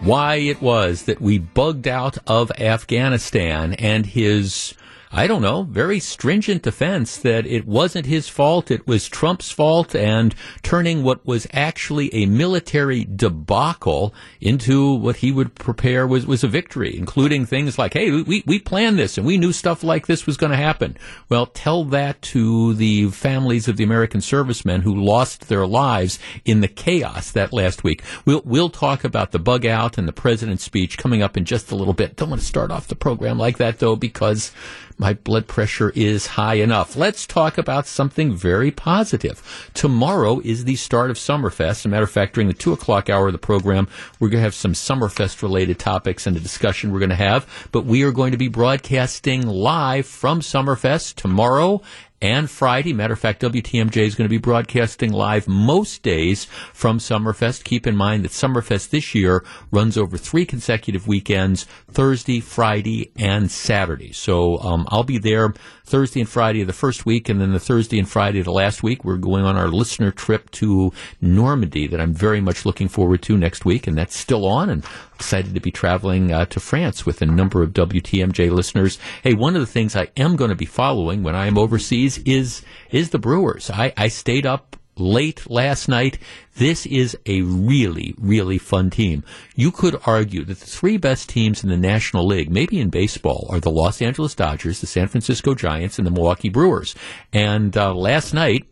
[0.00, 4.74] why it was that we bugged out of Afghanistan and his
[5.12, 9.92] I don't know, very stringent defense that it wasn't his fault, it was Trump's fault,
[9.92, 16.44] and turning what was actually a military debacle into what he would prepare was, was
[16.44, 20.06] a victory, including things like, hey, we, we planned this and we knew stuff like
[20.06, 20.96] this was going to happen.
[21.28, 26.60] Well, tell that to the families of the American servicemen who lost their lives in
[26.60, 28.04] the chaos that last week.
[28.24, 31.72] We'll, we'll talk about the bug out and the president's speech coming up in just
[31.72, 32.14] a little bit.
[32.14, 34.52] Don't want to start off the program like that though, because
[35.00, 36.94] my blood pressure is high enough.
[36.94, 39.70] Let's talk about something very positive.
[39.72, 41.70] Tomorrow is the start of Summerfest.
[41.70, 44.40] As a matter of fact, during the two o'clock hour of the program, we're going
[44.40, 47.46] to have some Summerfest related topics and a discussion we're going to have.
[47.72, 51.80] But we are going to be broadcasting live from Summerfest tomorrow
[52.20, 52.92] and Friday.
[52.92, 57.64] Matter of fact, WTMJ is going to be broadcasting live most days from Summerfest.
[57.64, 63.50] Keep in mind that Summerfest this year runs over three consecutive weekends, Thursday, Friday, and
[63.50, 64.12] Saturday.
[64.12, 65.54] So um, I'll be there
[65.90, 68.52] Thursday and Friday of the first week, and then the Thursday and Friday of the
[68.52, 69.04] last week.
[69.04, 73.36] We're going on our listener trip to Normandy that I'm very much looking forward to
[73.36, 74.70] next week, and that's still on.
[74.70, 78.98] And excited to be traveling uh, to France with a number of WTMJ listeners.
[79.22, 82.18] Hey, one of the things I am going to be following when I am overseas
[82.18, 83.70] is is the Brewers.
[83.70, 86.18] I, I stayed up late last night.
[86.56, 89.24] This is a really, really fun team.
[89.54, 93.46] You could argue that the three best teams in the National League, maybe in baseball,
[93.50, 96.94] are the Los Angeles Dodgers, the San Francisco Giants, and the Milwaukee Brewers.
[97.32, 98.66] And uh, last night,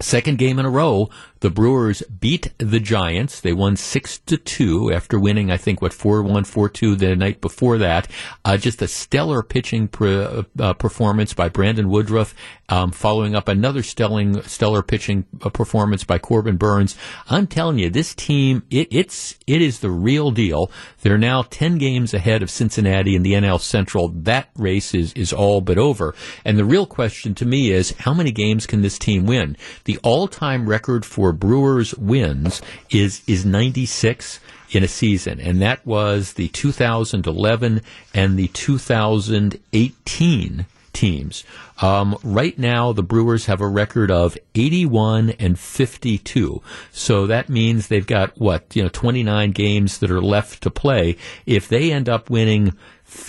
[0.00, 1.08] Second game in a row,
[1.40, 3.40] the Brewers beat the Giants.
[3.40, 7.14] They won six to two after winning, I think, what four one four two the
[7.14, 8.08] night before that.
[8.44, 12.34] Uh, just a stellar pitching uh, uh, performance by Brandon Woodruff,
[12.68, 16.96] um, following up another stellar stellar pitching uh, performance by Corbin Burnes.
[17.28, 20.70] I'm telling you, this team it, it's it is the real deal.
[21.02, 24.08] They're now ten games ahead of Cincinnati in the NL Central.
[24.08, 26.14] That race is is all but over.
[26.44, 29.56] And the real question to me is, how many games can this team win?
[29.84, 35.86] The all time record for Brewers wins is is 96 in a season, and that
[35.86, 37.80] was the 2011
[38.14, 40.66] and the 2018
[40.96, 41.44] teams.
[41.82, 46.62] Um, right now, the Brewers have a record of 81 and 52.
[46.90, 51.16] So that means they've got what you know 29 games that are left to play.
[51.44, 52.74] If they end up winning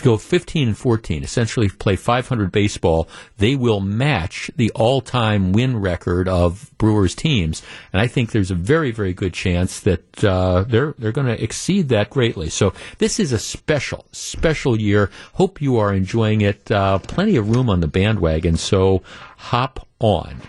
[0.04, 3.08] go 15 and 14, essentially play 500 baseball,
[3.38, 7.62] they will match the all-time win record of Brewers teams,
[7.94, 11.42] and I think there's a very, very good chance that uh, they're they're going to
[11.42, 12.50] exceed that greatly.
[12.50, 15.10] So this is a special, special year.
[15.34, 16.70] Hope you are enjoying it.
[16.72, 19.04] Uh, plenty of room on the bandwagon, so
[19.38, 20.42] hop on.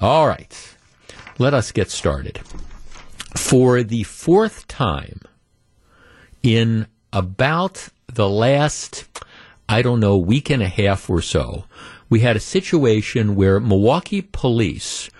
[0.00, 0.76] All right,
[1.38, 2.40] let us get started.
[3.36, 5.20] For the fourth time
[6.42, 9.04] in about the last,
[9.68, 11.64] I don't know, week and a half or so,
[12.08, 15.10] we had a situation where Milwaukee police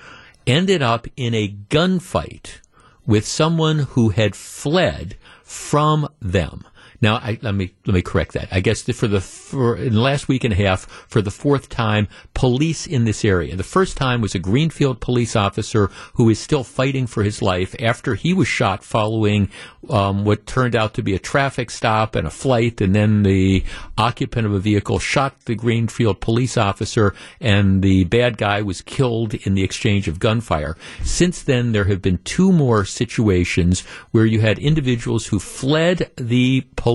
[0.46, 2.60] ended up in a gunfight
[3.06, 6.64] with someone who had fled from them.
[7.04, 8.48] Now, I, let me let me correct that.
[8.50, 12.86] I guess for the for last week and a half, for the fourth time, police
[12.86, 13.54] in this area.
[13.56, 17.76] The first time was a Greenfield police officer who is still fighting for his life
[17.78, 19.50] after he was shot following
[19.90, 23.62] um, what turned out to be a traffic stop and a flight, and then the
[23.98, 29.34] occupant of a vehicle shot the Greenfield police officer, and the bad guy was killed
[29.34, 30.74] in the exchange of gunfire.
[31.02, 36.62] Since then, there have been two more situations where you had individuals who fled the
[36.76, 36.93] police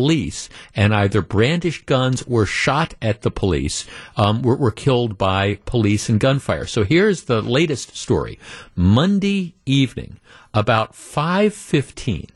[0.75, 3.85] and either brandished guns or shot at the police
[4.17, 6.65] um, were, were killed by police and gunfire.
[6.65, 8.39] So here's the latest story.
[8.75, 10.19] Monday evening,
[10.53, 12.27] about 515,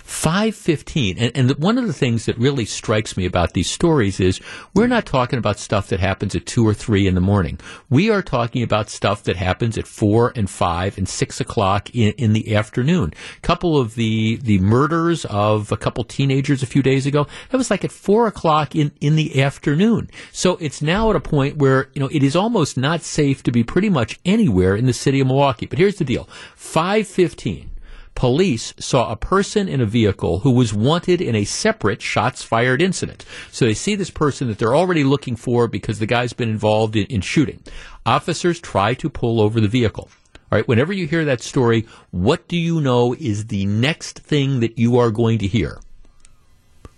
[0.00, 4.40] 515 and, and one of the things that really strikes me about these stories is
[4.74, 7.58] we're not talking about stuff that happens at 2 or 3 in the morning.
[7.90, 12.12] We are talking about stuff that happens at 4 and 5 and 6 o'clock in,
[12.12, 13.12] in the afternoon.
[13.36, 17.56] A couple of the the murders of a couple teenagers a few days ago that
[17.56, 20.10] was like at 4 o'clock in, in the afternoon.
[20.32, 23.52] So it's now at a point where you know it is almost not safe to
[23.52, 25.66] be pretty much anywhere in the city of milwaukee.
[25.66, 26.28] But here's the deal.
[26.54, 27.70] 515
[28.18, 32.82] police saw a person in a vehicle who was wanted in a separate shots fired
[32.82, 33.24] incident.
[33.52, 36.96] So they see this person that they're already looking for because the guy's been involved
[36.96, 37.62] in, in shooting.
[38.04, 40.08] Officers try to pull over the vehicle.
[40.34, 44.58] All right, whenever you hear that story, what do you know is the next thing
[44.60, 45.78] that you are going to hear?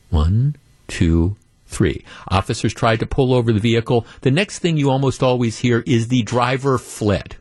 [0.08, 0.56] One,
[0.88, 1.37] two,
[1.67, 2.02] three.
[2.28, 4.06] Officers tried to pull over the vehicle.
[4.22, 7.37] The next thing you almost always hear is the driver fled.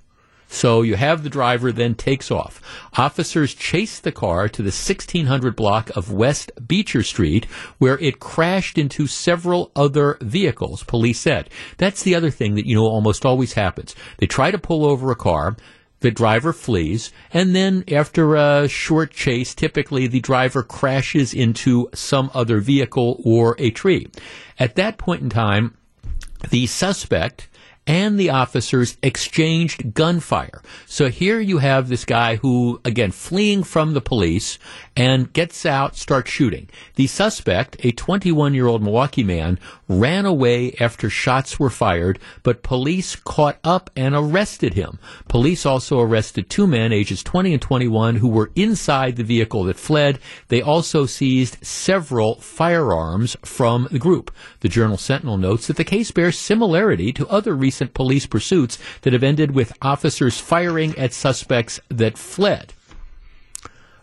[0.52, 2.60] So you have the driver then takes off.
[2.98, 7.46] Officers chase the car to the 1600 block of West Becher Street
[7.78, 11.52] where it crashed into several other vehicles, police said.
[11.78, 13.96] That's the other thing that you know almost always happens.
[14.18, 15.56] They try to pull over a car.
[16.02, 22.32] The driver flees, and then after a short chase, typically the driver crashes into some
[22.34, 24.08] other vehicle or a tree.
[24.58, 25.76] At that point in time,
[26.52, 27.49] the suspect
[27.90, 30.62] and the officers exchanged gunfire.
[30.86, 34.60] So here you have this guy who, again, fleeing from the police
[35.00, 36.68] and gets out, starts shooting.
[36.96, 39.58] The suspect, a 21 year old Milwaukee man,
[39.88, 45.00] ran away after shots were fired, but police caught up and arrested him.
[45.30, 49.78] Police also arrested two men, ages 20 and 21, who were inside the vehicle that
[49.78, 50.20] fled.
[50.50, 54.32] They also seized several firearms from the group.
[54.60, 59.14] The Journal Sentinel notes that the case bears similarity to other recent police pursuits that
[59.14, 62.74] have ended with officers firing at suspects that fled.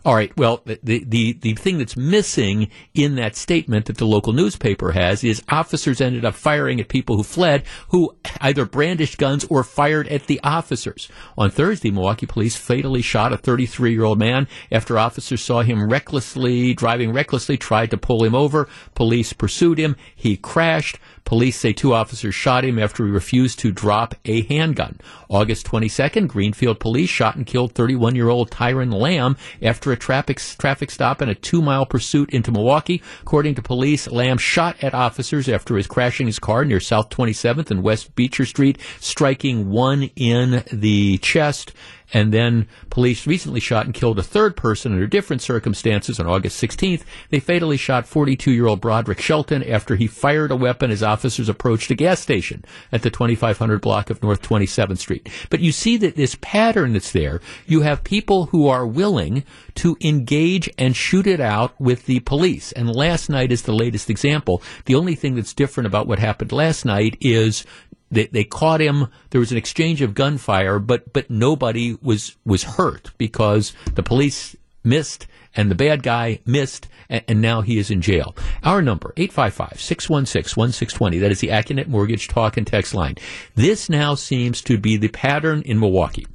[0.07, 0.31] All right.
[0.37, 5.21] Well, the, the, the thing that's missing in that statement that the local newspaper has
[5.21, 10.07] is officers ended up firing at people who fled, who either brandished guns or fired
[10.07, 11.09] at the officers.
[11.37, 15.89] On Thursday, Milwaukee police fatally shot a 33 year old man after officers saw him
[15.89, 18.69] recklessly, driving recklessly, tried to pull him over.
[18.95, 19.97] Police pursued him.
[20.15, 20.99] He crashed.
[21.27, 24.97] Police say two officers shot him after he refused to drop a handgun.
[25.27, 30.39] August 22nd, Greenfield police shot and killed 31 year old Tyron Lamb after a traffic,
[30.57, 33.03] traffic stop and a two mile pursuit into Milwaukee.
[33.23, 37.71] According to police, Lamb shot at officers after his crashing his car near South 27th
[37.71, 41.73] and West Becher Street, striking one in the chest.
[42.13, 46.61] And then police recently shot and killed a third person under different circumstances on August
[46.61, 47.03] 16th.
[47.29, 51.49] They fatally shot 42 year old Broderick Shelton after he fired a weapon as officers
[51.49, 55.29] approached a gas station at the 2500 block of North 27th Street.
[55.49, 59.43] But you see that this pattern that's there, you have people who are willing
[59.75, 62.71] to engage and shoot it out with the police.
[62.71, 64.61] And last night is the latest example.
[64.85, 67.65] The only thing that's different about what happened last night is
[68.11, 69.07] they, they caught him.
[69.29, 74.55] There was an exchange of gunfire, but but nobody was was hurt because the police
[74.83, 78.35] missed and the bad guy missed, and, and now he is in jail.
[78.63, 81.19] Our number, 855-616-1620.
[81.19, 83.15] That is the Accunet Mortgage Talk and Text line.
[83.55, 86.27] This now seems to be the pattern in Milwaukee.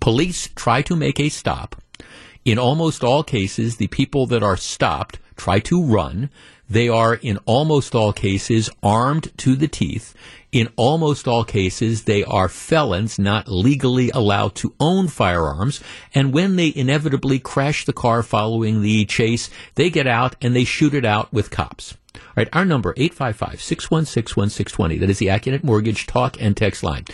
[0.00, 1.76] Police try to make a stop.
[2.44, 6.30] In almost all cases, the people that are stopped try to run.
[6.70, 10.14] They are, in almost all cases, armed to the teeth.
[10.50, 15.80] In almost all cases, they are felons not legally allowed to own firearms.
[16.14, 20.64] And when they inevitably crash the car following the chase, they get out and they
[20.64, 21.98] shoot it out with cops.
[22.14, 25.00] All right, our number, 855-616-1620.
[25.00, 27.04] That is the Accunet Mortgage talk and text line.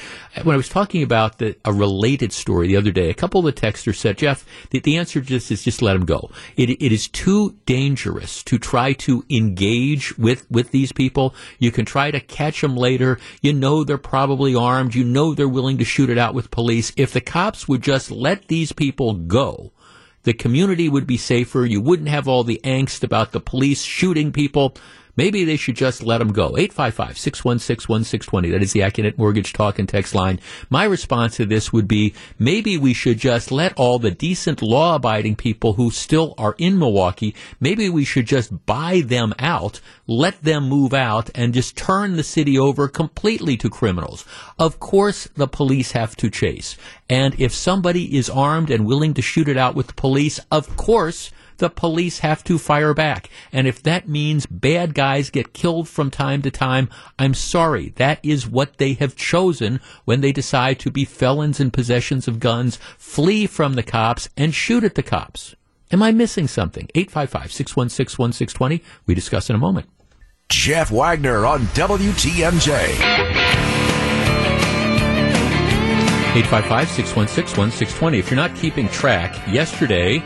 [0.42, 3.47] When I was talking about the, a related story the other day, a couple of
[3.47, 6.30] the texters said, Jeff, the, the answer this is just let them go.
[6.56, 11.35] It, it is too dangerous to try to engage with, with these people.
[11.59, 13.18] You can try to catch them later.
[13.40, 14.95] You know they're probably armed.
[14.95, 16.93] You know they're willing to shoot it out with police.
[16.97, 19.73] If the cops would just let these people go,
[20.25, 21.64] the community would be safer.
[21.64, 24.76] You wouldn't have all the angst about the police shooting people.
[25.16, 26.52] Maybe they should just let them go.
[26.52, 28.50] 855-616-1620.
[28.50, 30.40] That is the Accunet Mortgage Talk and Text line.
[30.71, 34.97] My response to this would be maybe we should just let all the decent law
[34.97, 40.42] abiding people who still are in Milwaukee, maybe we should just buy them out, let
[40.42, 44.25] them move out and just turn the city over completely to criminals.
[44.59, 46.76] Of course the police have to chase.
[47.09, 50.76] And if somebody is armed and willing to shoot it out with the police, of
[50.76, 53.30] course the police have to fire back.
[53.52, 57.90] And if that means bad guys get killed from time to time, I'm sorry.
[57.96, 62.40] That is what they have chosen when they decide to be felons in possessions of
[62.40, 65.54] guns, flee from the cops, and shoot at the cops.
[65.90, 66.88] Am I missing something?
[66.94, 68.82] 855 616 1620.
[69.06, 69.88] We discuss in a moment.
[70.49, 73.75] Jeff Wagner on WTMJ.
[76.34, 78.18] 855 616 1620.
[78.18, 80.18] If you're not keeping track, yesterday,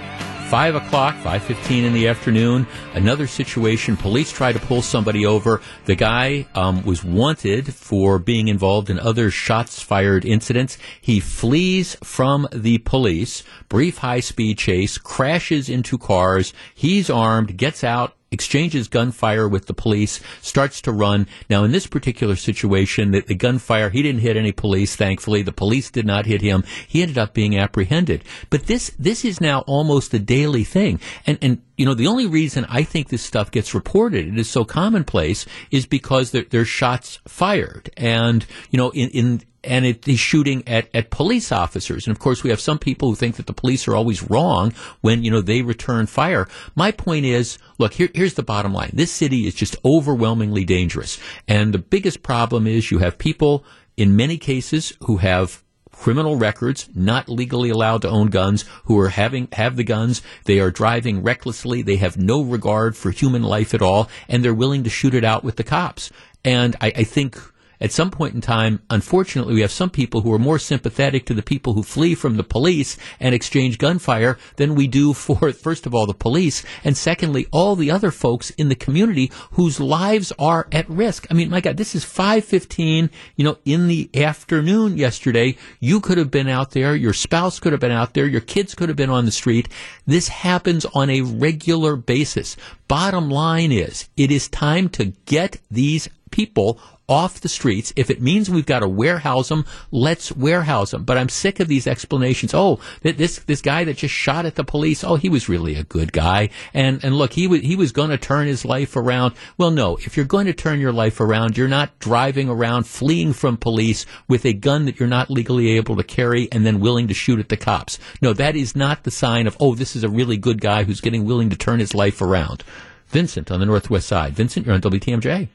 [0.49, 3.99] 5 o'clock, 5.15 in the afternoon, another situation.
[3.99, 5.61] Police try to pull somebody over.
[5.85, 10.78] The guy um, was wanted for being involved in other shots fired incidents.
[11.02, 13.45] He flees from the police.
[13.69, 16.55] Brief high speed chase, crashes into cars.
[16.75, 21.26] He's armed, gets out, exchanges gunfire with the police, starts to run.
[21.49, 25.42] Now, in this particular situation, the, the, gunfire, he didn't hit any police, thankfully.
[25.42, 26.64] The police did not hit him.
[26.87, 28.25] He ended up being apprehended.
[28.50, 31.00] But this, this is now almost a daily thing.
[31.26, 34.50] And, and, you know, the only reason I think this stuff gets reported, it is
[34.50, 37.88] so commonplace, is because there, there's shots fired.
[37.97, 42.06] And, you know, in, in and it is shooting at, at police officers.
[42.06, 44.73] And of course, we have some people who think that the police are always wrong
[45.00, 46.49] when, you know, they return fire.
[46.75, 48.90] My point is, look, here, here's the bottom line.
[48.92, 51.18] This city is just overwhelmingly dangerous.
[51.47, 53.64] And the biggest problem is you have people
[53.97, 55.62] in many cases who have
[55.99, 60.23] criminal records, not legally allowed to own guns, who are having have the guns.
[60.45, 61.83] They are driving recklessly.
[61.83, 65.25] They have no regard for human life at all, and they're willing to shoot it
[65.25, 66.11] out with the cops.
[66.45, 67.37] And I, I think
[67.80, 71.35] at some point in time, unfortunately, we have some people who are more sympathetic to
[71.35, 75.87] the people who flee from the police and exchange gunfire than we do for, first
[75.87, 80.32] of all, the police, and secondly, all the other folks in the community whose lives
[80.38, 81.26] are at risk.
[81.30, 85.56] I mean, my God, this is 515, you know, in the afternoon yesterday.
[85.80, 86.94] You could have been out there.
[86.94, 88.26] Your spouse could have been out there.
[88.26, 89.68] Your kids could have been on the street.
[90.06, 92.56] This happens on a regular basis.
[92.88, 97.92] Bottom line is, it is time to get these people off the streets.
[97.97, 101.04] If it means we've got to warehouse them, let's warehouse them.
[101.04, 102.52] But I'm sick of these explanations.
[102.52, 105.02] Oh, this this guy that just shot at the police.
[105.02, 106.50] Oh, he was really a good guy.
[106.75, 109.35] And and look, he was he was going to turn his life around.
[109.56, 109.97] Well, no.
[109.97, 114.04] If you're going to turn your life around, you're not driving around fleeing from police
[114.28, 117.40] with a gun that you're not legally able to carry and then willing to shoot
[117.40, 117.99] at the cops.
[118.20, 121.00] No, that is not the sign of oh, this is a really good guy who's
[121.00, 122.64] getting willing to turn his life around.
[123.06, 124.35] Vincent on the Northwest Side.
[124.35, 125.49] Vincent, you're on WTMJ.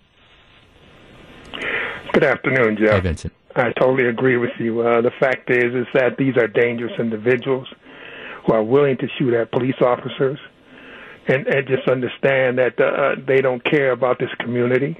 [2.13, 2.91] Good afternoon, Jeff.
[2.91, 3.34] Hi, Vincent.
[3.55, 4.82] I totally agree with you.
[4.82, 7.67] Uh, the fact is, is that these are dangerous individuals
[8.46, 10.38] who are willing to shoot at police officers,
[11.27, 14.96] and, and just understand that uh, they don't care about this community,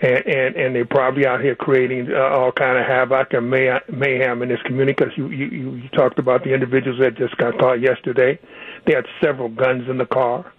[0.00, 3.78] and and, and they're probably out here creating uh, all kind of havoc and may,
[3.92, 4.94] mayhem in this community.
[4.96, 8.38] Because you, you you talked about the individuals that just got caught yesterday.
[8.86, 10.50] They had several guns in the car,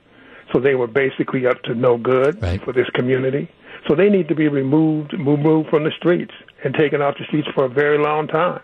[0.54, 2.64] so they were basically up to no good right.
[2.64, 3.50] for this community.
[3.90, 7.48] So they need to be removed, removed from the streets and taken off the streets
[7.56, 8.62] for a very long time.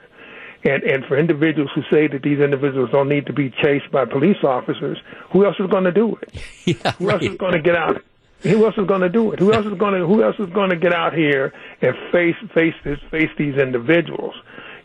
[0.64, 4.06] And and for individuals who say that these individuals don't need to be chased by
[4.06, 4.98] police officers,
[5.32, 6.32] who else is going to do it?
[6.66, 7.14] Yeah, who right.
[7.16, 8.04] else is going to get out?
[8.42, 9.40] Who else is going to do it?
[9.40, 12.36] Who else is going to Who else is going to get out here and face
[12.54, 14.36] face this face these individuals?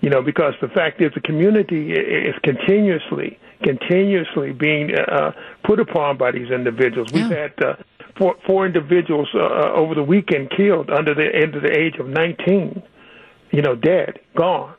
[0.01, 5.33] You know, because the fact is, the community is continuously continuously being uh,
[5.65, 7.09] put upon by these individuals.
[7.13, 7.29] Yeah.
[7.29, 7.75] We've had uh,
[8.17, 12.09] four, four individuals uh, uh, over the weekend killed under the under the age of
[12.09, 12.83] 19,
[13.51, 14.75] you know, dead, gone.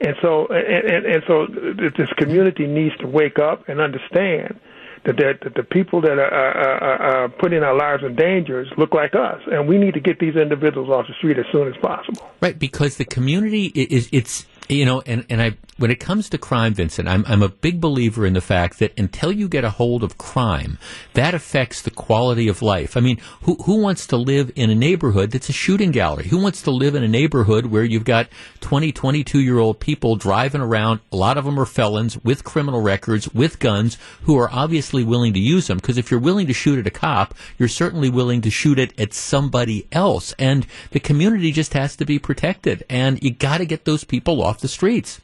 [0.00, 4.58] And so, and, and, and so, this community needs to wake up and understand
[5.04, 9.14] that, that the people that are, are, are putting our lives in danger look like
[9.14, 12.30] us, and we need to get these individuals off the street as soon as possible.
[12.40, 16.38] Right, because the community is it's you know, and, and I when it comes to
[16.38, 19.70] crime, Vincent, I'm I'm a big believer in the fact that until you get a
[19.70, 20.78] hold of crime,
[21.14, 22.96] that affects the quality of life.
[22.96, 26.28] I mean, who who wants to live in a neighborhood that's a shooting gallery?
[26.28, 28.28] Who wants to live in a neighborhood where you've got
[28.60, 31.00] 20, 22 year old people driving around?
[31.10, 35.32] A lot of them are felons with criminal records, with guns, who are obviously willing
[35.32, 35.78] to use them.
[35.78, 38.98] Because if you're willing to shoot at a cop, you're certainly willing to shoot it
[39.00, 40.34] at somebody else.
[40.38, 42.84] And the community just has to be protected.
[42.88, 45.20] And you got to get those people off the streets.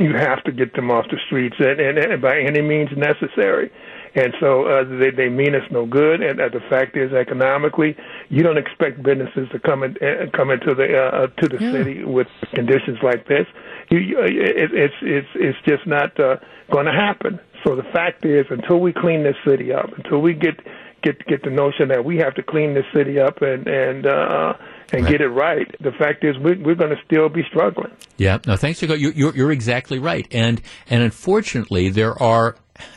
[0.00, 3.70] You have to get them off the streets, and, and, and by any means necessary.
[4.14, 6.22] And so uh, they they mean us no good.
[6.22, 7.96] And uh, the fact is, economically,
[8.28, 11.72] you don't expect businesses to come in, uh, come into the uh, to the yeah.
[11.72, 13.46] city with conditions like this.
[13.90, 16.36] You, you, it, it's it's it's just not uh,
[16.70, 17.40] going to happen.
[17.64, 20.60] So the fact is, until we clean this city up, until we get
[21.02, 24.54] get get the notion that we have to clean this city up and and uh,
[24.92, 25.10] and Right.
[25.12, 25.74] get it right.
[25.80, 27.90] The fact is, we're, we're going to still be struggling.
[28.18, 32.56] Yeah, no, thanks you're, you're you're exactly right, and and unfortunately there are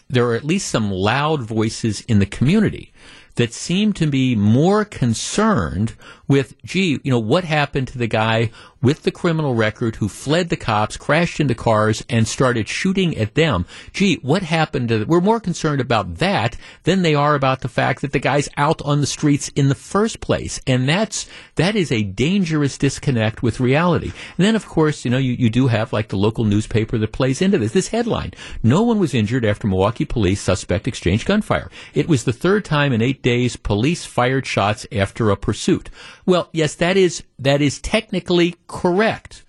[0.09, 2.91] there are at least some loud voices in the community
[3.35, 5.93] that seem to be more concerned
[6.27, 8.49] with, gee, you know, what happened to the guy
[8.81, 13.35] with the criminal record who fled the cops, crashed into cars, and started shooting at
[13.35, 13.65] them.
[13.93, 18.01] Gee, what happened to, we're more concerned about that than they are about the fact
[18.01, 20.59] that the guy's out on the streets in the first place.
[20.67, 24.11] And that's, that is a dangerous disconnect with reality.
[24.37, 27.11] And then, of course, you know, you, you do have like the local newspaper that
[27.11, 27.71] plays into this.
[27.71, 31.69] This headline, no one was injured after Milwaukee police suspect exchanged gunfire.
[31.93, 35.89] It was the third time in eight days police fired shots after a pursuit.
[36.27, 39.43] Well, yes, that is that is technically correct,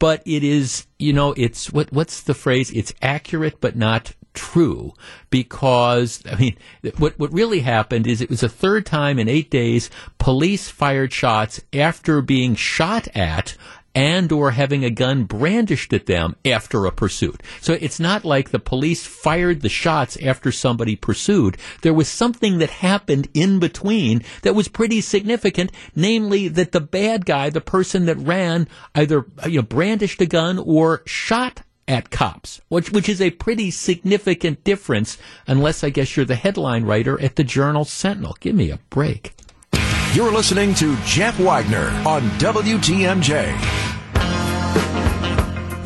[0.00, 2.72] but it is you know it's what what's the phrase?
[2.72, 4.92] It's accurate but not true
[5.30, 6.56] because I mean
[6.98, 11.12] what what really happened is it was a third time in 8 days police fired
[11.12, 13.56] shots after being shot at
[13.94, 17.42] and or having a gun brandished at them after a pursuit.
[17.60, 21.56] So it's not like the police fired the shots after somebody pursued.
[21.82, 27.26] There was something that happened in between that was pretty significant, namely that the bad
[27.26, 32.60] guy, the person that ran, either you know brandished a gun or shot at cops,
[32.68, 35.18] which which is a pretty significant difference
[35.48, 38.36] unless I guess you're the headline writer at the Journal Sentinel.
[38.38, 39.32] Give me a break.
[40.12, 43.56] You're listening to Jeff Wagner on WTMJ.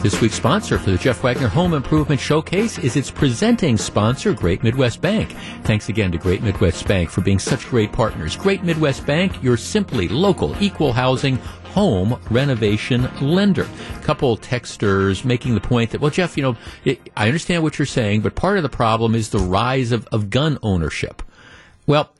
[0.01, 4.63] This week's sponsor for the Jeff Wagner Home Improvement Showcase is its presenting sponsor, Great
[4.63, 5.37] Midwest Bank.
[5.65, 8.35] Thanks again to Great Midwest Bank for being such great partners.
[8.35, 11.37] Great Midwest Bank, your simply local equal housing
[11.75, 13.69] home renovation lender.
[14.05, 17.85] Couple texters making the point that, well, Jeff, you know, it, I understand what you're
[17.85, 21.23] saying, but part of the problem is the rise of, of gun ownership.
[21.87, 22.11] Well,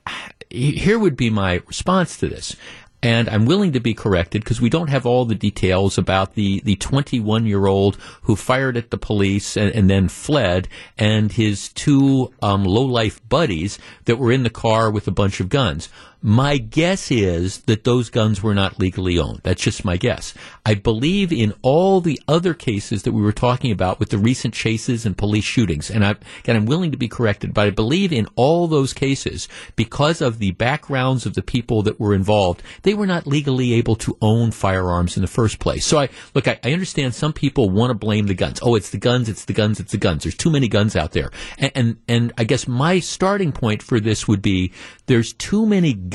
[0.55, 2.55] here would be my response to this.
[3.03, 6.61] And I'm willing to be corrected because we don't have all the details about the,
[6.61, 11.69] the 21 year old who fired at the police and, and then fled and his
[11.69, 15.87] two um, low life buddies that were in the car with a bunch of guns.
[16.27, 19.41] My guess is that those guns were not legally owned.
[19.43, 20.33] That's just my guess.
[20.65, 24.55] I believe in all the other cases that we were talking about with the recent
[24.55, 26.15] chases and police shootings, and I,
[26.47, 30.49] I'm willing to be corrected, but I believe in all those cases, because of the
[30.49, 35.17] backgrounds of the people that were involved, they were not legally able to own firearms
[35.17, 35.85] in the first place.
[35.85, 38.59] So I, look, I, I understand some people want to blame the guns.
[38.63, 40.23] Oh, it's the guns, it's the guns, it's the guns.
[40.23, 41.29] There's too many guns out there.
[41.59, 44.71] And, and, and I guess my starting point for this would be
[45.05, 46.14] there's too many guns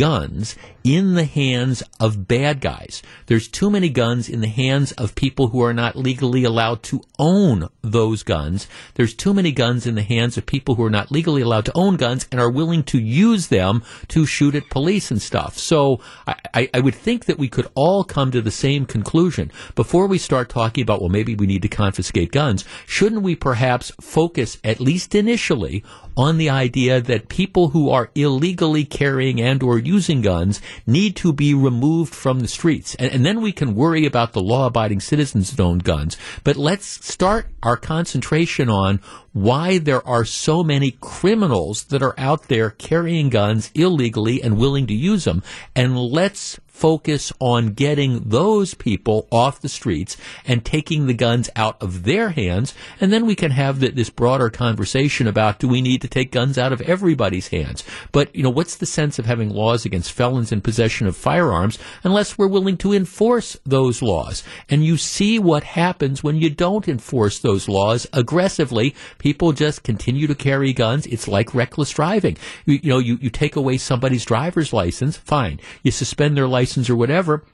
[0.82, 3.02] in the hands of bad guys.
[3.26, 7.02] There's too many guns in the hands of people who are not legally allowed to
[7.18, 8.66] own those guns.
[8.94, 11.72] There's too many guns in the hands of people who are not legally allowed to
[11.74, 15.58] own guns and are willing to use them to shoot at police and stuff.
[15.58, 20.06] So I, I would think that we could all come to the same conclusion before
[20.06, 22.64] we start talking about, well, maybe we need to confiscate guns.
[22.86, 25.84] Shouldn't we perhaps focus, at least initially,
[26.16, 31.32] on the idea that people who are illegally carrying and or using guns need to
[31.32, 32.94] be removed from the streets.
[32.96, 36.16] And, and then we can worry about the law abiding citizens that own guns.
[36.44, 39.00] But let's start our concentration on
[39.32, 44.86] why there are so many criminals that are out there carrying guns illegally and willing
[44.86, 45.42] to use them.
[45.74, 50.16] And let's focus on getting those people off the streets
[50.46, 52.74] and taking the guns out of their hands.
[52.98, 56.32] And then we can have the, this broader conversation about do we need to take
[56.32, 57.84] guns out of everybody's hands?
[58.12, 61.78] But, you know, what's the sense of having laws against felons in possession of firearms
[62.02, 64.42] unless we're willing to enforce those laws?
[64.70, 68.94] And you see what happens when you don't enforce those laws aggressively.
[69.18, 71.06] People just continue to carry guns.
[71.06, 72.38] It's like reckless driving.
[72.64, 75.60] You, you know, you, you take away somebody's driver's license, fine.
[75.82, 77.44] You suspend their license license or whatever,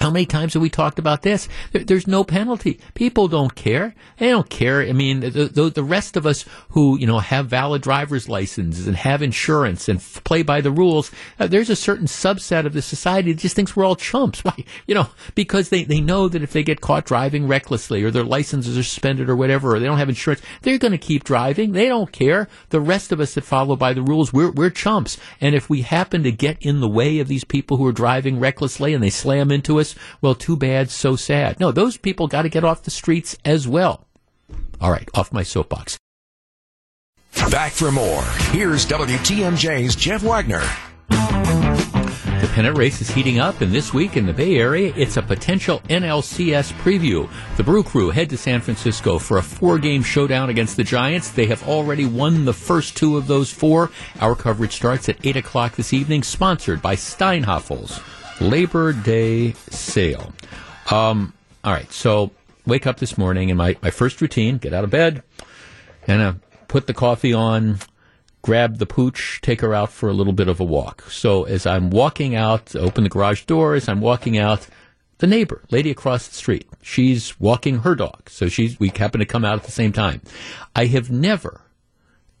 [0.00, 1.48] how many times have we talked about this?
[1.70, 2.80] There's no penalty.
[2.94, 3.94] People don't care.
[4.18, 4.82] They don't care.
[4.82, 8.96] I mean, the, the, rest of us who, you know, have valid driver's licenses and
[8.96, 12.82] have insurance and f- play by the rules, uh, there's a certain subset of the
[12.82, 14.40] society that just thinks we're all chumps.
[14.44, 14.64] Why?
[14.86, 18.24] You know, because they, they know that if they get caught driving recklessly or their
[18.24, 21.72] licenses are suspended or whatever, or they don't have insurance, they're going to keep driving.
[21.72, 22.48] They don't care.
[22.70, 25.16] The rest of us that follow by the rules, we're, we're chumps.
[25.40, 28.40] And if we happen to get in the way of these people who are driving
[28.40, 29.81] recklessly and they slam into us,
[30.20, 31.60] well, too bad, so sad.
[31.60, 34.06] No, those people got to get off the streets as well.
[34.80, 35.98] All right, off my soapbox.
[37.50, 38.22] Back for more.
[38.50, 40.62] Here's WTMJ's Jeff Wagner.
[41.08, 45.22] The pennant race is heating up, and this week in the Bay Area, it's a
[45.22, 47.30] potential NLCS preview.
[47.56, 51.30] The Brew Crew head to San Francisco for a four game showdown against the Giants.
[51.30, 53.90] They have already won the first two of those four.
[54.20, 58.02] Our coverage starts at 8 o'clock this evening, sponsored by Steinhafels.
[58.42, 60.32] Labor Day sale.
[60.90, 62.32] Um, all right, so
[62.66, 65.22] wake up this morning and my, my first routine, get out of bed,
[66.08, 66.32] and uh,
[66.66, 67.78] put the coffee on,
[68.42, 71.02] grab the pooch, take her out for a little bit of a walk.
[71.02, 74.66] So as I'm walking out, open the garage door, as I'm walking out,
[75.18, 78.28] the neighbor, lady across the street, she's walking her dog.
[78.28, 80.20] So she's, we happen to come out at the same time.
[80.74, 81.60] I have never,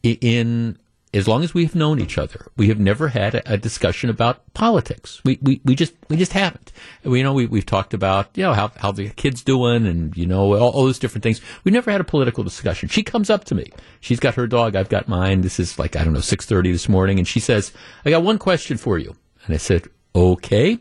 [0.02, 0.78] in
[1.14, 4.52] as long as we've known each other, we have never had a, a discussion about
[4.54, 5.20] politics.
[5.24, 6.72] We, we, we just we just haven't.
[7.04, 10.16] We, you know, we we've talked about you know how how the kids doing and
[10.16, 11.40] you know all, all those different things.
[11.64, 12.88] We never had a political discussion.
[12.88, 13.70] She comes up to me.
[14.00, 14.74] She's got her dog.
[14.74, 15.42] I've got mine.
[15.42, 17.72] This is like I don't know six thirty this morning, and she says,
[18.04, 20.78] "I got one question for you." And I said, "Okay,"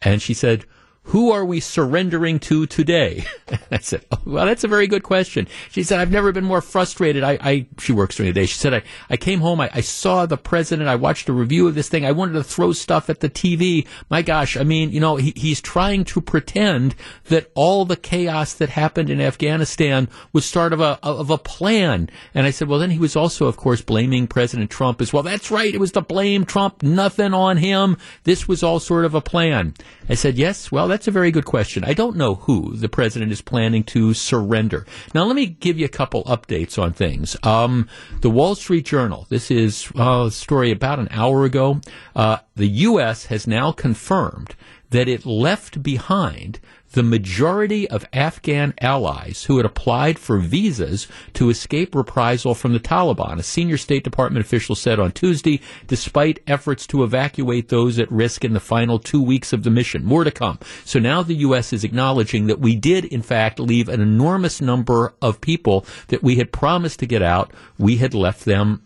[0.00, 0.64] and she said
[1.06, 3.24] who are we surrendering to today?
[3.70, 5.46] I said, oh, well, that's a very good question.
[5.70, 7.22] She said, I've never been more frustrated.
[7.22, 8.46] I, I she works during the day.
[8.46, 9.60] She said, I, I came home.
[9.60, 10.88] I, I saw the president.
[10.88, 12.04] I watched a review of this thing.
[12.04, 13.86] I wanted to throw stuff at the TV.
[14.10, 14.56] My gosh.
[14.56, 19.08] I mean, you know, he, he's trying to pretend that all the chaos that happened
[19.08, 22.10] in Afghanistan was start of a, of a plan.
[22.34, 25.22] And I said, well, then he was also, of course, blaming President Trump as well.
[25.22, 25.72] That's right.
[25.72, 26.82] It was to blame Trump.
[26.82, 27.96] Nothing on him.
[28.24, 29.74] This was all sort of a plan.
[30.08, 31.84] I said, yes, well, that's a very good question.
[31.84, 34.86] I don't know who the president is planning to surrender.
[35.14, 37.36] Now, let me give you a couple updates on things.
[37.42, 37.88] Um,
[38.20, 41.80] the Wall Street Journal, this is uh, a story about an hour ago.
[42.14, 43.26] Uh, the U.S.
[43.26, 44.54] has now confirmed
[44.90, 46.60] that it left behind
[46.96, 52.80] the majority of Afghan allies who had applied for visas to escape reprisal from the
[52.80, 53.38] Taliban.
[53.38, 58.46] A senior State Department official said on Tuesday, despite efforts to evacuate those at risk
[58.46, 60.06] in the final two weeks of the mission.
[60.06, 60.58] More to come.
[60.86, 61.74] So now the U.S.
[61.74, 66.36] is acknowledging that we did, in fact, leave an enormous number of people that we
[66.36, 67.52] had promised to get out.
[67.78, 68.82] We had left them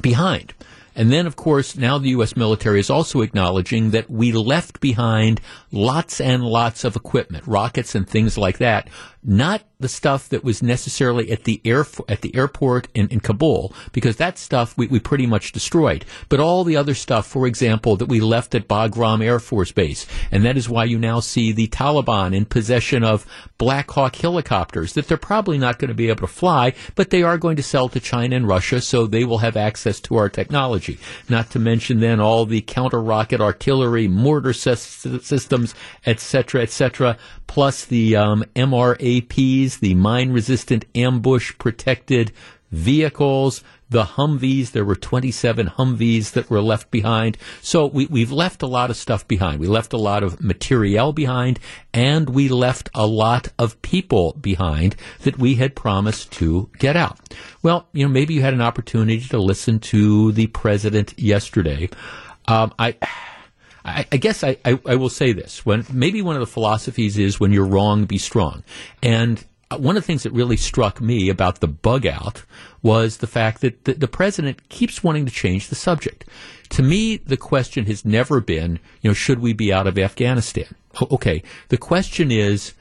[0.00, 0.54] behind.
[0.96, 2.36] And then, of course, now the U.S.
[2.36, 5.40] military is also acknowledging that we left behind
[5.72, 8.88] lots and lots of equipment, rockets and things like that,
[9.22, 13.74] not the stuff that was necessarily at the air at the airport in, in Kabul,
[13.92, 16.04] because that stuff we, we pretty much destroyed.
[16.28, 20.06] But all the other stuff, for example, that we left at Bagram Air Force Base,
[20.30, 23.26] and that is why you now see the Taliban in possession of
[23.58, 27.22] Black Hawk helicopters that they're probably not going to be able to fly, but they
[27.22, 30.28] are going to sell to China and Russia, so they will have access to our
[30.28, 30.98] technology.
[31.28, 35.74] Not to mention then all the counter rocket artillery, mortar systems,
[36.06, 42.32] etc., etc., plus the um, MRAPs, the mine resistant ambush protected
[42.74, 44.72] vehicles, the Humvees.
[44.72, 47.38] There were 27 Humvees that were left behind.
[47.62, 49.60] So we, we've left a lot of stuff behind.
[49.60, 51.60] We left a lot of materiel behind,
[51.92, 57.18] and we left a lot of people behind that we had promised to get out.
[57.62, 61.88] Well, you know, maybe you had an opportunity to listen to the president yesterday.
[62.46, 62.96] Um, I.
[63.86, 67.38] I, guess I, I, I, will say this: when maybe one of the philosophies is
[67.38, 68.64] when you're wrong, be strong.
[69.02, 72.44] And Uh, one of the things that really struck me about the bug out
[72.82, 76.24] was the fact that the, the president keeps wanting to change the subject.
[76.70, 80.74] To me, the question has never been, you know, should we be out of Afghanistan?
[81.10, 82.74] Okay, the question is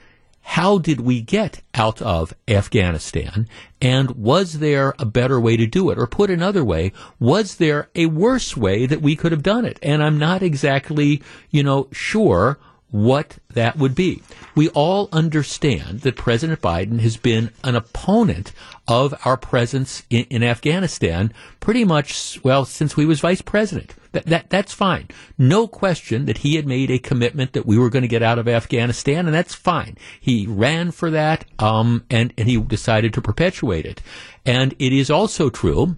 [0.44, 3.48] how did we get out of Afghanistan?
[3.82, 5.98] And was there a better way to do it?
[5.98, 9.80] Or put another way, was there a worse way that we could have done it?
[9.82, 12.60] And I'm not exactly, you know, sure
[12.94, 14.22] what that would be.
[14.54, 18.52] We all understand that President Biden has been an opponent
[18.88, 23.96] of our presence in, in Afghanistan pretty much, well, since we was vice president.
[24.12, 25.08] That, that, that's fine.
[25.40, 28.38] No question that he had made a commitment that we were going to get out
[28.38, 29.98] of Afghanistan, and that's fine.
[30.22, 34.04] He ran for that, um, and, and he decided to perpetuate it.
[34.46, 35.98] And it is also true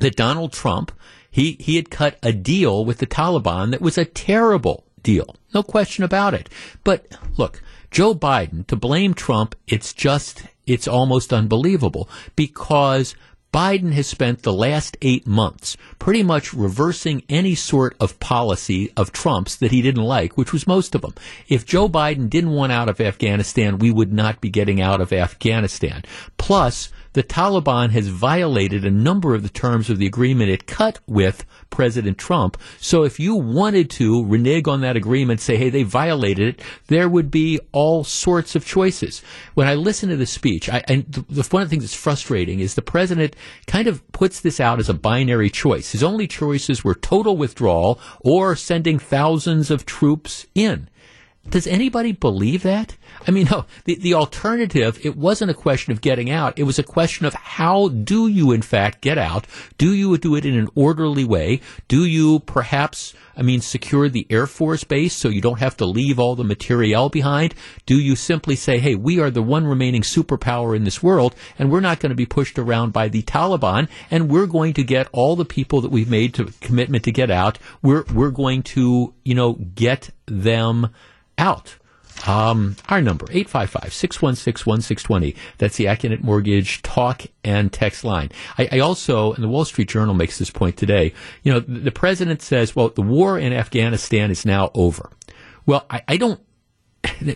[0.00, 0.90] that Donald Trump,
[1.30, 5.36] he, he had cut a deal with the Taliban that was a terrible deal.
[5.54, 6.50] No question about it.
[6.82, 13.14] But look, Joe Biden, to blame Trump, it's just, it's almost unbelievable because
[13.54, 19.12] Biden has spent the last eight months pretty much reversing any sort of policy of
[19.12, 21.14] Trump's that he didn't like, which was most of them.
[21.48, 25.12] If Joe Biden didn't want out of Afghanistan, we would not be getting out of
[25.12, 26.02] Afghanistan.
[26.36, 31.00] Plus, the Taliban has violated a number of the terms of the agreement it cut
[31.06, 32.58] with President Trump.
[32.78, 37.08] So if you wanted to renege on that agreement, say, hey, they violated it, there
[37.08, 39.22] would be all sorts of choices.
[39.54, 42.60] When I listen to the speech, I, and the, one of the things that's frustrating
[42.60, 43.34] is the president
[43.66, 45.92] kind of puts this out as a binary choice.
[45.92, 50.90] His only choices were total withdrawal or sending thousands of troops in.
[51.50, 52.96] Does anybody believe that?
[53.26, 56.58] I mean, no, the, the alternative, it wasn't a question of getting out.
[56.58, 59.46] It was a question of how do you, in fact, get out?
[59.78, 61.60] Do you do it in an orderly way?
[61.88, 65.86] Do you perhaps, I mean, secure the Air Force base so you don't have to
[65.86, 67.54] leave all the materiel behind?
[67.84, 71.70] Do you simply say, hey, we are the one remaining superpower in this world and
[71.70, 75.08] we're not going to be pushed around by the Taliban and we're going to get
[75.12, 77.58] all the people that we've made to commitment to get out.
[77.82, 80.90] We're, we're going to, you know, get them
[81.38, 81.76] out.
[82.26, 85.36] Um, our number, 855-616-1620.
[85.58, 88.30] That's the Accunet Mortgage talk and text line.
[88.58, 91.78] I, I, also, and the Wall Street Journal makes this point today, you know, the,
[91.80, 95.10] the president says, well, the war in Afghanistan is now over.
[95.66, 96.40] Well, I, I don't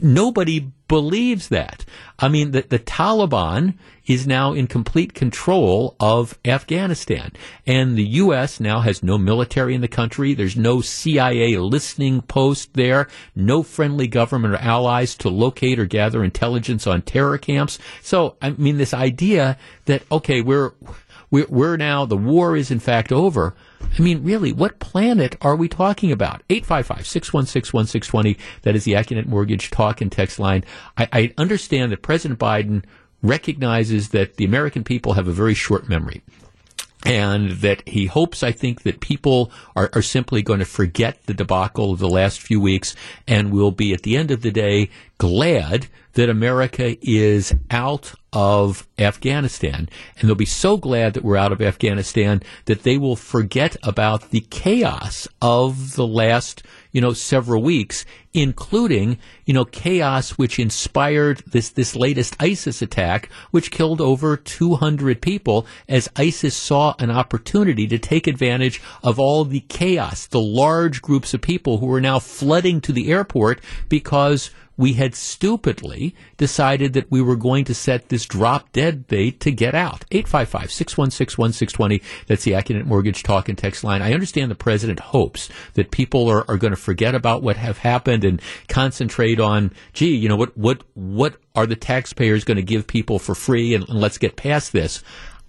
[0.03, 1.85] Nobody believes that.
[2.19, 3.75] I mean, the, the Taliban
[4.07, 7.31] is now in complete control of Afghanistan.
[7.65, 8.59] And the U.S.
[8.59, 10.35] now has no military in the country.
[10.35, 13.07] There's no CIA listening post there,
[13.37, 17.79] no friendly government or allies to locate or gather intelligence on terror camps.
[18.03, 20.73] So, I mean, this idea that, okay, we're,
[21.31, 23.55] we're, we're now, the war is in fact over.
[23.99, 26.43] I mean, really, what planet are we talking about?
[26.49, 28.39] 855-616-1620.
[28.63, 30.65] That is the Accunet Mortgage talk and text line.
[30.97, 32.85] I, I understand that President Biden
[33.23, 36.23] recognizes that the American people have a very short memory
[37.05, 41.35] and that he hopes, I think, that people are, are, simply going to forget the
[41.35, 42.95] debacle of the last few weeks
[43.27, 48.87] and will be, at the end of the day, glad that America is out of
[48.99, 49.89] Afghanistan.
[50.19, 54.31] And they'll be so glad that we're out of Afghanistan that they will forget about
[54.31, 61.43] the chaos of the last, you know, several weeks, including, you know, chaos which inspired
[61.47, 67.87] this, this latest ISIS attack, which killed over 200 people as ISIS saw an opportunity
[67.87, 72.19] to take advantage of all the chaos, the large groups of people who are now
[72.19, 74.51] flooding to the airport because
[74.81, 79.53] we had stupidly decided that we were going to set this drop dead date to
[79.53, 80.07] get out.
[80.11, 82.03] 855-616-1620.
[82.27, 84.01] That's the Accunet Mortgage talk and text line.
[84.01, 87.77] I understand the president hopes that people are, are going to forget about what have
[87.77, 92.63] happened and concentrate on, gee, you know, what, what, what are the taxpayers going to
[92.63, 95.03] give people for free and, and let's get past this.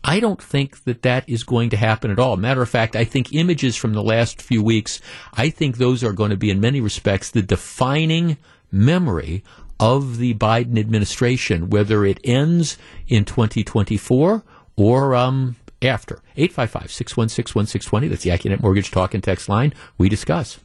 [0.04, 2.36] I don't think that that is going to happen at all.
[2.36, 5.00] Matter of fact, I think images from the last few weeks,
[5.34, 8.38] I think those are going to be in many respects the defining
[8.72, 9.44] memory
[9.80, 14.44] of the Biden administration, whether it ends in 2024
[14.78, 16.22] or um, after.
[16.38, 18.08] 855 616 1620.
[18.08, 19.74] That's the Accunet Mortgage Talk and Text line.
[19.98, 20.60] We discuss.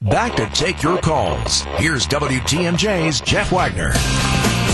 [0.00, 1.62] Back to take your calls.
[1.76, 3.92] Here's WTMJ's Jeff Wagner.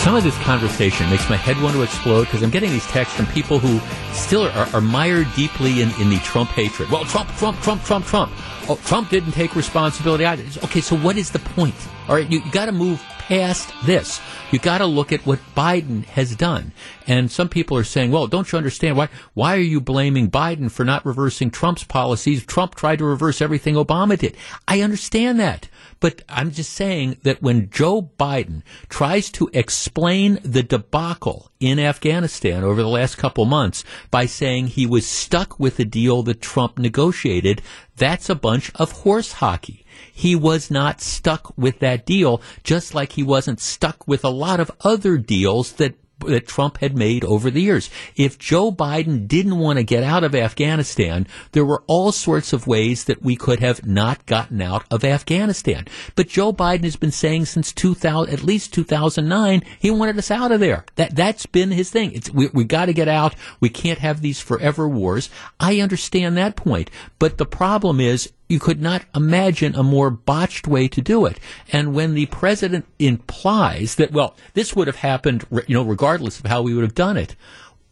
[0.07, 3.17] Some of this conversation makes my head want to explode because I'm getting these texts
[3.17, 3.81] from people who
[4.15, 6.89] still are, are mired deeply in, in the Trump hatred.
[6.93, 8.31] Well, Trump, Trump, Trump, Trump, Trump.
[8.69, 10.45] Oh, Trump didn't take responsibility either.
[10.63, 11.75] Okay, so what is the point?
[12.07, 14.21] All right, you, you got to move past this.
[14.53, 16.71] You got to look at what Biden has done.
[17.09, 20.71] And some people are saying, well, don't you understand why why are you blaming Biden
[20.71, 22.47] for not reversing Trump's policies?
[22.47, 24.37] Trump tried to reverse everything Obama did.
[24.69, 25.69] I understand that.
[26.01, 32.63] But I'm just saying that when Joe Biden tries to explain the debacle in Afghanistan
[32.63, 36.79] over the last couple months by saying he was stuck with the deal that Trump
[36.79, 37.63] negotiated,
[37.97, 39.85] that's a bunch of horse hockey.
[40.13, 44.61] He was not stuck with that deal, just like he wasn't stuck with a lot
[44.61, 47.91] of other deals that that Trump had made over the years.
[48.17, 52.67] If Joe Biden didn't want to get out of Afghanistan, there were all sorts of
[52.67, 55.87] ways that we could have not gotten out of Afghanistan.
[56.15, 60.53] But Joe Biden has been saying since 2000, at least 2009, he wanted us out
[60.53, 60.85] of there.
[60.97, 62.13] That that's been his thing.
[62.13, 63.35] It's, we we got to get out.
[63.61, 65.31] We can't have these forever wars.
[65.61, 70.67] I understand that point, but the problem is you could not imagine a more botched
[70.67, 71.41] way to do it.
[71.73, 76.47] And when the president implies that, well, this would have happened, you know, regardless of
[76.47, 77.35] how we would have done it.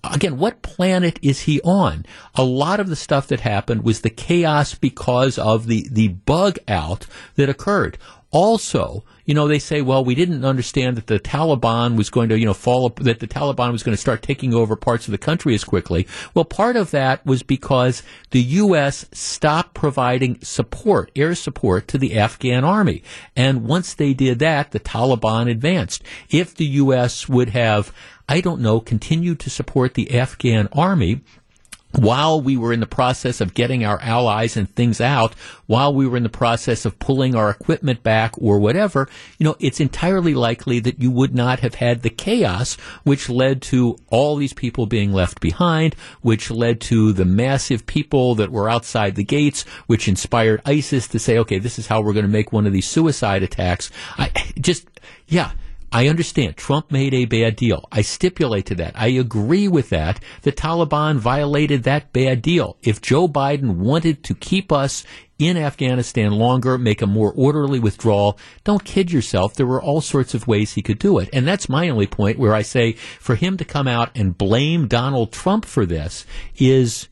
[0.05, 2.05] Again, what planet is he on?
[2.35, 6.59] A lot of the stuff that happened was the chaos because of the, the bug
[6.69, 7.97] out that occurred.
[8.35, 12.37] Also, you know, they say, well, we didn't understand that the Taliban was going to,
[12.37, 15.19] you know, fall, that the Taliban was going to start taking over parts of the
[15.19, 16.09] country as quickly.
[16.35, 19.07] Well, part of that was because the U.S.
[19.13, 23.05] stopped providing support, air support to the Afghan army.
[23.37, 26.03] And once they did that, the Taliban advanced.
[26.29, 27.29] If the U.S.
[27.29, 27.95] would have,
[28.29, 31.21] I don't know, continued to support the Afghan army,
[31.99, 35.35] while we were in the process of getting our allies and things out,
[35.67, 39.57] while we were in the process of pulling our equipment back or whatever, you know,
[39.61, 44.37] it's entirely likely that you would not have had the chaos which led to all
[44.37, 49.25] these people being left behind, which led to the massive people that were outside the
[49.25, 52.67] gates, which inspired ISIS to say, okay, this is how we're going to make one
[52.67, 53.91] of these suicide attacks.
[54.19, 54.89] I just,
[55.27, 55.53] yeah
[55.95, 57.89] I understand Trump made a bad deal.
[57.93, 58.95] I stipulate to that.
[58.97, 60.19] I agree with that.
[60.43, 62.77] The Taliban violated that bad deal.
[62.83, 65.05] If Joe Biden wanted to keep us
[65.39, 69.55] in Afghanistan longer, make a more orderly withdrawal, don't kid yourself.
[69.55, 71.29] There were all sorts of ways he could do it.
[71.33, 74.89] And that's my only point where I say for him to come out and blame
[74.89, 76.27] Donald Trump for this
[76.57, 77.07] is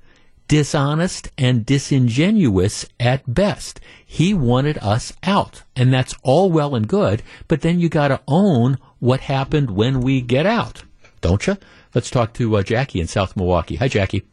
[0.49, 3.81] dishonest and disingenuous at best.
[4.05, 8.21] He wanted us out, and that's all well and good, but then you got to
[8.29, 10.85] own what happened when we get out,
[11.21, 11.57] don't you?
[11.95, 13.77] Let's talk to uh, Jackie in South Milwaukee.
[13.77, 14.25] Hi, Jackie.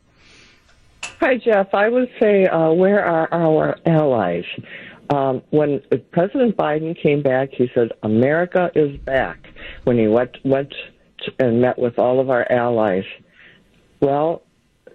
[1.20, 1.74] Hi, Jeff.
[1.74, 4.46] I would say, uh, where are our allies?
[5.10, 9.48] Um, when President Biden came back, he said, America is back,
[9.84, 10.74] when he went, went
[11.40, 13.06] and met with all of our allies.
[14.02, 14.44] Well,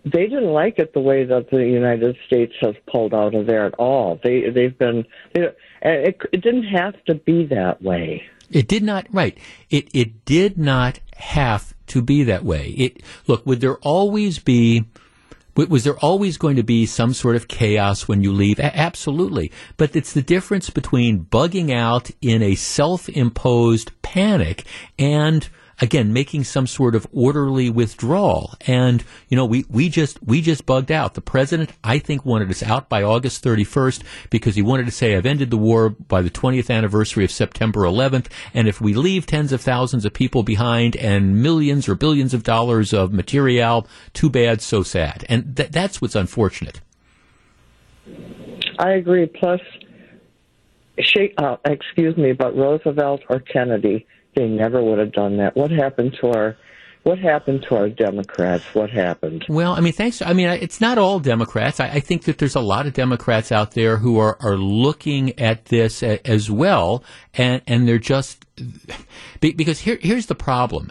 [0.04, 3.64] they didn't like it the way that the United States has pulled out of there
[3.66, 4.20] at all.
[4.22, 8.22] They they've been and it, it didn't have to be that way.
[8.50, 9.36] It did not right.
[9.70, 12.68] It it did not have to be that way.
[12.76, 14.84] It look would there always be
[15.56, 18.58] was there always going to be some sort of chaos when you leave?
[18.58, 19.52] A- absolutely.
[19.76, 24.64] But it's the difference between bugging out in a self-imposed panic
[24.98, 25.48] and
[25.80, 28.54] again making some sort of orderly withdrawal.
[28.66, 31.14] And you know, we we just we just bugged out.
[31.14, 35.16] The president, I think, wanted us out by August 31st because he wanted to say,
[35.16, 39.26] "I've ended the war by the 20th anniversary of September 11th." And if we leave
[39.26, 44.30] tens of thousands of people behind and millions or billions of dollars of material, too
[44.30, 45.24] bad, so sad.
[45.28, 46.80] And th- that's what's unfortunate.
[48.78, 49.26] I agree.
[49.26, 49.60] Plus,
[50.98, 55.56] she, uh, excuse me, but Roosevelt or Kennedy they never would have done that.
[55.56, 56.56] What happened to our
[57.04, 58.64] what happened to our Democrats?
[58.72, 59.44] What happened?
[59.46, 60.22] Well, I mean, thanks.
[60.22, 61.78] I mean, it's not all Democrats.
[61.78, 65.38] I, I, think that there's a lot of Democrats out there who are, are looking
[65.38, 68.44] at this as well, and and they're just
[69.40, 70.90] because here here's the problem.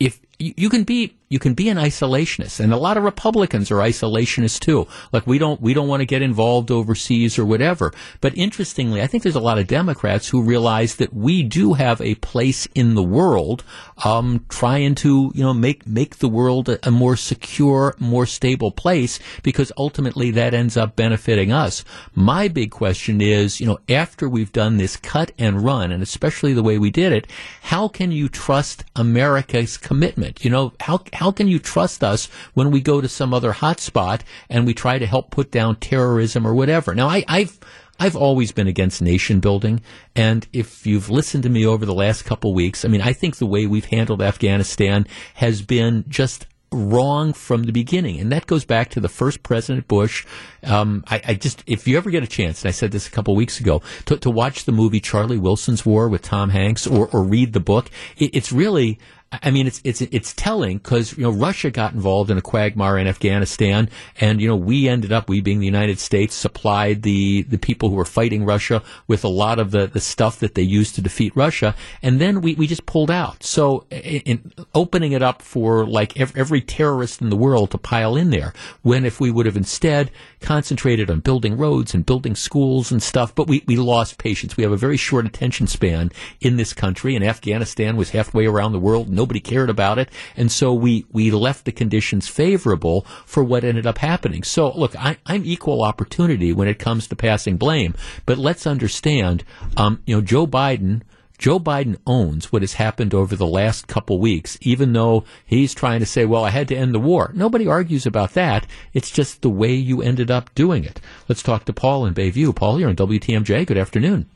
[0.00, 3.76] If you can be you can be an isolationist, and a lot of Republicans are
[3.76, 4.88] isolationists too.
[5.12, 7.92] Like we don't we don't want to get involved overseas or whatever.
[8.20, 12.00] But interestingly, I think there's a lot of Democrats who realize that we do have
[12.00, 13.62] a place in the world,
[14.04, 18.72] um, trying to you know make make the world a, a more secure, more stable
[18.72, 21.84] place because ultimately that ends up benefiting us.
[22.12, 26.54] My big question is, you know, after we've done this cut and run, and especially
[26.54, 27.28] the way we did it,
[27.62, 30.44] how can you trust America's commitment?
[30.44, 34.20] You know, how how can you trust us when we go to some other hotspot
[34.48, 36.94] and we try to help put down terrorism or whatever?
[36.94, 37.58] Now, I, I've
[37.98, 39.80] I've always been against nation building,
[40.14, 43.38] and if you've listened to me over the last couple weeks, I mean, I think
[43.38, 48.20] the way we've handled Afghanistan has been just wrong from the beginning.
[48.20, 50.24] And that goes back to the first President Bush.
[50.62, 53.10] Um, I, I, just, if you ever get a chance, and I said this a
[53.10, 57.08] couple weeks ago, to, to watch the movie Charlie Wilson's War with Tom Hanks or,
[57.08, 58.98] or read the book, it, it's really,
[59.32, 62.98] I mean, it's it's it's telling because you know Russia got involved in a quagmire
[62.98, 63.88] in Afghanistan,
[64.20, 67.90] and you know we ended up, we being the United States, supplied the the people
[67.90, 71.00] who were fighting Russia with a lot of the, the stuff that they used to
[71.00, 73.44] defeat Russia, and then we, we just pulled out.
[73.44, 78.16] So, in, in opening it up for like every terrorist in the world to pile
[78.16, 82.90] in there, when if we would have instead concentrated on building roads and building schools
[82.90, 84.56] and stuff, but we we lost patience.
[84.56, 88.72] We have a very short attention span in this country, and Afghanistan was halfway around
[88.72, 90.08] the world Nobody cared about it.
[90.34, 94.42] And so we, we left the conditions favorable for what ended up happening.
[94.42, 99.44] So look, I, am equal opportunity when it comes to passing blame, but let's understand,
[99.76, 101.02] um, you know, Joe Biden,
[101.36, 106.00] Joe Biden owns what has happened over the last couple weeks, even though he's trying
[106.00, 107.30] to say, well, I had to end the war.
[107.34, 108.66] Nobody argues about that.
[108.94, 110.98] It's just the way you ended up doing it.
[111.28, 112.56] Let's talk to Paul in Bayview.
[112.56, 113.66] Paul, you're on WTMJ.
[113.66, 114.30] Good afternoon.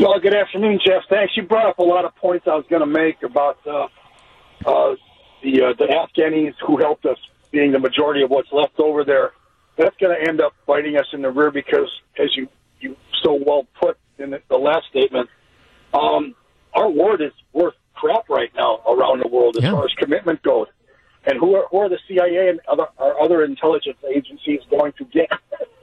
[0.00, 1.02] Well, good afternoon, Jeff.
[1.08, 1.36] Thanks.
[1.36, 3.88] You brought up a lot of points I was going to make about uh,
[4.64, 4.96] uh,
[5.42, 7.18] the uh, the Afghanis who helped us
[7.50, 9.32] being the majority of what's left over there.
[9.76, 12.48] That's going to end up biting us in the rear because, as you
[12.80, 15.28] you so well put in the, the last statement,
[15.92, 16.34] um,
[16.74, 19.72] our word is worth crap right now around the world as yeah.
[19.72, 20.68] far as commitment goes.
[21.24, 25.04] And who are, who are the CIA and other our other intelligence agencies going to
[25.04, 25.30] get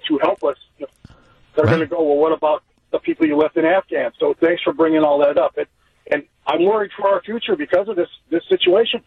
[0.07, 0.57] to help us?
[0.79, 1.67] They're right.
[1.67, 2.01] going to go.
[2.01, 4.11] Well, what about the people you left in Afghan.
[4.19, 5.57] So thanks for bringing all that up.
[5.57, 5.67] And,
[6.11, 9.03] and I'm worried for our future because of this this situation.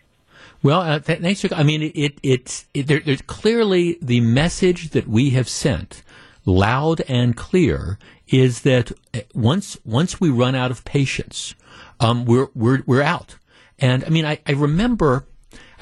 [0.62, 1.44] Well, uh, that, thanks.
[1.52, 6.02] I mean, it, it's it, there, there's clearly the message that we have sent,
[6.44, 11.54] loud and clear, is that uh, once once we run out of patience,
[12.00, 13.36] um, we're we're we're out.
[13.78, 15.26] And I mean, I, I remember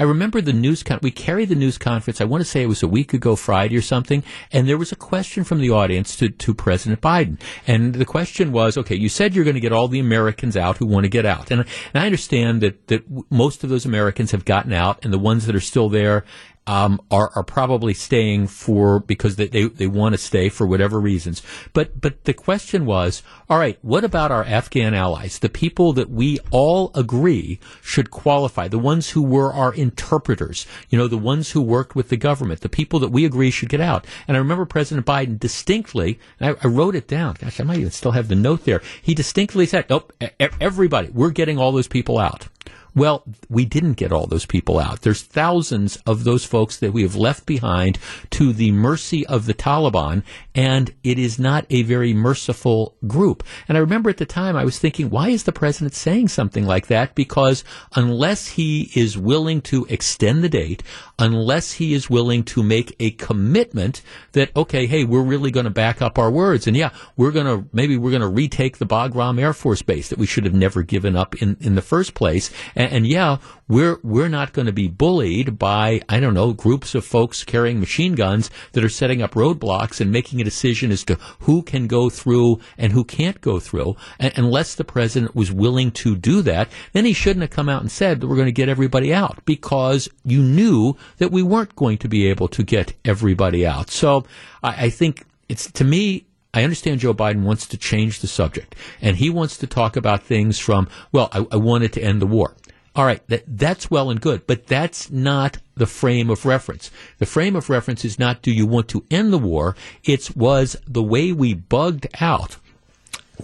[0.01, 2.23] I remember the news con- we carried the news conference.
[2.23, 4.93] I want to say it was a week ago Friday or something, and there was
[4.93, 9.11] a question from the audience to, to President Biden, and the question was, okay, you
[9.11, 11.61] said you're going to get all the Americans out who want to get out, and,
[11.93, 15.45] and I understand that that most of those Americans have gotten out, and the ones
[15.45, 16.25] that are still there
[16.66, 21.00] um, are are probably staying for because they, they, they want to stay for whatever
[21.00, 21.42] reasons.
[21.73, 26.11] But but the question was, all right, what about our Afghan allies, the people that
[26.11, 31.52] we all agree should qualify, the ones who were our interpreters, you know, the ones
[31.52, 34.06] who worked with the government, the people that we agree should get out.
[34.29, 37.37] And I remember President Biden distinctly, I, I wrote it down.
[37.40, 38.83] Gosh, I might even still have the note there.
[39.02, 40.13] He distinctly said, "Nope,
[40.61, 42.48] everybody, we're getting all those people out."
[42.95, 45.03] Well, we didn't get all those people out.
[45.03, 47.99] There's thousands of those folks that we have left behind
[48.31, 50.23] to the mercy of the Taliban,
[50.55, 53.45] and it is not a very merciful group.
[53.69, 56.67] And I remember at the time I was thinking, why is the president saying something
[56.67, 57.15] like that?
[57.15, 57.65] Because
[57.95, 60.83] unless he is willing to extend the date,
[61.21, 64.02] unless he is willing to make a commitment
[64.33, 67.46] that, okay, hey, we're really going to back up our words, and yeah, we're going
[67.46, 70.54] to, maybe we're going to retake the Bagram Air Force Base that we should have
[70.54, 74.66] never given up in, in the first place and, and yeah, we're we're not going
[74.66, 78.88] to be bullied by I don't know groups of folks carrying machine guns that are
[78.88, 83.04] setting up roadblocks and making a decision as to who can go through and who
[83.04, 83.96] can't go through.
[84.18, 87.83] And unless the president was willing to do that, then he shouldn't have come out
[87.83, 91.77] and said that we're going to get everybody out because you knew that we weren't
[91.77, 93.90] going to be able to get everybody out.
[93.90, 94.25] So
[94.63, 98.75] I, I think it's to me I understand Joe Biden wants to change the subject,
[99.00, 102.27] and he wants to talk about things from, well, I, I wanted to end the
[102.27, 102.56] war.
[102.96, 106.90] All right, that, that's well and good, but that's not the frame of reference.
[107.19, 109.77] The frame of reference is not do you want to end the war?
[110.02, 112.56] It's was the way we bugged out.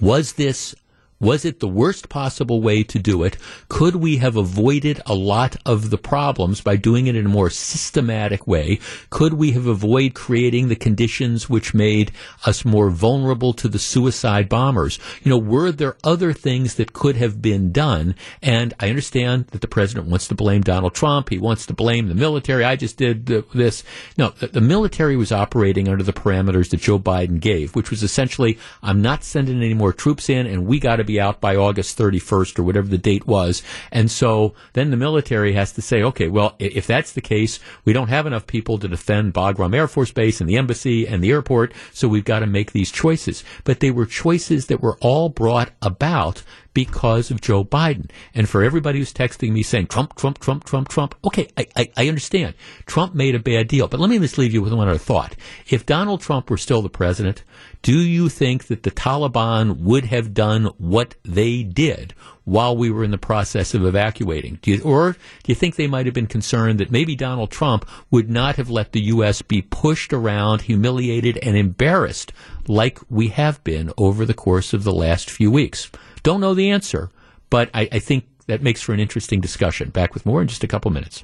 [0.01, 0.75] Was this
[1.19, 3.39] was it the worst possible way to do it?
[3.69, 7.49] Could we have avoided a lot of the problems by doing it in a more
[7.49, 8.79] systematic way?
[9.09, 12.13] Could we have avoided creating the conditions which made
[12.45, 14.99] us more vulnerable to the suicide bombers?
[15.23, 18.15] You know, were there other things that could have been done?
[18.43, 21.31] And I understand that the president wants to blame Donald Trump.
[21.31, 22.63] He wants to blame the military.
[22.63, 23.85] I just did this.
[24.19, 28.59] No, the military was operating under the parameters that Joe Biden gave, which was essentially,
[28.83, 31.97] I'm not sending any more troops in and we got to be out by August
[31.99, 33.63] 31st or whatever the date was.
[33.91, 37.93] And so then the military has to say, okay, well, if that's the case, we
[37.93, 41.31] don't have enough people to defend Bagram Air Force Base and the embassy and the
[41.31, 43.45] airport, so we've got to make these choices.
[43.65, 46.43] But they were choices that were all brought about
[46.77, 48.11] because of Joe Biden.
[48.35, 51.91] And for everybody who's texting me saying Trump, Trump, Trump, Trump, Trump, okay, I, I,
[51.97, 52.55] I, understand.
[52.85, 53.89] Trump made a bad deal.
[53.89, 55.37] But let me just leave you with one other thought.
[55.71, 57.45] If Donald Trump were still the president,
[57.81, 62.13] do you think that the Taliban would have done what they did
[62.45, 64.59] while we were in the process of evacuating?
[64.61, 67.89] Do you, or do you think they might have been concerned that maybe Donald Trump
[68.11, 69.41] would not have let the U.S.
[69.41, 72.35] be pushed around, humiliated, and embarrassed
[72.69, 75.91] like we have been over the course of the last few weeks?
[76.27, 77.13] Don't know the answer,
[77.51, 79.91] but I, I think that makes for an interesting discussion.
[79.91, 81.23] Back with more in just a couple minutes.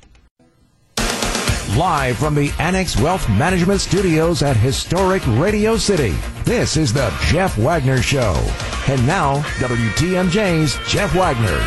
[1.77, 7.59] Live from the Annex Wealth Management Studios at historic Radio City, this is the Jeff
[7.59, 8.33] Wagner Show.
[8.87, 11.59] And now, WTMJ's Jeff Wagner.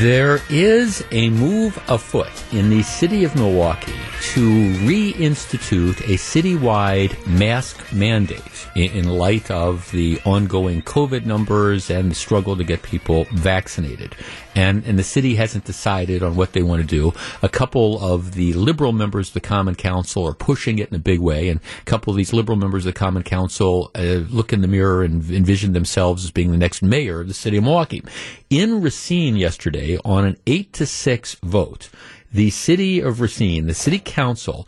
[0.00, 7.92] There is a move afoot in the city of Milwaukee to reinstitute a citywide mask
[7.92, 8.40] mandate
[8.76, 14.14] in, light of the ongoing COVID numbers and the struggle to get people vaccinated.
[14.54, 17.12] And, and the city hasn't decided on what they want to do.
[17.42, 21.00] A couple of the liberal members of the Common Council are pushing it in a
[21.00, 24.52] big way, and a couple of these liberal members of the Common Council uh, look
[24.52, 27.64] in the mirror and envision themselves as being the next mayor of the city of
[27.64, 28.02] Milwaukee.
[28.50, 31.88] In Racine yesterday, on an eight to six vote,
[32.32, 34.66] the city of Racine, the city council,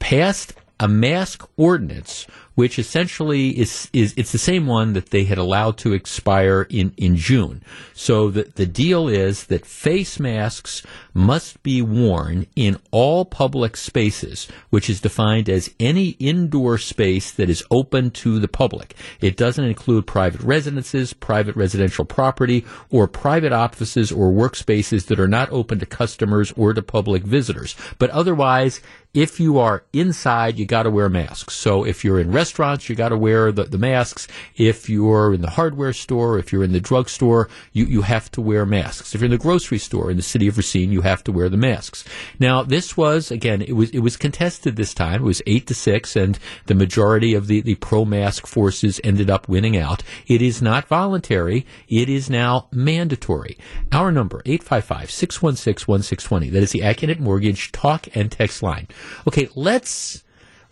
[0.00, 5.38] passed a mask ordinance which essentially is, is it's the same one that they had
[5.38, 7.62] allowed to expire in, in June.
[7.92, 14.48] So the, the deal is that face masks must be worn in all public spaces,
[14.70, 18.94] which is defined as any indoor space that is open to the public.
[19.20, 25.28] It doesn't include private residences, private residential property, or private offices or workspaces that are
[25.28, 27.76] not open to customers or to public visitors.
[27.98, 28.80] But otherwise,
[29.16, 31.54] if you are inside, you got to wear masks.
[31.54, 34.28] So if you're in restaurants, you got to wear the, the masks.
[34.56, 38.42] If you're in the hardware store, if you're in the drugstore, you, you have to
[38.42, 39.14] wear masks.
[39.14, 41.48] If you're in the grocery store in the city of Racine, you have to wear
[41.48, 42.04] the masks.
[42.38, 45.22] Now, this was, again, it was, it was contested this time.
[45.22, 49.30] It was eight to six, and the majority of the, the pro mask forces ended
[49.30, 50.02] up winning out.
[50.26, 51.64] It is not voluntary.
[51.88, 53.56] It is now mandatory.
[53.92, 56.50] Our number, 855 616 1620.
[56.50, 58.88] That is the Accunet Mortgage talk and text line.
[59.26, 60.22] Okay, let's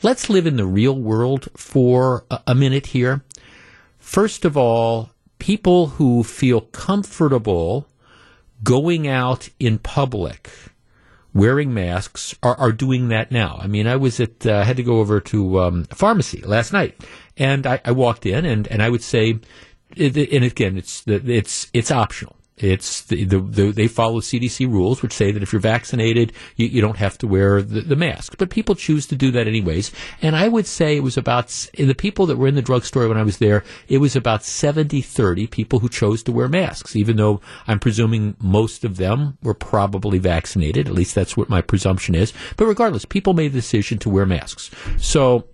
[0.02, 3.24] let's live in the real world for a, a minute here.
[3.98, 7.86] First of all, people who feel comfortable
[8.62, 10.50] going out in public
[11.34, 13.58] wearing masks are, are doing that now.
[13.60, 16.72] I mean, I was at, uh, had to go over to um, a pharmacy last
[16.72, 16.98] night,
[17.36, 19.40] and I, I walked in, and, and I would say,
[19.96, 22.36] and again, it's it's it's optional.
[22.56, 26.66] It's the, the, the, they follow CDC rules, which say that if you're vaccinated, you,
[26.66, 28.36] you don't have to wear the, the, mask.
[28.38, 29.90] But people choose to do that anyways.
[30.22, 33.18] And I would say it was about the people that were in the drugstore when
[33.18, 33.64] I was there.
[33.88, 38.84] It was about 70-30 people who chose to wear masks, even though I'm presuming most
[38.84, 40.86] of them were probably vaccinated.
[40.86, 42.32] At least that's what my presumption is.
[42.56, 44.70] But regardless, people made the decision to wear masks.
[44.96, 45.48] So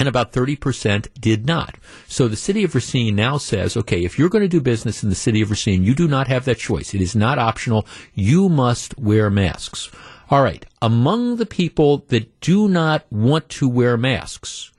[0.00, 1.76] and about 30% did not.
[2.08, 5.10] So the city of Racine now says, okay, if you're going to do business in
[5.10, 6.94] the city of Racine, you do not have that choice.
[6.94, 7.86] It is not optional.
[8.14, 9.90] You must wear masks.
[10.30, 10.64] All right.
[10.80, 14.72] Among the people that do not want to wear masks,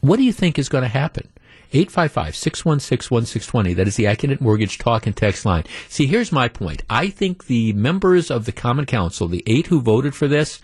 [0.00, 1.28] what do you think is going to happen?
[1.72, 3.76] 855-616-1620.
[3.76, 5.64] That is the Accunet Mortgage talk and text line.
[5.88, 6.82] See, here's my point.
[6.90, 10.60] I think the members of the Common Council, the eight who voted for this,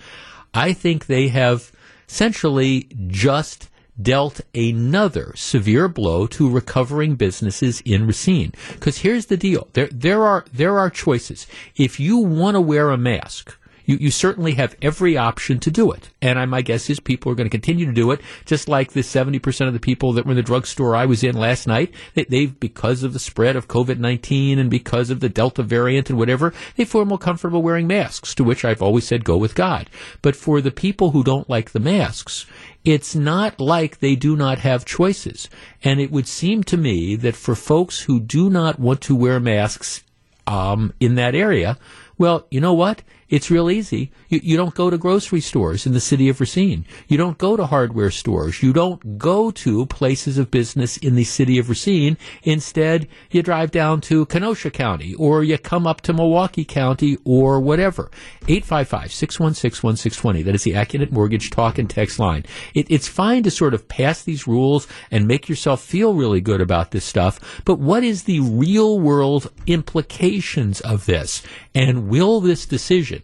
[0.54, 1.71] I think they have
[2.12, 8.52] essentially just dealt another severe blow to recovering businesses in Racine.
[8.74, 11.46] Because here's the deal: there there are there are choices.
[11.74, 15.90] If you want to wear a mask, you, you certainly have every option to do
[15.92, 16.10] it.
[16.20, 18.92] And I, my guess is people are going to continue to do it, just like
[18.92, 21.94] the 70% of the people that were in the drugstore I was in last night,
[22.14, 26.18] they, they've, because of the spread of COVID-19 and because of the Delta variant and
[26.18, 29.88] whatever, they feel more comfortable wearing masks, to which I've always said go with God.
[30.22, 32.46] But for the people who don't like the masks,
[32.84, 35.48] it's not like they do not have choices.
[35.82, 39.38] And it would seem to me that for folks who do not want to wear
[39.38, 40.02] masks
[40.46, 41.78] um, in that area,
[42.18, 43.02] well, you know what?
[43.32, 44.12] It's real easy.
[44.28, 46.84] You, you don't go to grocery stores in the city of Racine.
[47.08, 48.62] You don't go to hardware stores.
[48.62, 52.18] You don't go to places of business in the city of Racine.
[52.42, 57.58] Instead, you drive down to Kenosha County or you come up to Milwaukee County or
[57.58, 58.10] whatever.
[58.42, 60.44] 855-616-1620.
[60.44, 62.44] That is the Accunet Mortgage talk and text line.
[62.74, 66.60] It, it's fine to sort of pass these rules and make yourself feel really good
[66.60, 71.42] about this stuff, but what is the real world implications of this?
[71.74, 73.21] And will this decision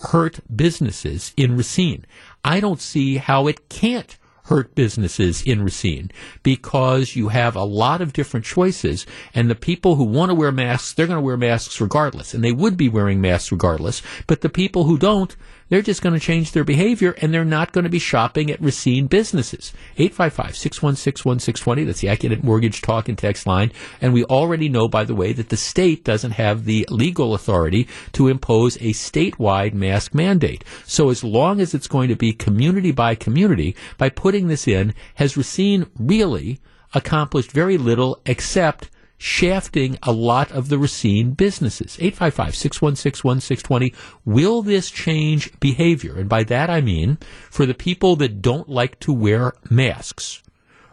[0.00, 2.04] hurt businesses in Racine.
[2.44, 6.10] I don't see how it can't hurt businesses in Racine
[6.42, 10.50] because you have a lot of different choices and the people who want to wear
[10.50, 14.02] masks, they're going to wear masks regardless and they would be wearing masks regardless.
[14.26, 15.36] But the people who don't,
[15.68, 18.60] they're just going to change their behavior and they're not going to be shopping at
[18.60, 19.72] Racine businesses.
[19.96, 21.86] 855-616-1620.
[21.86, 23.72] That's the Accunet Mortgage talk and text line.
[24.00, 27.88] And we already know, by the way, that the state doesn't have the legal authority
[28.12, 30.64] to impose a statewide mask mandate.
[30.84, 34.94] So as long as it's going to be community by community, by putting this in,
[35.16, 36.60] has Racine really
[36.94, 38.88] accomplished very little except
[39.18, 41.96] shafting a lot of the Racine businesses.
[41.98, 43.94] 855-616-1620.
[44.24, 46.16] Will this change behavior?
[46.16, 47.18] And by that I mean
[47.50, 50.42] for the people that don't like to wear masks.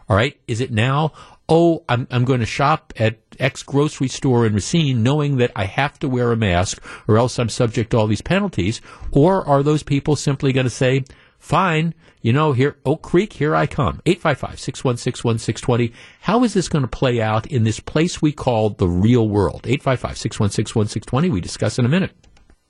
[0.08, 0.38] All right.
[0.46, 1.12] Is it now,
[1.48, 5.64] oh, I'm, I'm going to shop at X grocery store in Racine knowing that I
[5.64, 8.80] have to wear a mask or else I'm subject to all these penalties?
[9.12, 11.04] Or are those people simply going to say,
[11.46, 14.02] fine, you know, here, Oak Creek, here I come.
[14.06, 15.92] 855-616-1620.
[16.22, 19.62] How is this going to play out in this place we call the real world?
[19.62, 21.30] 855-616-1620.
[21.30, 22.10] We discuss in a minute.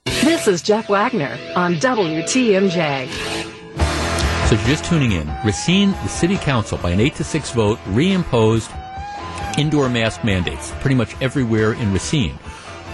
[0.04, 3.08] This is Jeff Wagner on WTMJ.
[4.48, 7.50] So if you're just tuning in, Racine, the city council, by an 8 to 6
[7.52, 8.70] vote, reimposed
[9.58, 12.38] indoor mask mandates pretty much everywhere in Racine.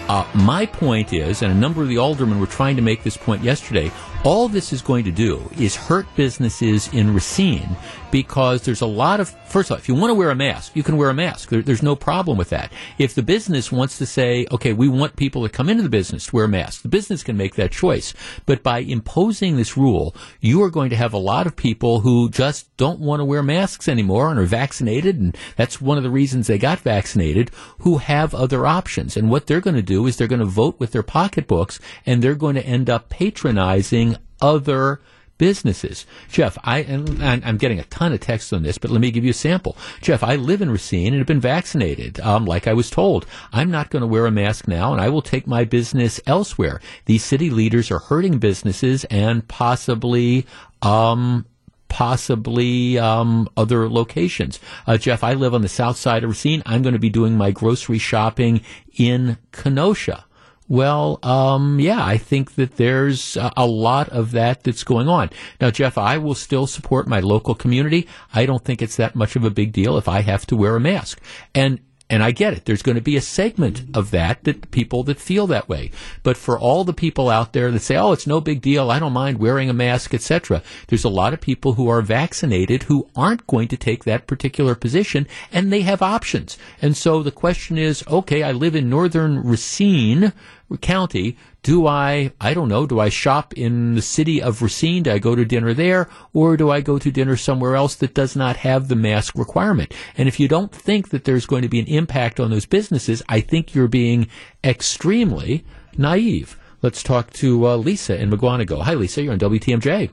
[0.09, 3.17] Uh, my point is, and a number of the aldermen were trying to make this
[3.17, 3.91] point yesterday,
[4.25, 7.77] all this is going to do is hurt businesses in Racine
[8.13, 10.77] because there's a lot of, first of all, if you want to wear a mask,
[10.77, 11.49] you can wear a mask.
[11.49, 12.71] There, there's no problem with that.
[12.99, 16.27] If the business wants to say, okay, we want people to come into the business
[16.27, 18.13] to wear masks, the business can make that choice.
[18.47, 22.29] But by imposing this rule, you are going to have a lot of people who
[22.29, 26.11] just don't want to wear masks anymore and are vaccinated, and that's one of the
[26.11, 29.17] reasons they got vaccinated, who have other options.
[29.17, 32.23] And what they're going to do is they're going to vote with their pocketbooks and
[32.23, 35.01] they're going to end up patronizing other
[35.43, 36.07] businesses.
[36.29, 39.25] Jeff, I and I'm getting a ton of texts on this, but let me give
[39.25, 39.77] you a sample.
[40.01, 43.27] Jeff, I live in Racine and have been vaccinated, um, like I was told.
[43.53, 46.81] I'm not going to wear a mask now, and I will take my business elsewhere.
[47.07, 50.47] These city leaders are hurting businesses and possibly
[50.81, 51.45] um,
[51.89, 54.61] possibly um, other locations.
[54.87, 56.63] Uh, Jeff, I live on the south side of Racine.
[56.67, 58.61] I'm going to be doing my grocery shopping
[58.97, 60.25] in Kenosha.
[60.69, 65.31] Well, um, yeah, I think that there's a, lot of that that's going on.
[65.61, 68.09] Now, Jeff, I will still support my local community.
[68.33, 70.77] I don't think it's that much of a big deal if I have to wear
[70.77, 71.21] a mask.
[71.55, 71.81] And
[72.13, 72.67] and I get it.
[72.67, 75.91] There's going to be a segment of that that people that feel that way.
[76.23, 78.91] But for all the people out there that say, "Oh, it's no big deal.
[78.91, 82.83] I don't mind wearing a mask, etc." There's a lot of people who are vaccinated
[82.83, 86.59] who aren't going to take that particular position and they have options.
[86.83, 90.35] And so the question is, okay, I live in northern Racine
[90.81, 95.05] county, do I, I don't know, do I shop in the city of Racine?
[95.05, 96.09] Do I go to dinner there?
[96.33, 99.95] Or do I go to dinner somewhere else that does not have the mask requirement?
[100.17, 103.23] And if you don't think that there's going to be an impact on those businesses,
[103.29, 104.29] I think you're being
[104.65, 105.65] extremely
[105.97, 106.59] naive.
[106.83, 108.83] Let's talk to uh, Lisa in Mukwonago.
[108.83, 109.23] Hi, Lisa.
[109.23, 110.11] You're on WTMJ.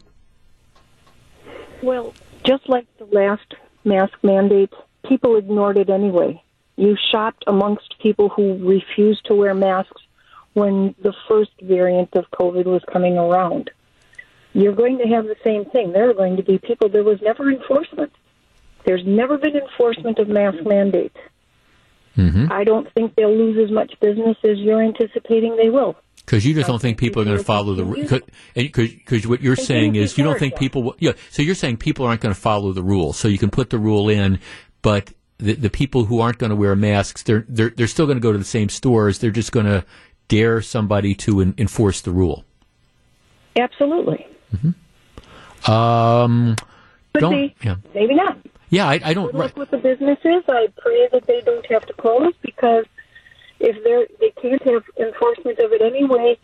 [1.81, 2.13] Well,
[2.45, 4.73] just like the last mask mandate,
[5.07, 6.41] people ignored it anyway.
[6.75, 10.01] You shopped amongst people who refused to wear masks
[10.53, 13.69] when the first variant of COVID was coming around.
[14.53, 15.91] You're going to have the same thing.
[15.91, 18.11] There are going to be people, there was never enforcement.
[18.85, 21.17] There's never been enforcement of mask mandates.
[22.17, 22.51] Mm-hmm.
[22.51, 25.95] I don't think they'll lose as much business as you're anticipating they will.
[26.17, 28.19] Because you just don't think people are going to follow the rule.
[28.53, 31.13] because what you're saying is you don't think people will, yeah.
[31.31, 33.13] So you're saying people aren't going to follow the rule.
[33.13, 34.39] So you can put the rule in,
[34.81, 38.17] but the, the people who aren't going to wear masks, they're they're they're still going
[38.17, 39.19] to go to the same stores.
[39.19, 39.83] They're just going to
[40.29, 42.45] dare somebody to enforce the rule?
[43.57, 44.25] Absolutely.
[44.55, 45.71] Mm-hmm.
[45.71, 46.55] Um,
[47.13, 47.55] Could be.
[47.61, 47.75] Yeah.
[47.93, 48.37] Maybe not.
[48.69, 49.31] Yeah, I, I don't.
[49.31, 50.43] Good luck with the businesses.
[50.47, 52.85] I pray that they don't have to close because
[53.59, 56.37] if they're they can't have enforcement of it anyway.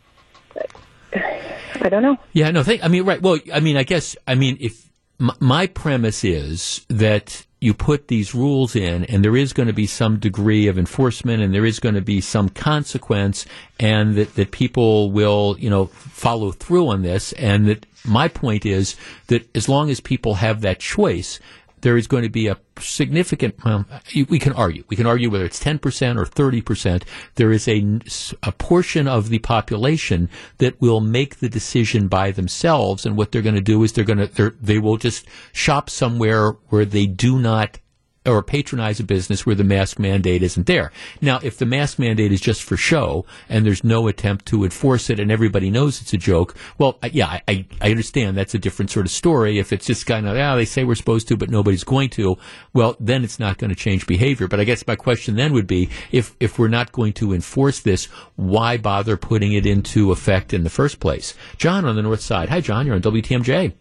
[1.81, 2.17] I don't know.
[2.33, 2.63] Yeah, no.
[2.63, 3.21] Think, I mean, right.
[3.21, 4.17] Well, I mean, I guess.
[4.27, 9.51] I mean, if my premise is that you put these rules in and there is
[9.51, 13.43] going to be some degree of enforcement and there is going to be some consequence
[13.79, 17.33] and that, that people will, you know, follow through on this.
[17.33, 18.95] And that my point is
[19.27, 21.39] that as long as people have that choice,
[21.85, 23.85] there is going to be a significant, well,
[24.27, 24.83] we can argue.
[24.89, 25.77] We can argue whether it's 10%
[26.17, 27.03] or 30%.
[27.35, 27.99] There is a,
[28.41, 30.27] a portion of the population
[30.57, 33.05] that will make the decision by themselves.
[33.05, 36.53] And what they're going to do is they're going to, they will just shop somewhere
[36.69, 37.77] where they do not
[38.25, 40.91] or patronize a business where the mask mandate isn't there.
[41.21, 45.09] Now, if the mask mandate is just for show and there's no attempt to enforce
[45.09, 48.91] it and everybody knows it's a joke, well, yeah, I, I understand that's a different
[48.91, 49.59] sort of story.
[49.59, 52.37] If it's just kind of, yeah, they say we're supposed to, but nobody's going to,
[52.73, 54.47] well, then it's not going to change behavior.
[54.47, 57.79] But I guess my question then would be, if, if we're not going to enforce
[57.79, 58.05] this,
[58.35, 61.33] why bother putting it into effect in the first place?
[61.57, 62.49] John on the north side.
[62.49, 62.85] Hi, John.
[62.85, 63.73] You're on WTMJ.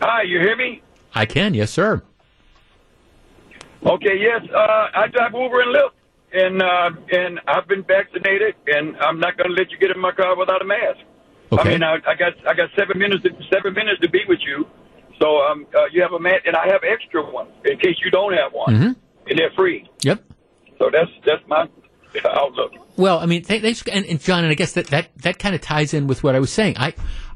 [0.00, 0.82] Hi, you hear me?
[1.14, 2.02] I can, yes, sir.
[3.84, 5.96] Okay, yes, uh, I drive Uber and Lyft,
[6.32, 10.00] and uh, and I've been vaccinated, and I'm not going to let you get in
[10.00, 11.00] my car without a mask.
[11.52, 11.62] Okay.
[11.62, 14.40] I mean, I, I got I got seven minutes to, seven minutes to be with
[14.46, 14.66] you,
[15.20, 18.10] so um, uh, you have a mask, and I have extra ones in case you
[18.10, 18.92] don't have one, mm-hmm.
[19.28, 19.88] and they're free.
[20.02, 20.24] Yep.
[20.78, 21.68] So that's that's my
[22.24, 22.72] outlook.
[22.96, 25.60] Well, I mean, thanks, and, and John, and I guess that that that kind of
[25.60, 26.76] ties in with what I was saying.
[26.78, 26.94] I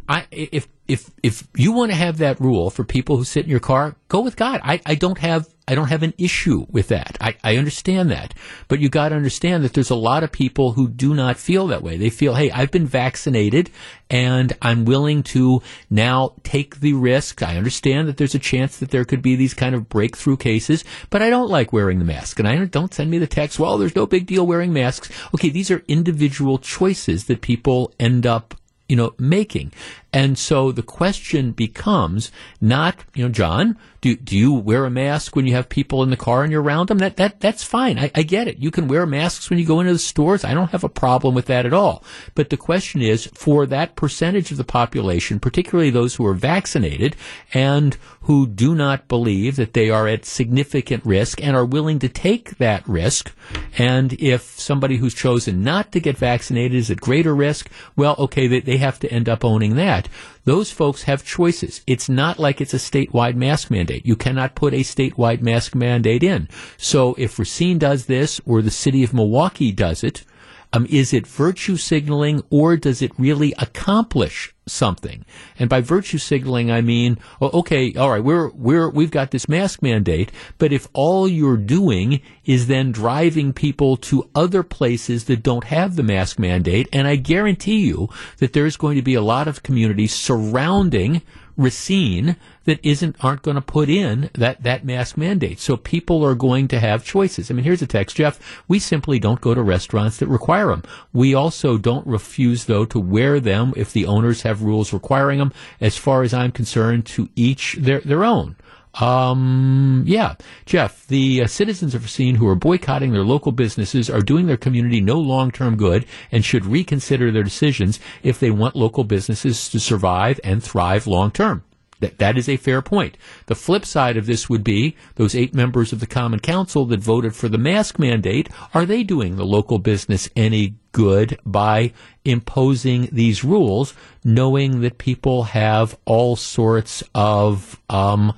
[0.08, 3.50] I, if if if you want to have that rule for people who sit in
[3.50, 4.60] your car, go with God.
[4.64, 7.18] I, I don't have I don't have an issue with that.
[7.20, 8.32] I, I understand that.
[8.68, 11.66] But you got to understand that there's a lot of people who do not feel
[11.66, 11.98] that way.
[11.98, 13.68] They feel, hey, I've been vaccinated
[14.08, 15.60] and I'm willing to
[15.90, 17.42] now take the risk.
[17.42, 20.84] I understand that there's a chance that there could be these kind of breakthrough cases,
[21.10, 22.38] but I don't like wearing the mask.
[22.38, 25.10] And I don't send me the text, well, there's no big deal wearing masks.
[25.34, 28.54] Okay, these are individual choices that people end up
[28.88, 29.72] you know, making.
[30.12, 35.34] And so the question becomes not, you know, John, do, do you wear a mask
[35.36, 36.98] when you have people in the car and you're around them?
[36.98, 37.98] That, that, that's fine.
[37.98, 38.58] I, I get it.
[38.58, 40.44] You can wear masks when you go into the stores.
[40.44, 42.04] I don't have a problem with that at all.
[42.34, 47.16] But the question is for that percentage of the population, particularly those who are vaccinated
[47.52, 52.08] and who do not believe that they are at significant risk and are willing to
[52.08, 53.32] take that risk.
[53.76, 58.46] And if somebody who's chosen not to get vaccinated is at greater risk, well, okay,
[58.46, 60.08] they, they have to end up owning that that,
[60.44, 61.82] those folks have choices.
[61.86, 64.06] It's not like it's a statewide mask mandate.
[64.06, 66.48] You cannot put a statewide mask mandate in.
[66.76, 70.24] So if Racine does this or the city of Milwaukee does it,
[70.72, 75.24] Um, is it virtue signaling or does it really accomplish something?
[75.58, 79.48] And by virtue signaling, I mean, well, okay, all right, we're, we're, we've got this
[79.48, 85.42] mask mandate, but if all you're doing is then driving people to other places that
[85.42, 88.08] don't have the mask mandate, and I guarantee you
[88.38, 91.22] that there's going to be a lot of communities surrounding
[91.58, 95.58] Racine that isn't aren't going to put in that that mask mandate.
[95.58, 97.50] So people are going to have choices.
[97.50, 98.62] I mean, here's a text, Jeff.
[98.68, 100.84] We simply don't go to restaurants that require them.
[101.12, 105.52] We also don't refuse though to wear them if the owners have rules requiring them.
[105.80, 108.56] As far as I'm concerned, to each their their own.
[109.00, 110.34] Um, yeah,
[110.66, 114.56] Jeff, the uh, citizens of Racine who are boycotting their local businesses are doing their
[114.56, 119.78] community no long-term good and should reconsider their decisions if they want local businesses to
[119.78, 121.62] survive and thrive long-term.
[122.00, 123.16] That, that is a fair point.
[123.46, 127.00] The flip side of this would be those eight members of the Common Council that
[127.00, 128.48] voted for the mask mandate.
[128.72, 131.92] Are they doing the local business any good by
[132.24, 133.94] imposing these rules,
[134.24, 138.32] knowing that people have all sorts of um,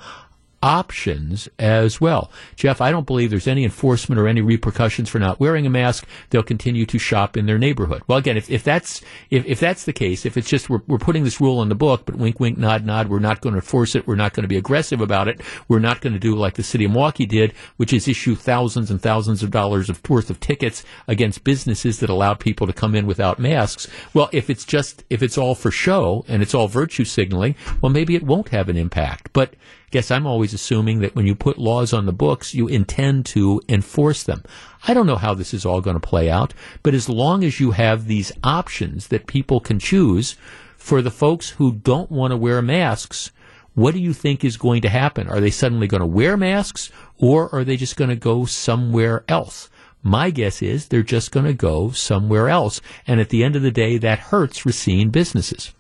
[0.63, 2.31] options as well.
[2.57, 6.07] Jeff, I don't believe there's any enforcement or any repercussions for not wearing a mask.
[6.31, 8.03] They'll continue to shop in their neighborhood.
[8.07, 9.01] Well, again, if, if that's
[9.31, 11.75] if, if that's the case, if it's just we're, we're putting this rule in the
[11.75, 14.07] book, but wink, wink, nod, nod, we're not going to enforce it.
[14.07, 15.41] We're not going to be aggressive about it.
[15.69, 18.91] We're not going to do like the city of Milwaukee did, which is issue thousands
[18.91, 22.95] and thousands of dollars of worth of tickets against businesses that allowed people to come
[22.95, 23.87] in without masks.
[24.13, 27.93] Well, if it's just if it's all for show and it's all virtue signaling, well,
[27.93, 29.33] maybe it won't have an impact.
[29.33, 29.55] But
[29.91, 33.61] guess I'm always assuming that when you put laws on the books, you intend to
[33.69, 34.45] enforce them.
[34.87, 37.61] I don't know how this is all going to play out, but as long as
[37.61, 40.37] you have these options that people can choose
[40.77, 43.31] for the folks who don't want to wear masks,
[43.75, 45.29] what do you think is going to happen?
[45.29, 49.25] Are they suddenly going to wear masks or are they just going to go somewhere
[49.29, 49.69] else?
[50.03, 52.81] My guess is they're just going to go somewhere else.
[53.07, 55.75] And at the end of the day, that hurts Racine businesses.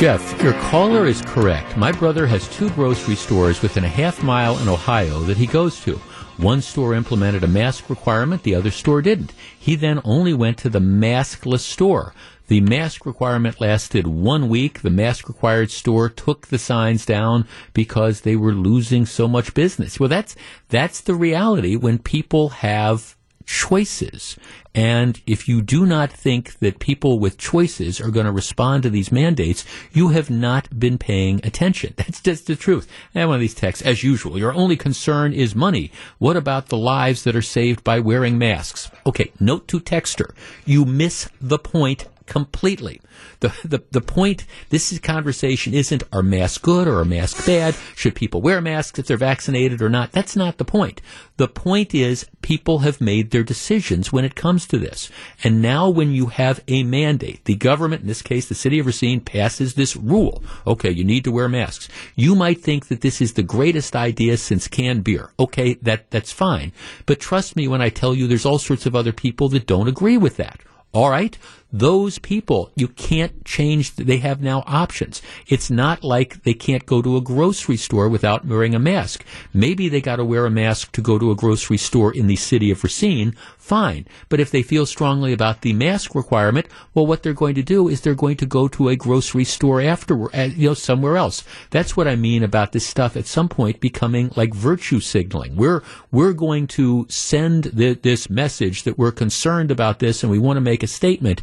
[0.00, 1.76] Jeff, your caller is correct.
[1.76, 5.78] My brother has two grocery stores within a half mile in Ohio that he goes
[5.82, 6.00] to.
[6.38, 9.34] One store implemented a mask requirement, the other store didn't.
[9.58, 12.14] He then only went to the maskless store.
[12.50, 14.82] The mask requirement lasted one week.
[14.82, 20.00] The mask required store took the signs down because they were losing so much business.
[20.00, 20.34] Well, that's,
[20.68, 23.14] that's the reality when people have
[23.46, 24.36] choices.
[24.74, 28.90] And if you do not think that people with choices are going to respond to
[28.90, 31.94] these mandates, you have not been paying attention.
[31.96, 32.88] That's just the truth.
[33.14, 35.90] And one of these texts, as usual, your only concern is money.
[36.18, 38.90] What about the lives that are saved by wearing masks?
[39.06, 40.32] Okay, note to texter,
[40.64, 43.00] you miss the point completely.
[43.40, 47.74] The, the, the point, this is conversation isn't are masks good or are masks bad?
[47.96, 50.12] Should people wear masks if they're vaccinated or not?
[50.12, 51.02] That's not the point.
[51.36, 55.10] The point is people have made their decisions when it comes to this.
[55.42, 58.86] And now when you have a mandate, the government, in this case, the city of
[58.86, 60.42] Racine, passes this rule.
[60.66, 61.88] Okay, you need to wear masks.
[62.14, 65.32] You might think that this is the greatest idea since canned beer.
[65.40, 66.72] Okay, that, that's fine.
[67.06, 69.88] But trust me when I tell you there's all sorts of other people that don't
[69.88, 70.60] agree with that.
[70.92, 71.38] All right?
[71.72, 75.22] Those people, you can't change, they have now options.
[75.46, 79.24] It's not like they can't go to a grocery store without wearing a mask.
[79.54, 82.34] Maybe they got to wear a mask to go to a grocery store in the
[82.34, 83.36] city of Racine,
[83.70, 84.04] fine.
[84.28, 87.86] But if they feel strongly about the mask requirement, well, what they're going to do
[87.86, 91.44] is they're going to go to a grocery store afterward, you know, somewhere else.
[91.70, 95.54] That's what I mean about this stuff at some point becoming like virtue signaling.
[95.54, 100.40] We're, we're going to send the, this message that we're concerned about this and we
[100.40, 101.40] want to make a statement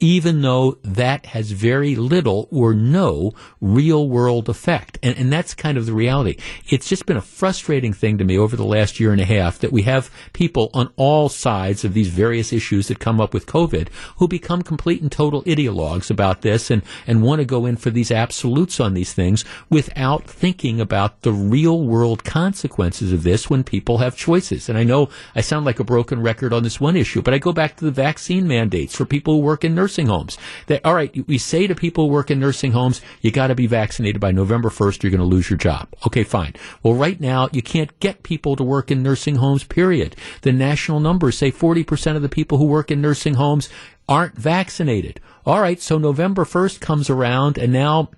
[0.00, 4.98] even though that has very little or no real world effect.
[5.02, 6.36] And, and that's kind of the reality.
[6.68, 9.58] It's just been a frustrating thing to me over the last year and a half
[9.58, 13.46] that we have people on all sides of these various issues that come up with
[13.46, 17.76] COVID who become complete and total ideologues about this and, and want to go in
[17.76, 23.50] for these absolutes on these things without thinking about the real world consequences of this
[23.50, 24.68] when people have choices.
[24.70, 27.38] And I know I sound like a broken record on this one issue, but I
[27.38, 30.38] go back to the vaccine mandates for people who work in nursing nursing homes.
[30.68, 33.56] That all right, we say to people who work in nursing homes, you got to
[33.56, 35.88] be vaccinated by November 1st, you're going to lose your job.
[36.06, 36.54] Okay, fine.
[36.84, 40.14] Well, right now, you can't get people to work in nursing homes, period.
[40.42, 43.68] The national numbers say 40% of the people who work in nursing homes
[44.08, 45.20] aren't vaccinated.
[45.44, 48.10] All right, so November 1st comes around and now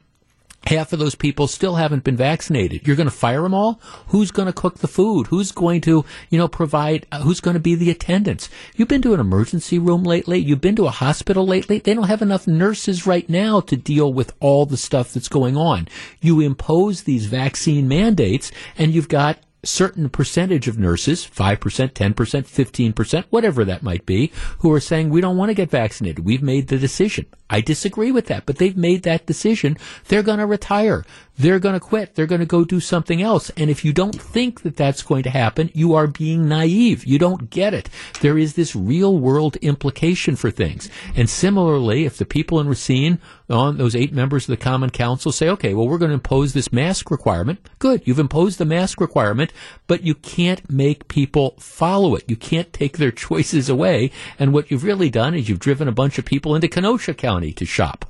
[0.66, 2.86] Half of those people still haven't been vaccinated.
[2.86, 3.80] You're going to fire them all?
[4.08, 5.26] Who's going to cook the food?
[5.26, 8.48] Who's going to, you know, provide, uh, who's going to be the attendants?
[8.76, 10.38] You've been to an emergency room lately?
[10.38, 11.78] You've been to a hospital lately?
[11.78, 15.56] They don't have enough nurses right now to deal with all the stuff that's going
[15.56, 15.88] on.
[16.20, 23.24] You impose these vaccine mandates and you've got certain percentage of nurses, 5%, 10%, 15%,
[23.30, 26.24] whatever that might be, who are saying we don't want to get vaccinated.
[26.24, 27.26] We've made the decision.
[27.48, 29.76] I disagree with that, but they've made that decision.
[30.08, 31.04] They're going to retire.
[31.38, 32.14] They're going to quit.
[32.14, 33.50] They're going to go do something else.
[33.56, 37.04] And if you don't think that that's going to happen, you are being naive.
[37.04, 37.88] You don't get it.
[38.20, 40.90] There is this real world implication for things.
[41.16, 43.18] And similarly, if the people in Racine,
[43.48, 46.52] on those eight members of the Common Council say, okay, well, we're going to impose
[46.52, 47.60] this mask requirement.
[47.78, 48.02] Good.
[48.04, 49.52] You've imposed the mask requirement,
[49.86, 52.24] but you can't make people follow it.
[52.28, 54.10] You can't take their choices away.
[54.38, 57.52] And what you've really done is you've driven a bunch of people into Kenosha County
[57.52, 58.06] to shop.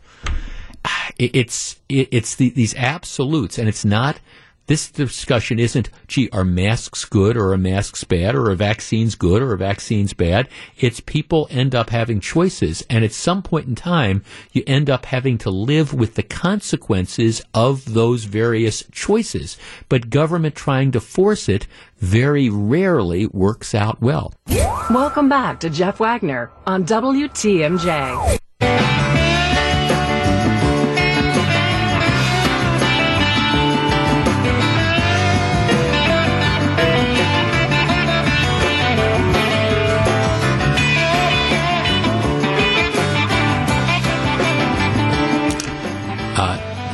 [1.18, 4.18] It's it's the, these absolutes, and it's not.
[4.66, 9.42] This discussion isn't, gee, are masks good or are masks bad or are vaccines good
[9.42, 10.48] or are vaccines bad?
[10.78, 12.82] It's people end up having choices.
[12.88, 14.22] And at some point in time,
[14.52, 19.58] you end up having to live with the consequences of those various choices.
[19.88, 21.66] But government trying to force it
[21.98, 24.32] very rarely works out well.
[24.90, 28.38] Welcome back to Jeff Wagner on WTMJ.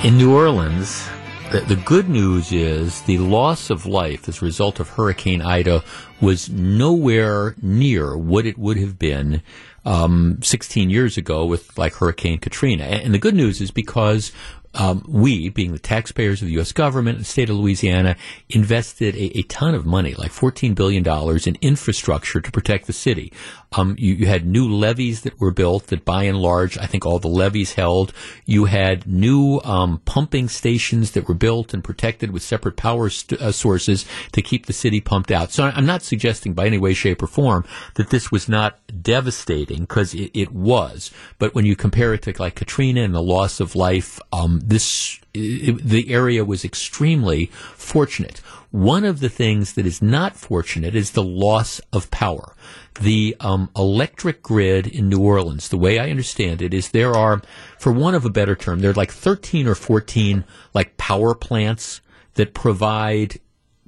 [0.08, 1.06] In New Orleans,
[1.52, 5.84] the, the, good news is the loss of life as a result of Hurricane Ida
[6.18, 9.42] was nowhere near what it would have been
[9.84, 12.84] um, 16 years ago with like Hurricane Katrina.
[12.84, 14.32] And the good news is because
[14.74, 16.72] um, we, being the taxpayers of the U.S.
[16.72, 18.16] government and the state of Louisiana,
[18.48, 21.06] invested a, a ton of money, like $14 billion
[21.46, 23.32] in infrastructure to protect the city.
[23.72, 27.04] Um, you, you, had new levees that were built that by and large, I think
[27.04, 28.14] all the levees held.
[28.46, 33.40] You had new um, pumping stations that were built and protected with separate power st-
[33.40, 35.50] uh, sources to keep the city pumped out.
[35.50, 37.64] So I'm not suggesting by any way, shape, or form
[37.94, 41.10] that this was not devastating because it, it, was.
[41.38, 45.20] But when you compare it to like Katrina and the loss of life, um, this
[45.34, 48.38] it, the area was extremely fortunate.
[48.70, 52.54] One of the things that is not fortunate is the loss of power.
[53.00, 57.40] The um, electric grid in New Orleans, the way I understand it, is there are,
[57.78, 60.44] for one of a better term, there are like 13 or 14
[60.74, 62.00] like power plants
[62.34, 63.40] that provide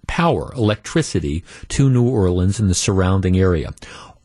[0.06, 3.72] power, electricity to New Orleans and the surrounding area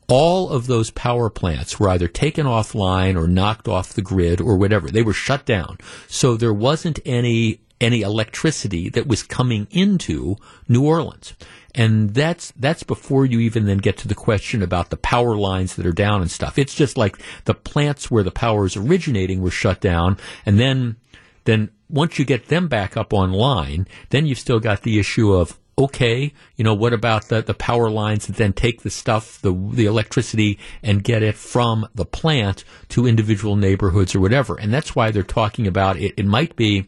[0.07, 4.57] all of those power plants were either taken offline or knocked off the grid or
[4.57, 4.89] whatever.
[4.89, 5.77] They were shut down.
[6.07, 10.37] So there wasn't any any electricity that was coming into
[10.67, 11.33] New Orleans.
[11.73, 15.75] And that's that's before you even then get to the question about the power lines
[15.75, 16.57] that are down and stuff.
[16.57, 20.95] It's just like the plants where the power is originating were shut down and then
[21.43, 25.59] then once you get them back up online, then you've still got the issue of
[25.77, 29.51] okay, you know, what about the, the power lines that then take the stuff, the,
[29.51, 34.57] the electricity and get it from the plant to individual neighborhoods or whatever.
[34.57, 36.13] And that's why they're talking about it.
[36.15, 36.87] It might be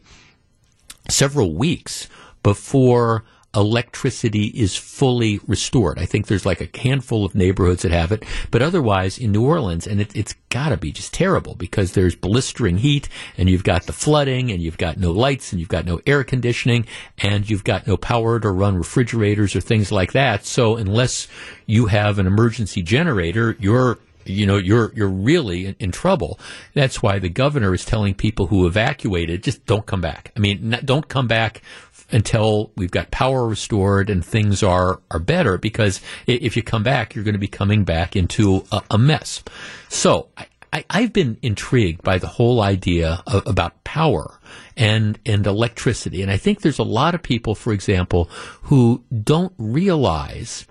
[1.10, 2.08] several weeks
[2.42, 3.24] before
[3.54, 5.98] electricity is fully restored.
[5.98, 9.44] I think there's like a handful of neighborhoods that have it, but otherwise in New
[9.44, 13.64] Orleans, and it, has got to be just terrible because there's blistering heat, and you've
[13.64, 16.86] got the flooding, and you've got no lights, and you've got no air conditioning,
[17.18, 20.44] and you've got no power to run refrigerators or things like that.
[20.44, 21.26] So unless
[21.66, 26.38] you have an emergency generator, you're you know you're you're really in, in, trouble.
[26.74, 30.32] That's why the governor is telling people who evacuated just don't come back.
[30.36, 31.62] I mean, don't come back
[32.10, 37.14] until we've got power restored and things are, are better because if you come back,
[37.14, 39.42] you're going to be coming back into a, a mess.
[39.88, 40.28] So
[40.72, 44.38] I, have been intrigued by the whole idea of, about power
[44.76, 46.22] and, and electricity.
[46.22, 48.30] And I think there's a lot of people, for example,
[48.62, 50.66] who don't realize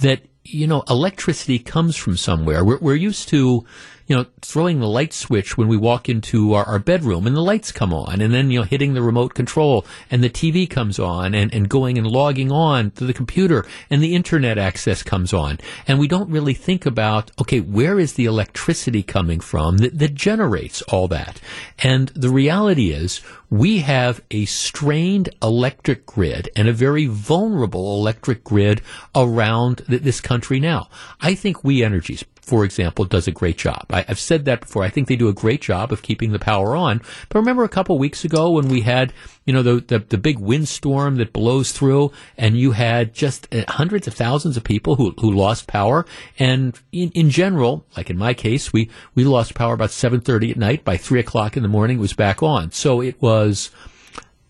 [0.00, 2.64] that you know, electricity comes from somewhere.
[2.64, 3.64] We're, we're used to,
[4.06, 7.40] you know, throwing the light switch when we walk into our, our, bedroom and the
[7.40, 10.98] lights come on and then, you know, hitting the remote control and the TV comes
[10.98, 15.32] on and, and going and logging on to the computer and the internet access comes
[15.32, 15.58] on.
[15.86, 20.14] And we don't really think about, okay, where is the electricity coming from that, that
[20.14, 21.40] generates all that?
[21.78, 28.42] And the reality is we have a strained electric grid and a very vulnerable electric
[28.42, 28.80] grid
[29.14, 30.88] around th- this country now.
[31.20, 33.86] I think We Energies, for example, does a great job.
[33.90, 34.82] I, have said that before.
[34.82, 37.00] I think they do a great job of keeping the power on.
[37.28, 39.12] But remember a couple weeks ago when we had,
[39.46, 43.64] you know, the, the, the big windstorm that blows through and you had just uh,
[43.68, 46.04] hundreds of thousands of people who, who lost power.
[46.36, 50.56] And in, in general, like in my case, we, we lost power about 7.30 at
[50.56, 50.84] night.
[50.84, 52.72] By 3 o'clock in the morning, it was back on.
[52.72, 53.70] So it was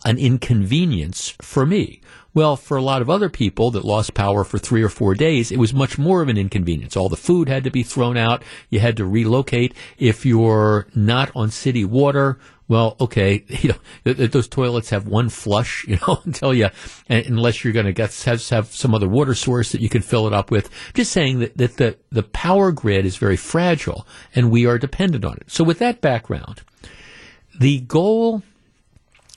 [0.06, 2.00] an inconvenience for me.
[2.34, 5.52] Well, for a lot of other people that lost power for three or four days,
[5.52, 6.96] it was much more of an inconvenience.
[6.96, 8.42] All the food had to be thrown out.
[8.70, 9.74] You had to relocate.
[9.98, 13.74] If you're not on city water, well, okay, you
[14.04, 16.70] know, those toilets have one flush, you know, until you,
[17.10, 20.32] unless you're going to have, have some other water source that you can fill it
[20.32, 20.70] up with.
[20.94, 25.26] Just saying that, that the, the power grid is very fragile and we are dependent
[25.26, 25.50] on it.
[25.50, 26.62] So with that background,
[27.58, 28.42] the goal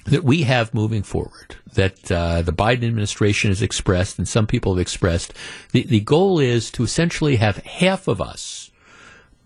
[0.05, 4.75] that we have moving forward, that uh, the Biden administration has expressed and some people
[4.75, 5.33] have expressed,
[5.71, 8.71] the, the goal is to essentially have half of us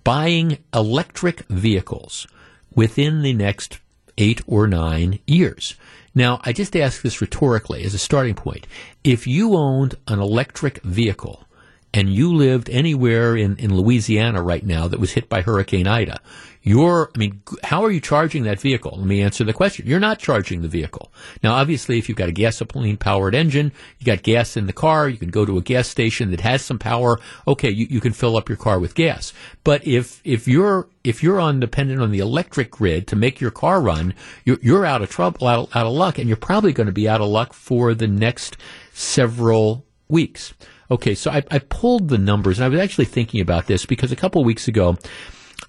[0.04, 2.28] buying electric vehicles
[2.74, 3.80] within the next
[4.18, 5.76] eight or nine years.
[6.14, 8.68] Now, I just ask this rhetorically as a starting point.
[9.04, 11.46] If you owned an electric vehicle
[11.94, 16.20] and you lived anywhere in, in Louisiana right now that was hit by Hurricane Ida,
[16.62, 18.94] you're, I mean, how are you charging that vehicle?
[18.98, 19.88] Let me answer the question.
[19.88, 21.12] You're not charging the vehicle.
[21.42, 25.08] Now, obviously, if you've got a gasoline powered engine, you got gas in the car,
[25.08, 27.20] you can go to a gas station that has some power.
[27.48, 29.34] Okay, you, you can fill up your car with gas.
[29.64, 33.52] But if, if you're, if you're on dependent on the electric grid to make your
[33.52, 34.14] car run,
[34.44, 37.08] you're, you're out of trouble, out, out of luck, and you're probably going to be
[37.08, 38.58] out of luck for the next
[38.94, 40.54] several weeks.
[40.92, 44.12] Okay, so I, I pulled the numbers, and I was actually thinking about this because
[44.12, 44.98] a couple weeks ago,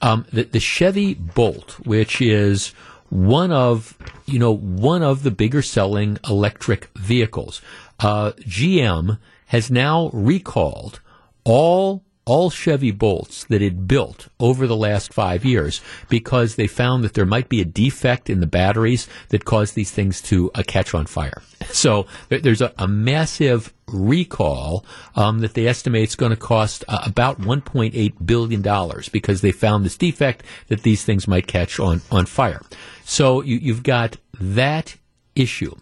[0.00, 2.72] um, the, the Chevy Bolt, which is
[3.10, 7.60] one of you know one of the bigger selling electric vehicles,
[7.98, 11.00] uh, GM has now recalled
[11.44, 17.02] all all Chevy Bolts that it built over the last five years because they found
[17.02, 20.62] that there might be a defect in the batteries that caused these things to uh,
[20.64, 21.42] catch on fire.
[21.72, 27.02] So there's a, a massive recall um, that they estimate is going to cost uh,
[27.04, 32.00] about 1.8 billion dollars because they found this defect that these things might catch on
[32.10, 32.60] on fire.
[33.04, 34.96] So you, have got that
[35.34, 35.74] issue.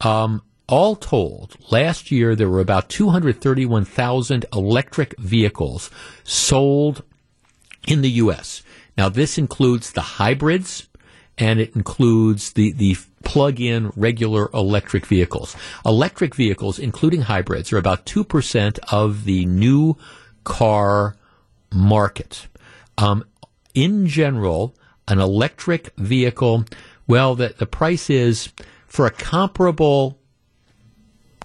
[0.00, 5.90] Um, all told, last year there were about 231,000 electric vehicles
[6.22, 7.02] sold
[7.86, 8.62] in the U.S.
[8.96, 10.88] Now, this includes the hybrids
[11.36, 15.56] and it includes the, the plug-in regular electric vehicles.
[15.84, 19.96] Electric vehicles, including hybrids, are about 2% of the new
[20.44, 21.16] car
[21.72, 22.46] market.
[22.96, 23.24] Um,
[23.74, 24.76] in general,
[25.08, 26.64] an electric vehicle,
[27.06, 28.52] well, the, the price is
[28.86, 30.19] for a comparable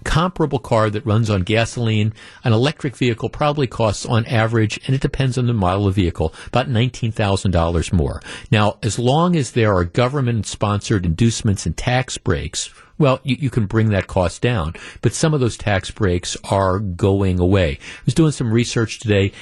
[0.06, 5.02] comparable car that runs on gasoline, an electric vehicle probably costs on average, and it
[5.02, 8.22] depends on the model of vehicle, about $19,000 more.
[8.50, 13.50] Now, as long as there are government sponsored inducements and tax breaks, well, you, you,
[13.50, 14.72] can bring that cost down.
[15.02, 17.72] But some of those tax breaks are going away.
[17.72, 19.32] I was doing some research today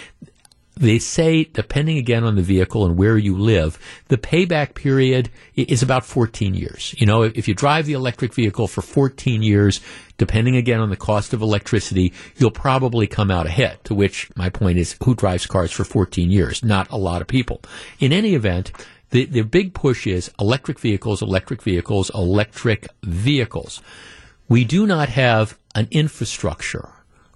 [0.77, 5.83] they say, depending again on the vehicle and where you live, the payback period is
[5.83, 6.95] about 14 years.
[6.99, 9.81] You know, if you drive the electric vehicle for 14 years,
[10.19, 13.83] depending again on the cost of electricity, you'll probably come out ahead.
[13.85, 16.65] To which my point is, who drives cars for 14 years?
[16.65, 17.61] Not a lot of people.
[18.01, 18.73] In any event,
[19.11, 23.81] the, the big push is electric vehicles, electric vehicles, electric vehicles.
[24.49, 26.91] We do not have an infrastructure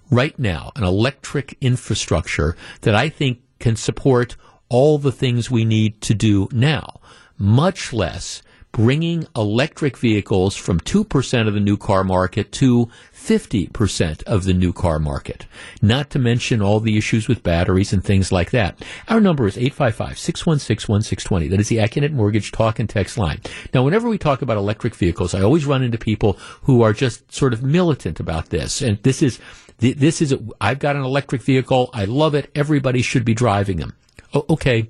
[0.09, 4.35] right now an electric infrastructure that I think can support
[4.69, 6.99] all the things we need to do now,
[7.37, 8.41] much less
[8.71, 14.71] bringing electric vehicles from 2% of the new car market to 50% of the new
[14.71, 15.47] car market.
[15.81, 18.79] Not to mention all the issues with batteries and things like that.
[19.07, 21.49] Our number is 855-616-1620.
[21.49, 23.41] That is the Accunet Mortgage talk and text line.
[23.73, 26.33] Now, whenever we talk about electric vehicles, I always run into people
[26.63, 28.81] who are just sort of militant about this.
[28.81, 29.39] And this is
[29.79, 31.89] this is, I've got an electric vehicle.
[31.93, 32.51] I love it.
[32.55, 33.95] Everybody should be driving them.
[34.33, 34.87] okay,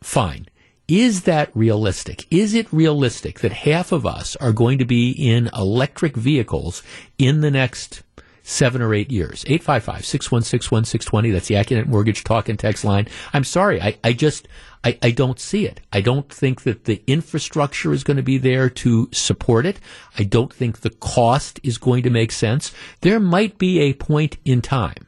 [0.00, 0.46] fine.
[0.88, 2.26] Is that realistic?
[2.32, 6.82] Is it realistic that half of us are going to be in electric vehicles
[7.16, 8.02] in the next
[8.50, 9.44] seven or eight years?
[9.44, 11.32] 855-616-1620.
[11.32, 13.06] That's the Accunet Mortgage talk and text line.
[13.32, 13.80] I'm sorry.
[13.80, 14.48] I, I just,
[14.84, 15.80] I, I don't see it.
[15.92, 19.78] I don't think that the infrastructure is going to be there to support it.
[20.18, 22.72] I don't think the cost is going to make sense.
[23.00, 25.06] There might be a point in time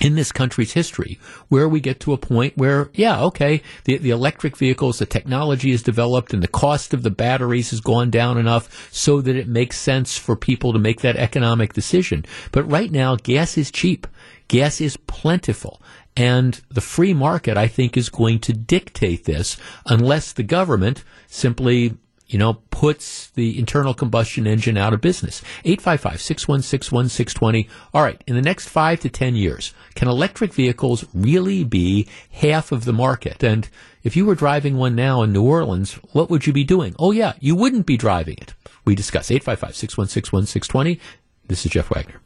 [0.00, 4.10] in this country's history where we get to a point where, yeah, okay, the, the
[4.10, 8.38] electric vehicles, the technology is developed and the cost of the batteries has gone down
[8.38, 12.24] enough so that it makes sense for people to make that economic decision.
[12.50, 14.06] But right now, gas is cheap.
[14.48, 15.80] Gas is plentiful.
[16.16, 21.96] And the free market, I think, is going to dictate this unless the government simply
[22.30, 25.42] you know, puts the internal combustion engine out of business.
[25.64, 27.68] 855-616-1620.
[27.92, 32.70] All right, in the next five to ten years, can electric vehicles really be half
[32.70, 33.42] of the market?
[33.42, 33.68] And
[34.04, 36.94] if you were driving one now in New Orleans, what would you be doing?
[36.98, 38.54] Oh yeah, you wouldn't be driving it.
[38.84, 41.00] We discuss 855-616-1620.
[41.48, 42.20] This is Jeff Wagner.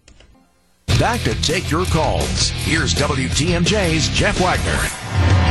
[0.99, 2.51] Back to take your calls.
[2.51, 5.44] Here's WTMJ's Jeff Wagner.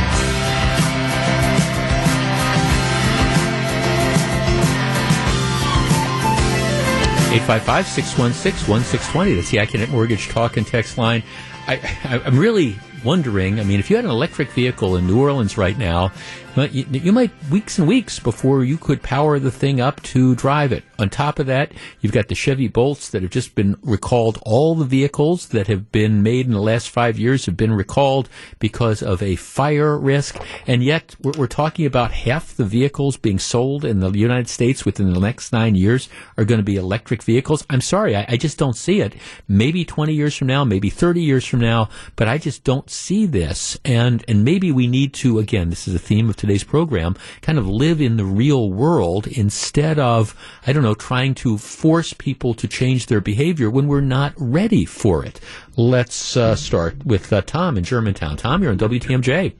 [7.34, 9.34] 855 616 1620.
[9.34, 11.24] That's the Accunet Mortgage Talk and Text line.
[11.66, 13.58] I, I, I'm really wondering.
[13.58, 16.12] I mean, if you had an electric vehicle in New Orleans right now,
[16.56, 20.70] you, you might weeks and weeks before you could power the thing up to drive
[20.72, 20.84] it.
[21.00, 24.38] On top of that, you've got the Chevy Bolts that have just been recalled.
[24.42, 28.28] All the vehicles that have been made in the last five years have been recalled
[28.60, 30.40] because of a fire risk.
[30.66, 34.84] And yet, we're, we're talking about half the vehicles being sold in the United States
[34.84, 37.66] within the next nine years are going to be electric vehicles.
[37.68, 39.16] I'm sorry, I, I just don't see it.
[39.48, 43.26] Maybe 20 years from now, maybe 30 years from now, but I just don't see
[43.26, 43.76] this.
[43.84, 47.58] And, and maybe we need to, again, this is a theme of today's program, kind
[47.58, 50.34] of live in the real world instead of,
[50.66, 54.84] I don't know, trying to force people to change their behavior when we're not ready
[54.84, 55.40] for it.
[55.76, 58.36] Let's uh, start with uh, Tom in Germantown.
[58.36, 59.54] Tom, you're on WTMJ.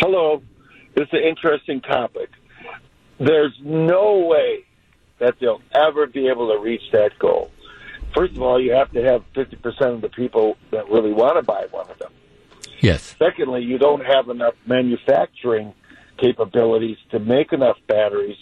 [0.00, 0.42] Hello.
[0.94, 2.28] This is an interesting topic.
[3.18, 4.64] There's no way
[5.18, 7.50] that they'll ever be able to reach that goal.
[8.14, 11.42] First of all, you have to have 50% of the people that really want to
[11.42, 12.12] buy one of them.
[12.82, 13.14] Yes.
[13.18, 15.72] Secondly, you don't have enough manufacturing
[16.18, 18.36] capabilities to make enough batteries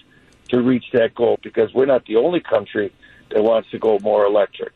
[0.49, 2.93] to reach that goal because we're not the only country
[3.31, 4.73] that wants to go more electric.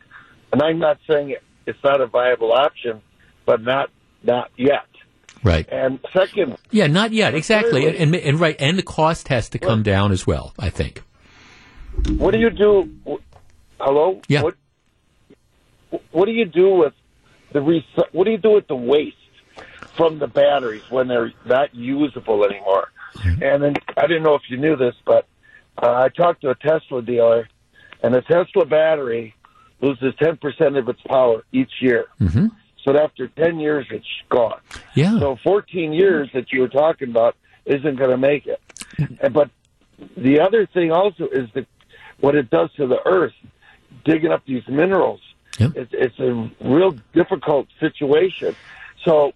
[0.53, 1.35] And I'm not saying
[1.67, 3.03] it's not a viable option,
[3.47, 3.91] but not
[4.23, 4.87] not yet.
[5.43, 5.69] Right.
[5.71, 9.59] And second, yeah, not yet exactly, and, and, and right, and the cost has to
[9.59, 10.55] come down as well.
[10.59, 11.03] I think.
[12.17, 13.21] What do you do?
[13.81, 14.21] Hello.
[14.29, 14.43] Yeah.
[14.43, 14.55] What,
[16.13, 16.95] what do you do with
[17.53, 19.17] the what do you do with the waste?
[19.97, 22.91] From the batteries when they're not usable anymore.
[23.41, 25.27] And then I didn't know if you knew this, but
[25.81, 27.49] uh, I talked to a Tesla dealer,
[28.03, 29.35] and a Tesla battery
[29.81, 32.07] loses 10% of its power each year.
[32.21, 32.47] Mm-hmm.
[32.85, 34.61] So after 10 years, it's gone.
[34.95, 35.19] Yeah.
[35.19, 38.61] So 14 years that you were talking about isn't going to make it.
[39.21, 39.51] And, but
[40.17, 41.67] the other thing also is that
[42.21, 43.33] what it does to the earth,
[44.05, 45.21] digging up these minerals.
[45.59, 45.73] Yep.
[45.77, 48.55] It's, it's a real difficult situation.
[49.05, 49.33] So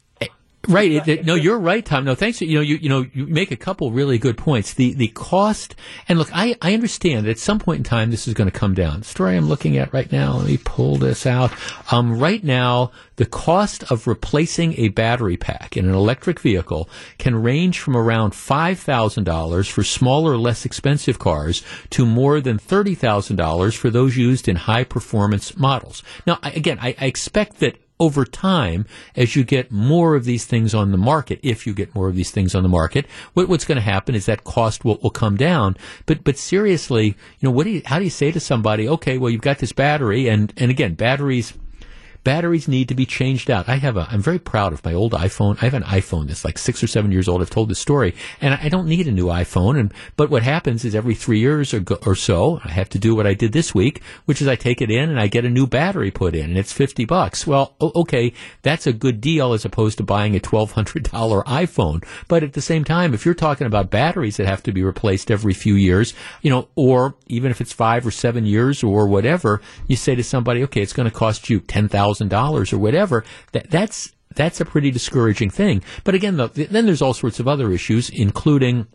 [0.67, 0.91] Right.
[0.91, 2.05] It, it, no, you're right, Tom.
[2.05, 2.41] No, thanks.
[2.41, 4.75] You know, you, you know, you make a couple really good points.
[4.75, 5.77] The, the cost,
[6.09, 8.59] and look, I, I understand that at some point in time this is going to
[8.59, 9.01] come down.
[9.01, 11.53] The story I'm looking at right now, let me pull this out.
[11.93, 17.37] Um, right now, the cost of replacing a battery pack in an electric vehicle can
[17.37, 24.17] range from around $5,000 for smaller, less expensive cars to more than $30,000 for those
[24.17, 26.03] used in high performance models.
[26.27, 28.87] Now, again, I, I expect that over time,
[29.17, 32.15] as you get more of these things on the market, if you get more of
[32.15, 35.11] these things on the market, what, what's going to happen is that cost will, will
[35.11, 35.77] come down.
[36.07, 37.15] But but seriously, you
[37.49, 39.73] know, what do you, how do you say to somebody, okay, well, you've got this
[39.73, 41.55] battery, and and again, batteries
[42.29, 43.71] batteries need to be changed out.
[43.71, 45.57] I have a, I'm very proud of my old iPhone.
[45.63, 47.41] I have an iPhone that's like six or seven years old.
[47.41, 49.81] I've told this story and I don't need a new iPhone.
[49.81, 53.15] And, but what happens is every three years or, or so, I have to do
[53.15, 55.49] what I did this week, which is I take it in and I get a
[55.49, 57.47] new battery put in and it's 50 bucks.
[57.47, 62.07] Well, okay, that's a good deal as opposed to buying a $1,200 iPhone.
[62.29, 65.31] But at the same time, if you're talking about batteries that have to be replaced
[65.31, 66.13] every few years,
[66.43, 70.23] you know, or even if it's five or seven years or whatever, you say to
[70.23, 74.61] somebody, okay, it's going to cost you 10,000 thousand dollars or whatever, that that's that's
[74.61, 75.83] a pretty discouraging thing.
[76.05, 78.87] But again, the, then there's all sorts of other issues, including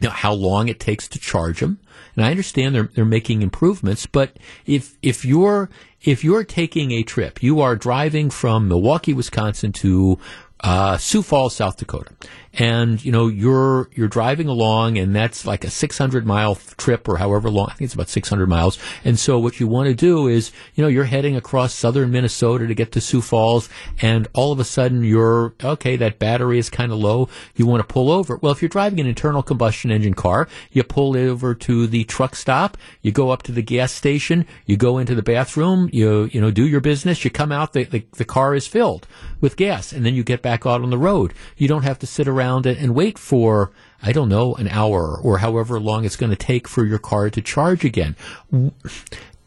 [0.00, 1.78] you know, how long it takes to charge them.
[2.16, 4.36] And I understand they're they're making improvements, but
[4.66, 5.70] if if you're
[6.02, 10.18] if you're taking a trip, you are driving from Milwaukee, Wisconsin to
[10.60, 12.12] uh, Sioux Falls, South Dakota,
[12.54, 17.18] and you know you're you're driving along, and that's like a 600 mile trip or
[17.18, 17.68] however long.
[17.70, 18.78] I think it's about 600 miles.
[19.04, 22.66] And so what you want to do is, you know, you're heading across southern Minnesota
[22.66, 23.68] to get to Sioux Falls,
[24.00, 25.96] and all of a sudden you're okay.
[25.96, 27.28] That battery is kind of low.
[27.54, 28.36] You want to pull over.
[28.36, 32.34] Well, if you're driving an internal combustion engine car, you pull over to the truck
[32.34, 32.76] stop.
[33.02, 34.46] You go up to the gas station.
[34.66, 35.90] You go into the bathroom.
[35.92, 37.24] You you know do your business.
[37.24, 37.72] You come out.
[37.72, 39.06] The the, the car is filled
[39.40, 41.34] with gas, and then you get back out on the road.
[41.56, 43.72] You don't have to sit around and wait for
[44.02, 47.30] I don't know an hour or however long it's going to take for your car
[47.30, 48.16] to charge again.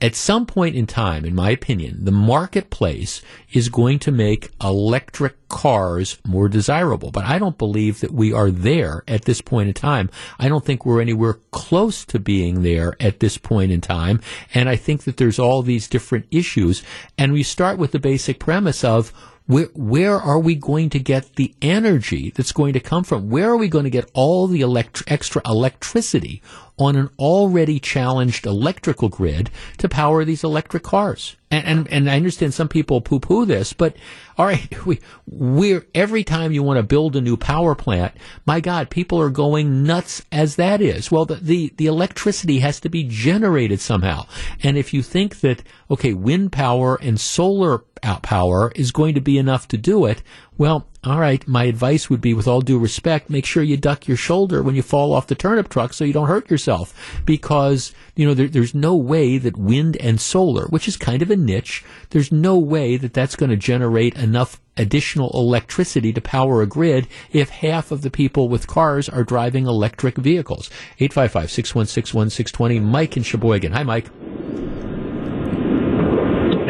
[0.01, 3.21] At some point in time, in my opinion, the marketplace
[3.53, 7.11] is going to make electric cars more desirable.
[7.11, 10.09] But I don't believe that we are there at this point in time.
[10.39, 14.21] I don't think we're anywhere close to being there at this point in time.
[14.55, 16.81] And I think that there's all these different issues.
[17.15, 19.13] And we start with the basic premise of
[19.51, 23.29] where, where are we going to get the energy that's going to come from?
[23.29, 26.41] Where are we going to get all the elect- extra electricity
[26.81, 31.35] on an already challenged electrical grid to power these electric cars?
[31.51, 33.95] And, and, and I understand some people poo poo this, but
[34.37, 38.13] all right, we, we're, every time you want to build a new power plant,
[38.45, 41.11] my God, people are going nuts as that is.
[41.11, 44.25] Well, the, the, the electricity has to be generated somehow.
[44.63, 49.37] And if you think that, okay, wind power and solar power is going to be
[49.37, 50.23] enough to do it,
[50.61, 54.07] well, all right, my advice would be with all due respect, make sure you duck
[54.07, 56.93] your shoulder when you fall off the turnip truck so you don't hurt yourself.
[57.25, 61.31] Because, you know, there, there's no way that wind and solar, which is kind of
[61.31, 66.61] a niche, there's no way that that's going to generate enough additional electricity to power
[66.61, 70.69] a grid if half of the people with cars are driving electric vehicles.
[70.99, 73.71] 855-616-1620, Mike in Sheboygan.
[73.71, 74.11] Hi, Mike.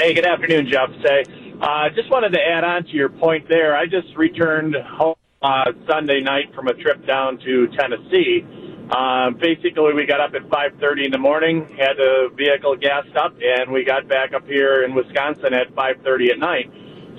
[0.01, 0.89] Hey, good afternoon, Jeff.
[1.03, 3.77] Say, uh, just wanted to add on to your point there.
[3.77, 8.45] I just returned home uh, Sunday night from a trip down to Tennessee.
[8.89, 13.33] Uh, basically, we got up at 5:30 in the morning, had the vehicle gassed up,
[13.41, 16.69] and we got back up here in Wisconsin at 5:30 at night.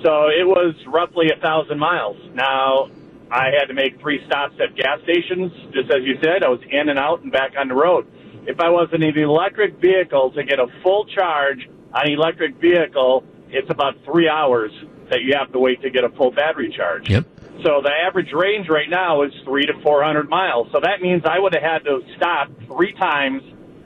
[0.03, 2.17] So it was roughly a thousand miles.
[2.33, 2.89] Now,
[3.31, 6.43] I had to make three stops at gas stations, just as you said.
[6.43, 8.05] I was in and out and back on the road.
[8.45, 12.55] If I was in an electric vehicle to get a full charge on an electric
[12.59, 14.71] vehicle, it's about three hours
[15.09, 17.09] that you have to wait to get a full battery charge.
[17.09, 17.25] Yep.
[17.63, 20.67] So the average range right now is three to 400 miles.
[20.71, 23.43] So that means I would have had to stop three times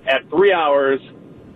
[0.07, 1.01] at three hours.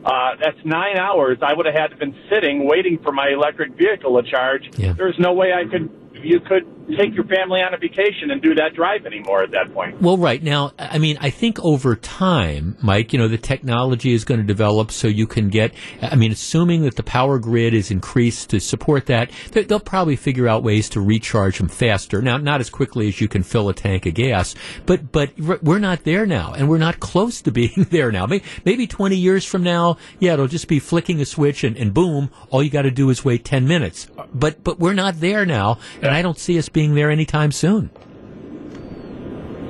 [0.03, 1.37] Uh, that's nine hours.
[1.41, 4.69] I would have had to been sitting waiting for my electric vehicle to charge.
[4.77, 4.93] Yeah.
[4.93, 5.89] There's no way I could
[6.23, 6.63] you could
[6.97, 10.01] take your family on a vacation and do that drive anymore at that point.
[10.01, 14.23] Well, right now, I mean, I think over time, Mike, you know, the technology is
[14.23, 15.73] going to develop so you can get.
[16.01, 20.47] I mean, assuming that the power grid is increased to support that, they'll probably figure
[20.47, 22.21] out ways to recharge them faster.
[22.21, 25.79] Now, not as quickly as you can fill a tank of gas, but but we're
[25.79, 28.27] not there now, and we're not close to being there now.
[28.65, 32.31] Maybe 20 years from now, yeah, it'll just be flicking a switch and, and boom,
[32.49, 34.07] all you got to do is wait 10 minutes.
[34.33, 35.79] But but we're not there now.
[36.01, 37.89] And and I don't see us being there anytime soon.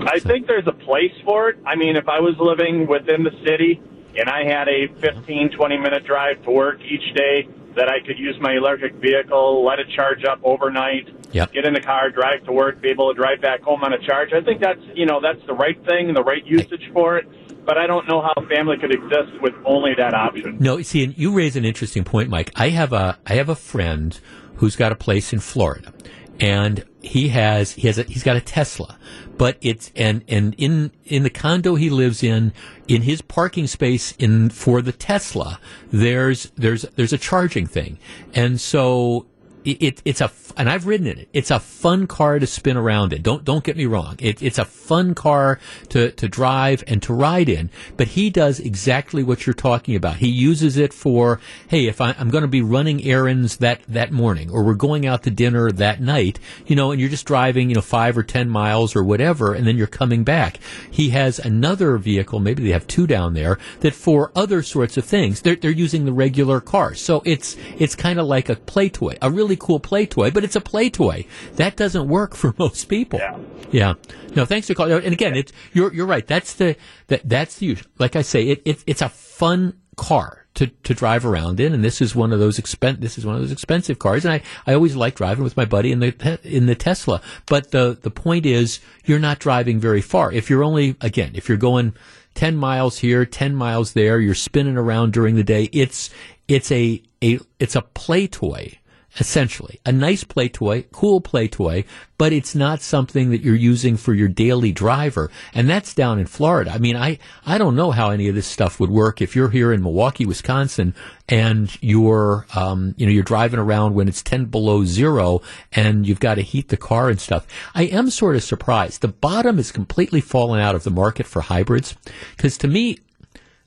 [0.08, 1.60] I think there's a place for it.
[1.68, 3.80] I mean, if I was living within the city
[4.18, 8.18] and I had a 15, 20 minute drive to work each day, that I could
[8.18, 11.54] use my electric vehicle, let it charge up overnight, yep.
[11.54, 14.00] get in the car, drive to work, be able to drive back home on a
[14.00, 14.34] charge.
[14.34, 17.28] I think that's you know that's the right thing, the right usage for it.
[17.64, 20.58] But I don't know how a family could exist with only that option.
[20.60, 22.52] No, see, and you raise an interesting point, Mike.
[22.56, 24.20] I have a I have a friend
[24.56, 25.92] who's got a place in Florida,
[26.40, 28.98] and he has he has a, he's got a Tesla,
[29.38, 32.54] but it's and and in in the condo he lives in
[32.88, 35.60] in his parking space in for the Tesla
[35.92, 37.98] there's there's there's a charging thing,
[38.34, 39.26] and so
[39.64, 41.30] it, it's a and I've ridden in it.
[41.34, 43.22] It's a fun car to spin around in.
[43.22, 44.16] Don't don't get me wrong.
[44.20, 45.60] It, it's a fun car
[45.90, 47.70] to to drive and to ride in.
[47.98, 50.18] But he does exactly what you're talking about.
[50.18, 54.12] He uses it for hey, if I, am going to be running errands that that
[54.12, 57.70] morning, or we're going out to dinner that night, you know, and you're just driving,
[57.70, 60.60] you know, five or ten miles or whatever, and then you're coming back.
[60.90, 62.40] He has another vehicle.
[62.40, 65.42] Maybe they have two down there that for other sorts of things.
[65.42, 66.96] They're they're using the regular car.
[66.96, 70.44] So it's it's kind of like a play toy, a really cool play toy, but
[70.44, 71.26] it's a play toy.
[71.56, 73.20] That doesn't work for most people.
[73.20, 73.38] Yeah.
[73.72, 73.94] Yeah.
[74.36, 75.04] No, thanks for calling.
[75.04, 76.26] And again, it's you're you're right.
[76.26, 76.76] That's the
[77.08, 81.26] that that's the like I say, it, it it's a fun car to, to drive
[81.26, 84.00] around in, and this is one of those expen- This is one of those expensive
[84.00, 87.22] cars, and I, I always like driving with my buddy in the in the Tesla.
[87.46, 90.32] But the the point is, you're not driving very far.
[90.32, 91.94] If you're only again, if you're going
[92.34, 95.70] ten miles here, ten miles there, you're spinning around during the day.
[95.72, 96.10] It's
[96.48, 98.78] it's a a it's a play toy
[99.20, 101.84] essentially a nice play toy, cool play toy,
[102.18, 105.30] but it's not something that you're using for your daily driver.
[105.54, 106.72] And that's down in Florida.
[106.72, 109.50] I mean, I, I don't know how any of this stuff would work if you're
[109.50, 110.96] here in Milwaukee, Wisconsin,
[111.28, 115.42] and you're, um, you know, you're driving around when it's 10 below zero
[115.74, 117.46] and you've got to heat the car and stuff.
[117.76, 119.02] I am sort of surprised.
[119.02, 121.96] The bottom is completely fallen out of the market for hybrids
[122.38, 123.00] because to me,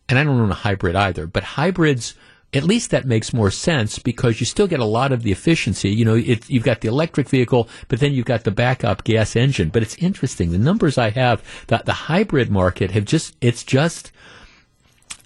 [0.08, 2.14] and I don't own a hybrid either, but hybrids,
[2.54, 5.90] at least that makes more sense because you still get a lot of the efficiency.
[5.90, 9.36] You know, it, you've got the electric vehicle, but then you've got the backup gas
[9.36, 9.70] engine.
[9.70, 10.52] But it's interesting.
[10.52, 14.12] The numbers I have, that the hybrid market have just, it's just,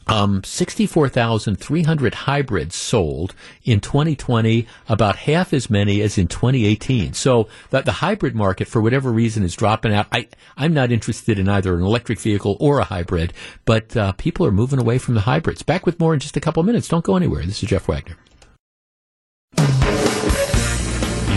[0.09, 7.12] um, 64,300 hybrids sold in 2020, about half as many as in 2018.
[7.12, 10.06] So that the hybrid market, for whatever reason, is dropping out.
[10.12, 13.32] I, I'm not interested in either an electric vehicle or a hybrid,
[13.64, 15.62] but uh, people are moving away from the hybrids.
[15.62, 16.89] Back with more in just a couple of minutes.
[16.89, 17.44] Don't go anywhere.
[17.44, 18.16] This is Jeff Wagner.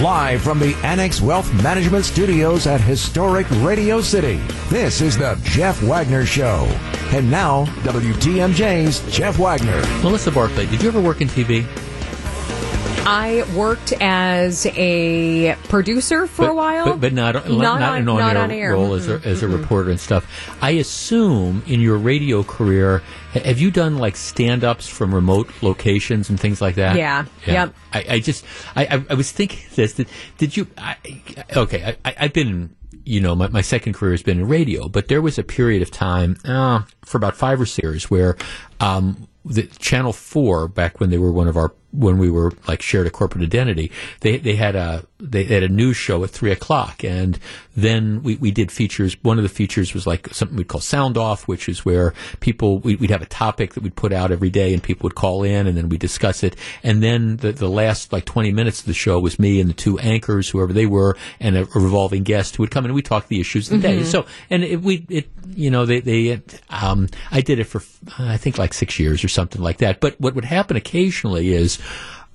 [0.01, 5.79] Live from the Annex Wealth Management Studios at historic Radio City, this is the Jeff
[5.83, 6.67] Wagner Show.
[7.13, 9.81] And now, WTMJ's Jeff Wagner.
[10.01, 11.65] Melissa Barclay, did you ever work in TV?
[13.05, 18.01] I worked as a producer for but, a while, but, but not, not, not on,
[18.03, 18.73] an on-air on air.
[18.73, 20.25] role as a, as a reporter and stuff.
[20.61, 22.99] I assume in your radio career,
[23.33, 26.95] have you done like stand-ups from remote locations and things like that?
[26.95, 27.25] Yeah.
[27.45, 27.75] Yep.
[27.91, 29.95] I, I just, I, I, I was thinking this.
[29.95, 30.07] Did,
[30.37, 30.67] did you?
[30.77, 30.95] I,
[31.57, 32.73] okay, I, I- I've been.
[33.03, 35.81] You know, my, my second career has been in radio, but there was a period
[35.81, 38.37] of time uh, for about five or six years where
[38.79, 42.81] um, the Channel Four, back when they were one of our when we were like
[42.81, 43.91] shared a corporate identity,
[44.21, 47.37] they they had a they had a news show at three o'clock, and
[47.75, 49.15] then we, we did features.
[49.23, 52.79] One of the features was like something we'd call Sound Off, which is where people
[52.79, 55.43] we, we'd have a topic that we'd put out every day, and people would call
[55.43, 56.55] in, and then we discuss it.
[56.83, 59.73] And then the the last like twenty minutes of the show was me and the
[59.73, 62.95] two anchors, whoever they were, and a, a revolving guest who would come in and
[62.95, 63.99] we talk the issues of the day.
[63.99, 64.05] Mhm.
[64.05, 67.81] So and it, we it you know they they um I did it for
[68.17, 69.99] I think like six years or something like that.
[69.99, 71.77] But what would happen occasionally is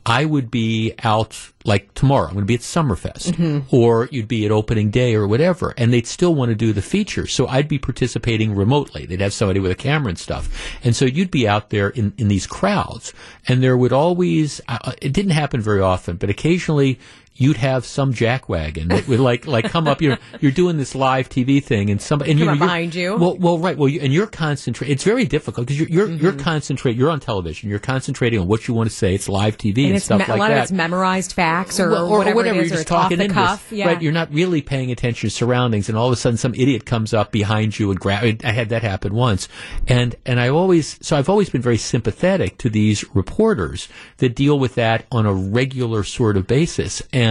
[0.09, 2.28] I would be out like tomorrow.
[2.28, 3.64] I'm going to be at Summerfest, Mhm.
[3.73, 6.81] or you'd be at opening day or whatever, and they'd still want to do the
[6.81, 7.27] feature.
[7.27, 9.05] So I'd be participating remotely.
[9.05, 10.48] They'd have somebody with a camera and stuff,
[10.85, 13.12] and so you'd be out there in in these crowds,
[13.48, 17.01] and there would always uh, it didn't happen very often, but occasionally.
[17.39, 20.01] You'd have some jackwagon that would like like come up.
[20.01, 22.95] You're you're doing this live TV thing, and somebody and you know, up you're- behind
[22.95, 23.17] you.
[23.17, 23.77] Well, well, right.
[23.77, 24.93] Well, you, and you're concentrating.
[24.95, 26.41] It's very difficult because you're you're, you're Mm-hmm.
[26.41, 26.97] concentrate.
[26.97, 27.69] You're on television.
[27.71, 29.15] You're concentrating on what you want to say.
[29.15, 30.57] It's live TV and, and stuff me- like a lot that.
[30.59, 33.25] of it's memorized facts or, Well, whatever, it is, you're or just off talking the
[33.25, 33.69] into cuff.
[33.71, 33.79] this.
[33.81, 33.87] Yeah.
[33.89, 36.87] Right, you're not really paying attention to surroundings, and all of a sudden, some idiot
[36.87, 38.41] comes up behind you and grab.
[38.45, 39.49] I had that happen once,
[39.87, 43.89] and and I always so I've always been very sympathetic to these reporters
[44.19, 47.26] that deal with that on a regular sort of basis, and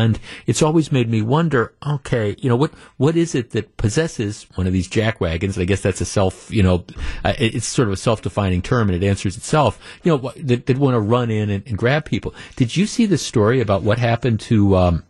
[0.46, 1.74] it's always made me wonder.
[1.86, 5.58] Okay, you know what what is it that possesses one of these jack wagons?
[5.58, 6.86] I guess that's a self, you know,
[7.24, 9.80] uh, it's sort of a self-defining term, and it answers itself.
[10.04, 12.34] You know, that, that want to run in and, and grab people.
[12.56, 14.76] Did you see the story about what happened to?
[14.78, 15.04] Um,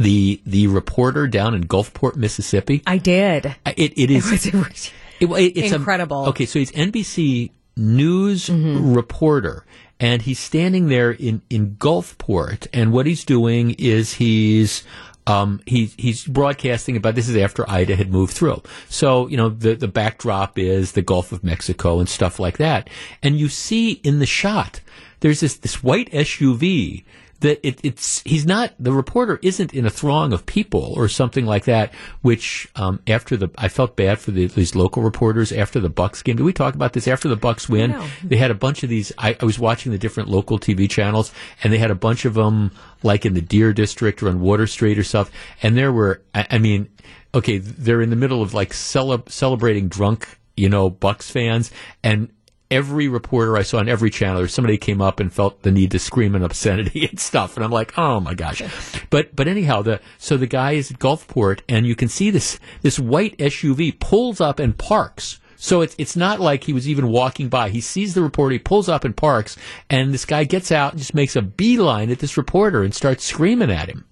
[0.00, 2.82] the the reporter down in Gulfport, Mississippi.
[2.86, 3.54] I did.
[3.66, 6.24] It it is It was it- it's a- incredible.
[6.28, 9.64] okay, so he's NBC news reporter,
[10.02, 14.82] and he's standing there in in Gulfport, and what he's doing is he's.
[15.24, 18.60] Um, he, he's broadcasting about this is after Ida had moved through.
[18.88, 22.90] So, you know, the, the backdrop is the Gulf of Mexico and stuff like that.
[23.22, 24.80] And you see in the shot,
[25.20, 27.04] there's this, this white SUV
[27.42, 31.44] that it, it's he's not the reporter isn't in a throng of people or something
[31.46, 31.92] like that.
[32.22, 36.22] Which um, after the I felt bad for the, these local reporters after the Bucks
[36.22, 36.36] game.
[36.36, 37.92] Did we talk about this after the Bucks win?
[38.24, 39.12] They had a bunch of these.
[39.18, 41.32] I, I was watching the different local TV channels,
[41.62, 44.66] and they had a bunch of them like in the Deer District or on Water
[44.66, 45.30] Street or stuff.
[45.62, 46.88] And there were, I, I mean,
[47.34, 51.70] okay, they're in the middle of like cele- celebrating drunk, you know, Bucks fans,
[52.02, 52.30] and
[52.72, 55.90] every reporter I saw on every channel, or somebody came up and felt the need
[55.90, 58.62] to scream an obscenity and stuff, and I'm like, oh my gosh.
[59.10, 62.58] But but anyhow, the so the guy is at Gulfport, and you can see this
[62.80, 65.38] this white SUV pulls up and parks.
[65.56, 67.68] So it's it's not like he was even walking by.
[67.68, 69.56] He sees the reporter, he pulls up and parks,
[69.88, 73.24] and this guy gets out and just makes a beeline at this reporter and starts
[73.24, 74.04] screaming at him.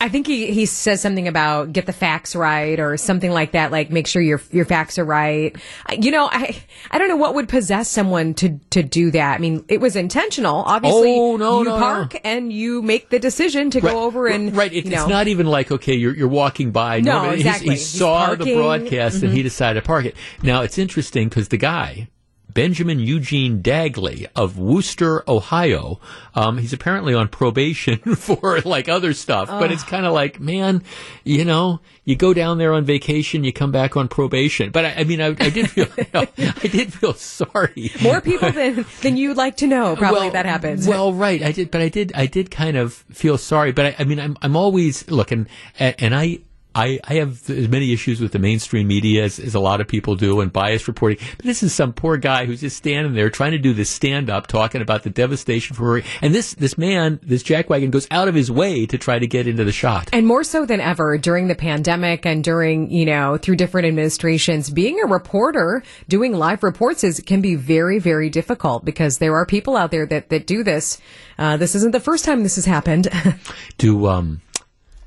[0.00, 3.72] I think he, he says something about get the facts right or something like that,
[3.72, 5.56] like make sure your your facts are right.
[5.98, 6.56] You know, I
[6.90, 9.34] I don't know what would possess someone to to do that.
[9.36, 10.56] I mean, it was intentional.
[10.56, 11.78] Obviously, Oh, no, you no, no.
[11.78, 14.72] park and you make the decision to go over and right.
[14.72, 17.00] It, you it's not even like okay, you're you're walking by.
[17.00, 17.64] No, he's- exactly.
[17.70, 18.56] He He's saw the parking.
[18.58, 19.44] broadcast and he Mhm.
[19.44, 20.16] decided to park it.
[20.42, 22.08] Now it's interesting because the guy
[22.54, 26.00] Benjamin Eugene Dagley of Wooster, Ohio.
[26.34, 30.82] Um, he's apparently on probation for like other stuff, but it's kind of like, man,
[31.24, 34.70] you know, you go down there on vacation, you come back on probation.
[34.70, 37.90] But I, I mean, I, I did feel, you know, I did feel sorry.
[38.02, 39.96] More people than than you'd like to know.
[39.96, 40.86] Probably Well, that happens.
[40.86, 41.42] Well, right.
[41.42, 43.72] I did, but I did, I did kind of feel sorry.
[43.72, 45.48] But I, I mean, I'm, I'm always looking,
[45.78, 46.38] and, and I,
[46.74, 49.88] I, I have as many issues with the mainstream media as, as a lot of
[49.88, 51.18] people do and biased reporting.
[51.36, 54.30] But this is some poor guy who's just standing there trying to do this stand
[54.30, 58.34] up talking about the devastation for and this this man, this jackwagon goes out of
[58.34, 60.10] his way to try to get into the shot.
[60.12, 64.70] And more so than ever during the pandemic and during, you know, through different administrations,
[64.70, 69.46] being a reporter, doing live reports is, can be very, very difficult because there are
[69.46, 71.00] people out there that, that do this.
[71.38, 73.08] Uh, this isn't the first time this has happened.
[73.78, 74.40] Do um,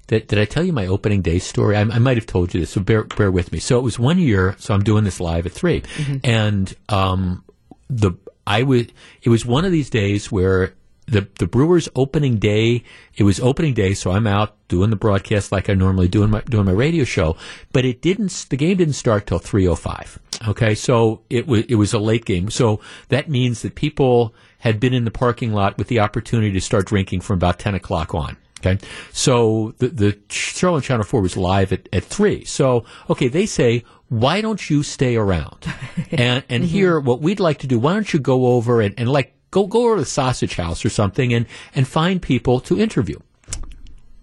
[0.08, 1.76] did, did I tell you my opening day story?
[1.76, 3.60] I, I might have told you this, so bear bear with me.
[3.60, 4.56] So it was one year.
[4.60, 5.84] So I'm doing this live at 3
[6.24, 7.44] and um,
[7.90, 8.14] the
[8.46, 8.88] I was
[9.22, 10.74] it was one of these days where
[11.08, 12.84] the the Brewers opening day.
[13.16, 16.30] It was opening day, so I'm out doing the broadcast like I normally do in
[16.30, 17.38] my doing my radio show.
[17.74, 18.48] But it didn't.
[18.50, 20.18] The game didn't start till 3:05.
[20.50, 22.50] Okay, so it was it was a late game.
[22.50, 22.80] So
[23.10, 26.88] that means that people had been in the parking lot with the opportunity to start
[26.88, 28.38] drinking from about 10 o'clock on.
[28.68, 28.86] Okay.
[29.12, 32.46] So the, the show on Channel 4 was live at, at 3.
[32.46, 35.66] So, okay, they say, why don't you stay around?
[36.12, 36.64] and, and mm-hmm.
[36.64, 39.68] here, what we'd like to do, why don't you go over and, and like, go,
[39.68, 41.46] go over to the sausage house or something and,
[41.76, 43.18] and find people to interview.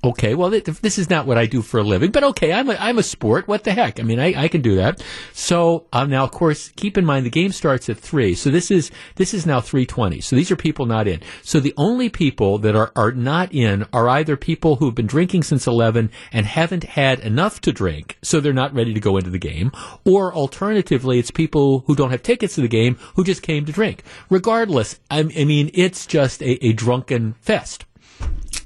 [0.04, 2.68] Okay, well, th- this is not what I do for a living, but okay, I'm
[2.68, 3.48] a, I'm a sport.
[3.48, 3.98] What the heck?
[3.98, 5.02] I mean, I, I can do that.
[5.32, 8.34] So um, now, of course, keep in mind the game starts at three.
[8.34, 10.20] So this is this is now three twenty.
[10.20, 11.22] So these are people not in.
[11.42, 15.44] So the only people that are are not in are either people who've been drinking
[15.44, 19.30] since eleven and haven't had enough to drink, so they're not ready to go into
[19.30, 19.72] the game,
[20.04, 23.72] or alternatively, it's people who don't have tickets to the game who just came to
[23.72, 24.02] drink.
[24.28, 27.86] Regardless, I, I mean, it's just a, a drunken fest.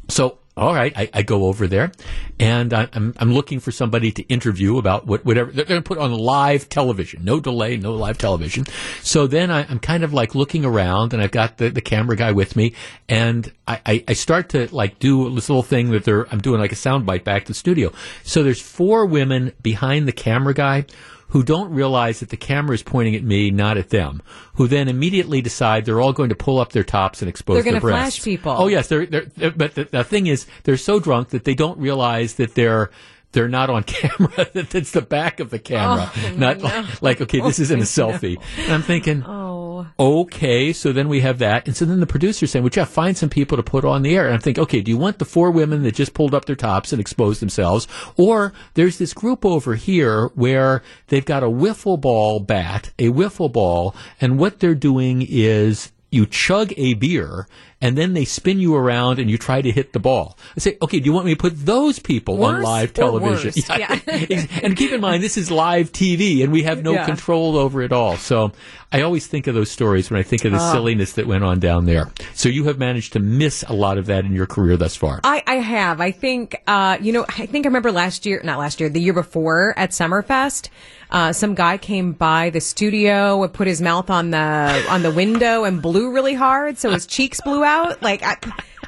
[0.08, 1.92] So, all right, I, I go over there,
[2.40, 5.86] and I, I'm I'm looking for somebody to interview about what whatever they're going to
[5.86, 8.66] put on live television, no delay, no live television.
[9.02, 12.16] So then I, I'm kind of like looking around, and I've got the, the camera
[12.16, 12.74] guy with me,
[13.08, 16.72] and I, I, I start to like do this little thing that I'm doing like
[16.72, 17.92] a soundbite back to the studio.
[18.24, 20.86] So there's four women behind the camera guy
[21.28, 24.22] who don't realize that the camera is pointing at me, not at them,
[24.54, 27.72] who then immediately decide they're all going to pull up their tops and expose They're
[27.72, 28.54] their gonna flash people.
[28.56, 31.54] Oh yes, they're, they're, they're- but the, the thing is, they're so drunk that they
[31.54, 32.90] don't realize that they're
[33.32, 34.48] they're not on camera.
[34.54, 36.64] that it's the back of the camera, Oh, not no.
[36.64, 38.40] like, like okay, this isn't a oh, selfie.
[38.64, 39.67] And I'm thinking, oh,
[39.98, 43.16] okay, so then we have that, and so then the producer's saying, "Well, Jeff, find
[43.16, 45.24] some people to put on the air." And I'm thinking, okay, do you want the
[45.24, 47.86] four women that just pulled up their tops and exposed themselves,
[48.16, 53.52] or there's this group over here where they've got a wiffle ball bat, a wiffle
[53.52, 57.46] ball, and what they're doing is you chug a beer
[57.80, 60.36] and then they spin you around and you try to hit the ball.
[60.56, 63.52] I say, okay, do you want me to put those people on live television?
[63.54, 63.68] worse?
[63.78, 63.98] Yeah.
[64.62, 67.04] and keep in mind, this is live TV and we have no Yeah.
[67.06, 68.16] control over it all.
[68.16, 68.50] So
[68.90, 70.72] I always think of those stories when I think of the Ah.
[70.72, 72.10] silliness that went on down there.
[72.34, 75.20] So you have managed to miss a lot of that in your career thus far.
[75.22, 76.00] I, I have.
[76.00, 79.00] I think, uh, you know, I think I remember last year, not last year, the
[79.00, 80.68] year before at Summerfest,
[81.10, 85.10] uh, some guy came by the studio and put his mouth on the, on the
[85.10, 86.76] window and blew really hard.
[86.78, 87.67] So his cheeks blew out.
[88.00, 88.36] Like, I,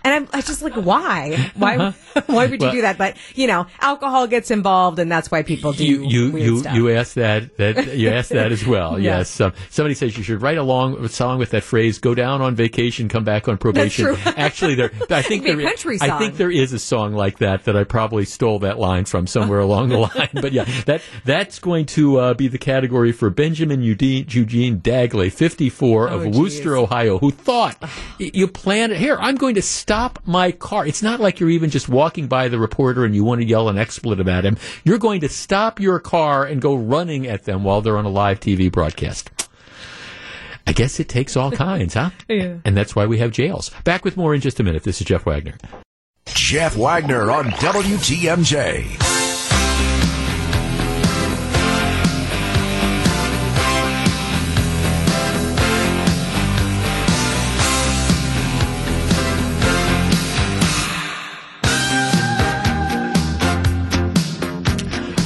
[0.05, 1.51] and I'm, I just like, why?
[1.57, 1.95] Why,
[2.27, 2.99] why would you Well- do that?
[2.99, 6.75] But, you know, alcohol gets involved and that's why people do You you you, stuff.
[6.75, 8.99] you asked that that you asked that as well.
[9.01, 9.19] Yeah.
[9.19, 9.41] Yes.
[9.41, 12.55] Um, somebody says you should write a long song with that phrase: "Go down on
[12.55, 14.17] vacation, come back on probation." true.
[14.37, 14.91] Actually, there.
[15.11, 15.61] I think there.
[15.61, 19.05] country I think there is a song like that that I probably stole that line
[19.05, 20.29] from somewhere along the line.
[20.35, 25.33] But yeah, that that's going to uh, be the category for Benjamin Eugene, Eugene Dagley,
[25.33, 26.37] 54 of Oh, geez.
[26.39, 27.77] Wooster, Ohio, who thought
[28.19, 28.99] you planned it.
[28.99, 30.87] Here, I'm going to stop my car.
[30.87, 33.69] It's not like you're even just walking by the reporter and you want to yell
[33.69, 34.57] an expletive at him.
[34.85, 38.09] You're going to stop your car and go running at them while they're on a
[38.09, 39.31] live TV broadcast.
[40.65, 42.11] I guess it takes all kinds, huh?
[42.29, 42.59] Yeah.
[42.65, 43.73] And that's why we have jails.
[43.83, 44.85] Back with more in just a minute.
[44.85, 45.59] This is Jeff Wagner.
[46.27, 49.10] Jeff Wagner on WTMJ.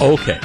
[0.05, 0.39] Okay.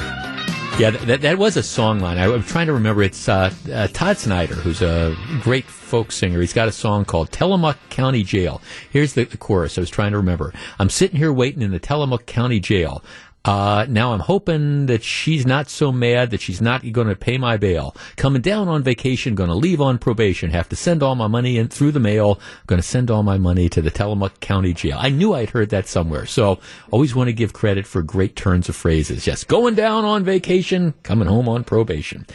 [0.78, 2.16] Yeah, that, that, was a song line.
[2.16, 3.02] I, am trying to remember.
[3.02, 6.40] It's uh, uh, Todd Snider, who's a great folk singer.
[6.40, 8.62] He's got a song called Tillamook County Jail.
[8.88, 9.76] Here's the, the chorus.
[9.76, 10.54] I was trying to remember.
[10.78, 13.04] I'm sitting here waiting in the Tillamook County Jail.
[13.44, 17.38] Uh, now I'm hoping that she's not so mad that she's not going to pay
[17.38, 17.96] my bail.
[18.16, 21.56] Coming down on vacation, going to leave on probation, have to send all my money
[21.56, 24.98] in through the mail, going to send all my money to the Tillamook County Jail.
[25.00, 26.26] I knew I'd heard that somewhere.
[26.26, 26.60] So
[26.90, 29.26] always want to give credit for great turns of phrases.
[29.26, 32.26] Yes, going down on vacation, coming home on probation.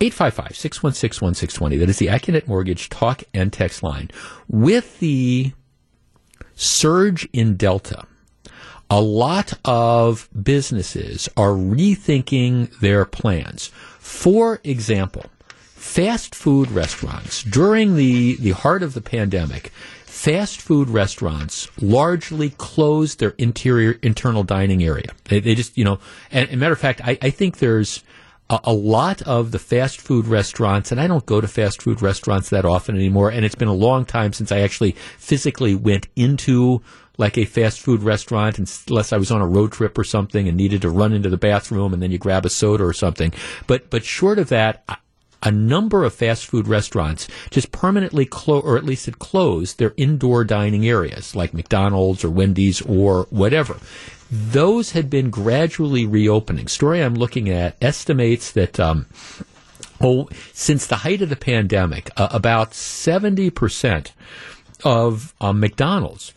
[0.00, 1.78] 855-616-1620.
[1.78, 4.10] That is the Accunet Mortgage talk and text line.
[4.48, 5.52] With the
[6.54, 8.06] surge in Delta,
[8.90, 13.68] a lot of businesses are rethinking their plans.
[13.98, 19.68] For example, fast food restaurants during the, the heart of the pandemic,
[20.04, 25.10] fast food restaurants largely closed their interior internal dining area.
[25.24, 25.98] They, they just, you know,
[26.30, 28.02] and, and matter of fact, I, I think there's
[28.48, 32.00] a, a, lot of the fast food restaurants, and I don't go to fast food
[32.00, 36.08] restaurants that often anymore, and it's been a long time since I actually physically went
[36.16, 36.82] into
[37.18, 40.56] like a fast food restaurant unless I was on a road trip or something and
[40.56, 43.32] needed to run into the bathroom and then you grab a soda or something.
[43.66, 44.84] But but short of that,
[45.42, 49.94] a number of fast food restaurants just permanently close, or at least had closed their
[49.96, 53.76] indoor dining areas, like McDonald's or Wendy's or whatever.
[54.30, 56.66] Those had been gradually reopening.
[56.66, 58.80] Story I'm looking at estimates that.
[58.80, 59.06] Um,
[60.00, 64.10] oh, since the height of the pandemic, uh, about 70%
[64.84, 66.32] of um, McDonald's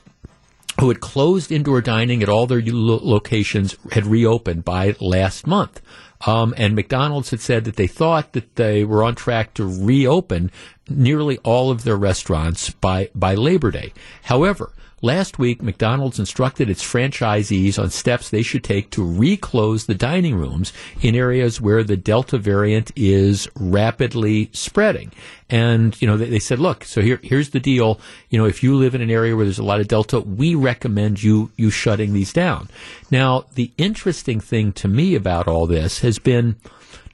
[0.80, 5.82] who had closed indoor dining at all their lo- locations had reopened by last month.
[6.26, 10.52] Um, and McDonald's had said that they thought that they were on track to reopen
[10.90, 13.94] nearly all of their restaurants by, by Labor Day.
[14.24, 19.96] However, Last week, McDonald's instructed its franchisees on steps they should take to reclose the
[19.96, 25.12] dining rooms in areas where the Delta variant is rapidly spreading.
[25.50, 28.00] And, you know, they, they, said, look, so here, here's the deal.
[28.30, 30.54] You know, if you live in an area where there's a lot of Delta, we
[30.54, 32.70] recommend you, you shutting these down.
[33.10, 36.58] Now, the interesting thing to me about all this has been,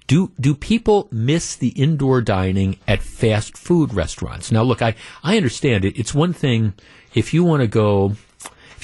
[0.07, 4.51] do do people miss the indoor dining at fast food restaurants?
[4.51, 5.97] Now, look, I I understand it.
[5.97, 6.73] It's one thing
[7.13, 8.15] if you want to go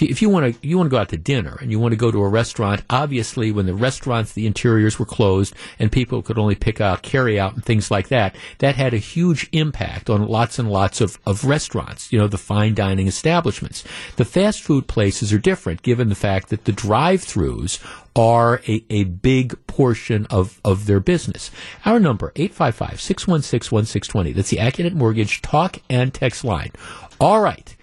[0.10, 1.98] if you, want to you want to go out to dinner and you want to
[1.98, 6.38] go to a restaurant, obviously when the restaurants the interiors were closed and people could
[6.38, 10.28] only pick out carry out and things like that, that had a huge impact on
[10.28, 13.84] lots and lots of, of restaurants, you know, the fine dining establishments.
[14.16, 17.80] The fast food places are different given the fact that the drive-throughs
[18.16, 21.52] are a, a big portion of, of their business.
[21.86, 24.36] Our number, 855-616-1620.
[24.36, 26.72] That's the Accunet Mortgage talk and text line.
[27.20, 27.76] All right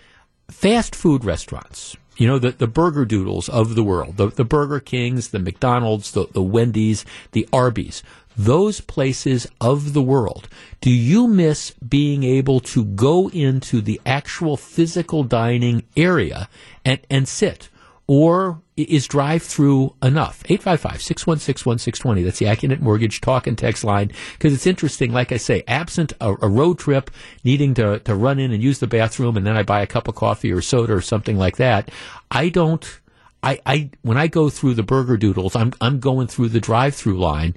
[0.51, 4.81] fast food restaurants, you know, the, the burger doodles of the world, the, the Burger
[4.81, 8.03] Kings, the McDonald's, the, the Wendy's, the Arby's,
[8.37, 10.49] those places of the world,
[10.81, 16.49] do you miss being able to go into the actual physical dining area
[16.85, 17.69] and, and sit?
[18.09, 20.43] Or is drive through enough?
[20.47, 22.23] 855 616 1620.
[22.23, 24.11] That's the Accunet Mortgage talk and text line.
[24.33, 27.11] Because it's interesting, like I say, absent a, a, road trip,
[27.45, 30.09] needing to, to run in and use the bathroom, and then I buy a cup
[30.09, 31.91] of coffee or soda or something like that,
[32.31, 33.01] I don't.
[33.43, 36.95] I, I when I go through the burger doodles, I'm I'm going through the drive
[36.95, 37.55] through line.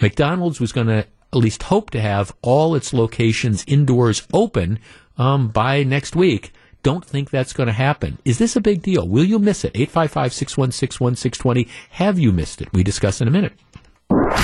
[0.00, 4.78] McDonald's was going to at least hope to have all its locations indoors open
[5.18, 6.52] um, by next week.
[6.82, 8.18] Don't think that's going to happen.
[8.24, 9.06] Is this a big deal?
[9.06, 9.72] Will you miss it?
[9.74, 11.68] 855 616 1620.
[11.90, 12.72] Have you missed it?
[12.72, 13.52] We discuss in a minute.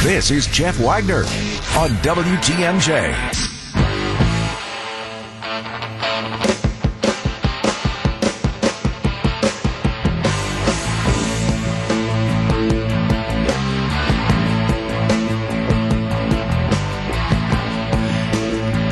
[0.03, 1.21] This is Jeff Wagner
[1.77, 3.56] on WTMJ.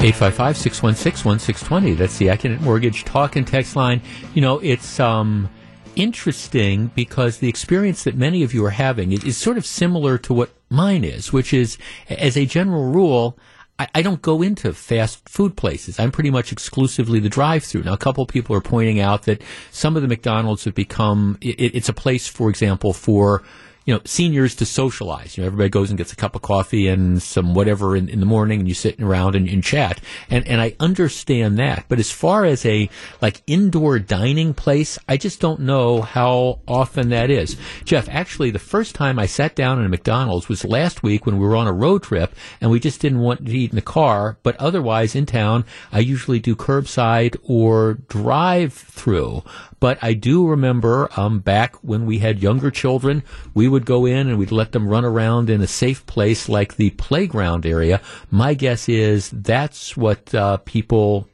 [0.04, 1.94] 855 616 1620.
[1.94, 4.02] That's the Accunet Mortgage talk and text line.
[4.34, 5.48] You know, it's um,
[5.96, 10.34] interesting because the experience that many of you are having is, sort of similar to
[10.34, 11.78] what mine is, which is,
[12.10, 13.38] as a general rule,
[13.78, 15.98] I, I don't go into fast food places.
[15.98, 17.84] I'm pretty much exclusively the drive-through.
[17.84, 19.40] Now, a couple people are pointing out that
[19.70, 21.38] some of the McDonald's have become.
[21.40, 23.42] It, it's a place, for example, for
[23.84, 25.36] you know, seniors to socialize.
[25.36, 28.20] You know, everybody goes and gets a cup of coffee and some whatever in, in
[28.20, 30.00] the morning and you sit around and, and chat.
[30.30, 31.84] And, and I understand that.
[31.88, 32.88] But as far as a,
[33.20, 37.56] like, indoor dining place, I just don't know how often that is.
[37.84, 41.38] Jeff, actually, the first time I sat down in a McDonald's was last week when
[41.38, 43.82] we were on a road trip and we just didn't want to eat in the
[43.82, 44.38] car.
[44.42, 49.42] But otherwise, in town, I usually do curbside or drive through.
[49.84, 54.28] But I do remember um, back when we had younger children, we would go in
[54.28, 58.00] and we'd let them run around in a safe place like the playground area.
[58.30, 61.28] My guess is that's what uh, people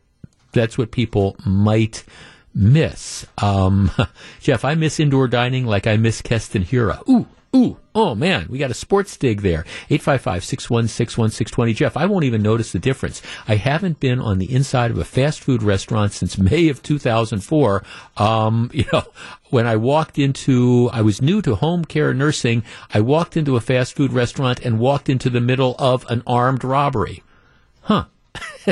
[0.50, 2.02] that's what people might
[2.52, 3.24] miss.
[3.38, 3.92] Um,
[4.40, 7.08] Jeff, I miss indoor dining like I miss Keston Hiura.
[7.08, 9.64] Ooh, ooh, oh man, we got a sports dig there.
[9.90, 11.74] 855-616-1620.
[11.74, 13.22] Jeff, I won't even notice the difference.
[13.48, 17.82] I haven't been on the inside of a fast food restaurant since May of 2004.
[18.16, 19.04] Um, you know,
[19.50, 22.62] when I walked into, I was new to home care nursing.
[22.92, 26.64] I walked into a fast food restaurant and walked into the middle of an armed
[26.64, 27.22] robbery.
[27.82, 28.04] Huh.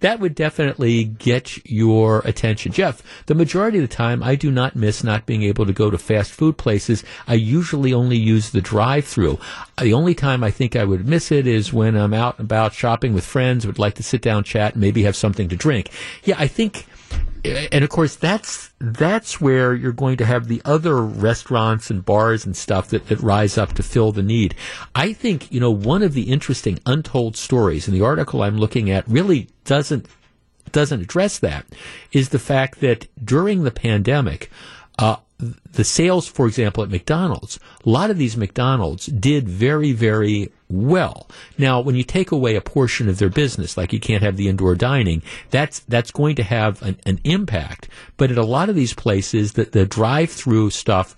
[0.00, 2.72] that would definitely get your attention.
[2.72, 5.90] Jeff, the majority of the time, I do not miss not being able to go
[5.90, 7.04] to fast food places.
[7.26, 9.38] I usually only use the drive through.
[9.80, 12.72] The only time I think I would miss it is when I'm out and about
[12.72, 15.90] shopping with friends, would like to sit down, chat, and maybe have something to drink.
[16.24, 16.86] Yeah, I think
[17.44, 22.44] and of course that's that's where you're going to have the other restaurants and bars
[22.46, 24.54] and stuff that, that rise up to fill the need.
[24.94, 28.90] I think, you know, one of the interesting untold stories in the article I'm looking
[28.90, 30.06] at really doesn't
[30.72, 31.66] doesn't address that
[32.12, 34.50] is the fact that during the pandemic,
[34.98, 40.50] uh, the sales, for example, at McDonald's, a lot of these McDonald's did very, very
[40.68, 41.28] well.
[41.56, 44.48] Now, when you take away a portion of their business, like you can't have the
[44.48, 47.88] indoor dining, that's that's going to have an, an impact.
[48.16, 51.14] But at a lot of these places, the, the drive-through stuff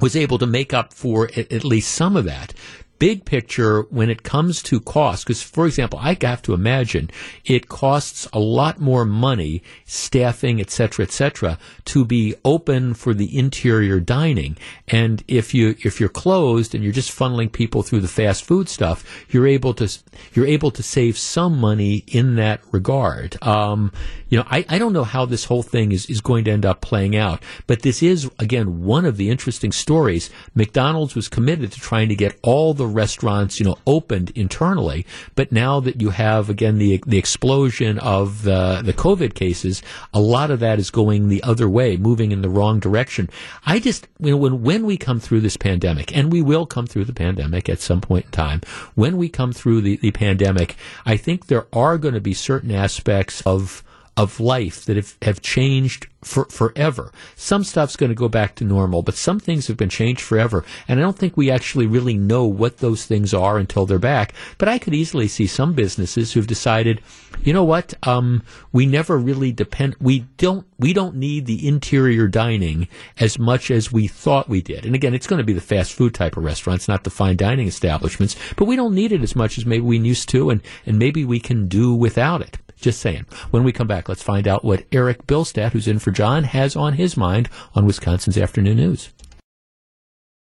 [0.00, 2.54] was able to make up for at least some of that
[2.98, 7.10] big picture when it comes to cost, because for example, I have to imagine
[7.44, 13.14] it costs a lot more money, staffing, et cetera, et cetera, to be open for
[13.14, 14.56] the interior dining.
[14.88, 18.68] And if you if you're closed and you're just funneling people through the fast food
[18.68, 19.88] stuff, you're able to
[20.34, 23.36] you're able to save some money in that regard.
[23.42, 23.92] Um,
[24.28, 26.66] you know, I, I don't know how this whole thing is, is going to end
[26.66, 30.30] up playing out, but this is again one of the interesting stories.
[30.54, 35.06] McDonald's was committed to trying to get all the restaurants, you know, opened internally.
[35.34, 39.82] But now that you have again the the explosion of the the COVID cases,
[40.12, 43.28] a lot of that is going the other way, moving in the wrong direction.
[43.64, 46.86] I just you know when when we come through this pandemic, and we will come
[46.86, 48.60] through the pandemic at some point in time,
[48.94, 52.70] when we come through the, the pandemic, I think there are going to be certain
[52.70, 53.82] aspects of
[54.16, 57.12] of life that have, have changed for, forever.
[57.36, 60.64] Some stuff's going to go back to normal, but some things have been changed forever.
[60.88, 64.34] And I don't think we actually really know what those things are until they're back.
[64.56, 67.02] But I could easily see some businesses who've decided,
[67.42, 72.26] you know what, um, we never really depend, we don't, we don't need the interior
[72.26, 72.88] dining
[73.20, 74.86] as much as we thought we did.
[74.86, 77.36] And again, it's going to be the fast food type of restaurants, not the fine
[77.36, 80.62] dining establishments, but we don't need it as much as maybe we used to, and,
[80.86, 82.58] and maybe we can do without it.
[82.80, 83.26] Just saying.
[83.50, 86.76] When we come back, let's find out what Eric Bilstead, who's in for John, has
[86.76, 89.10] on his mind on Wisconsin's Afternoon News.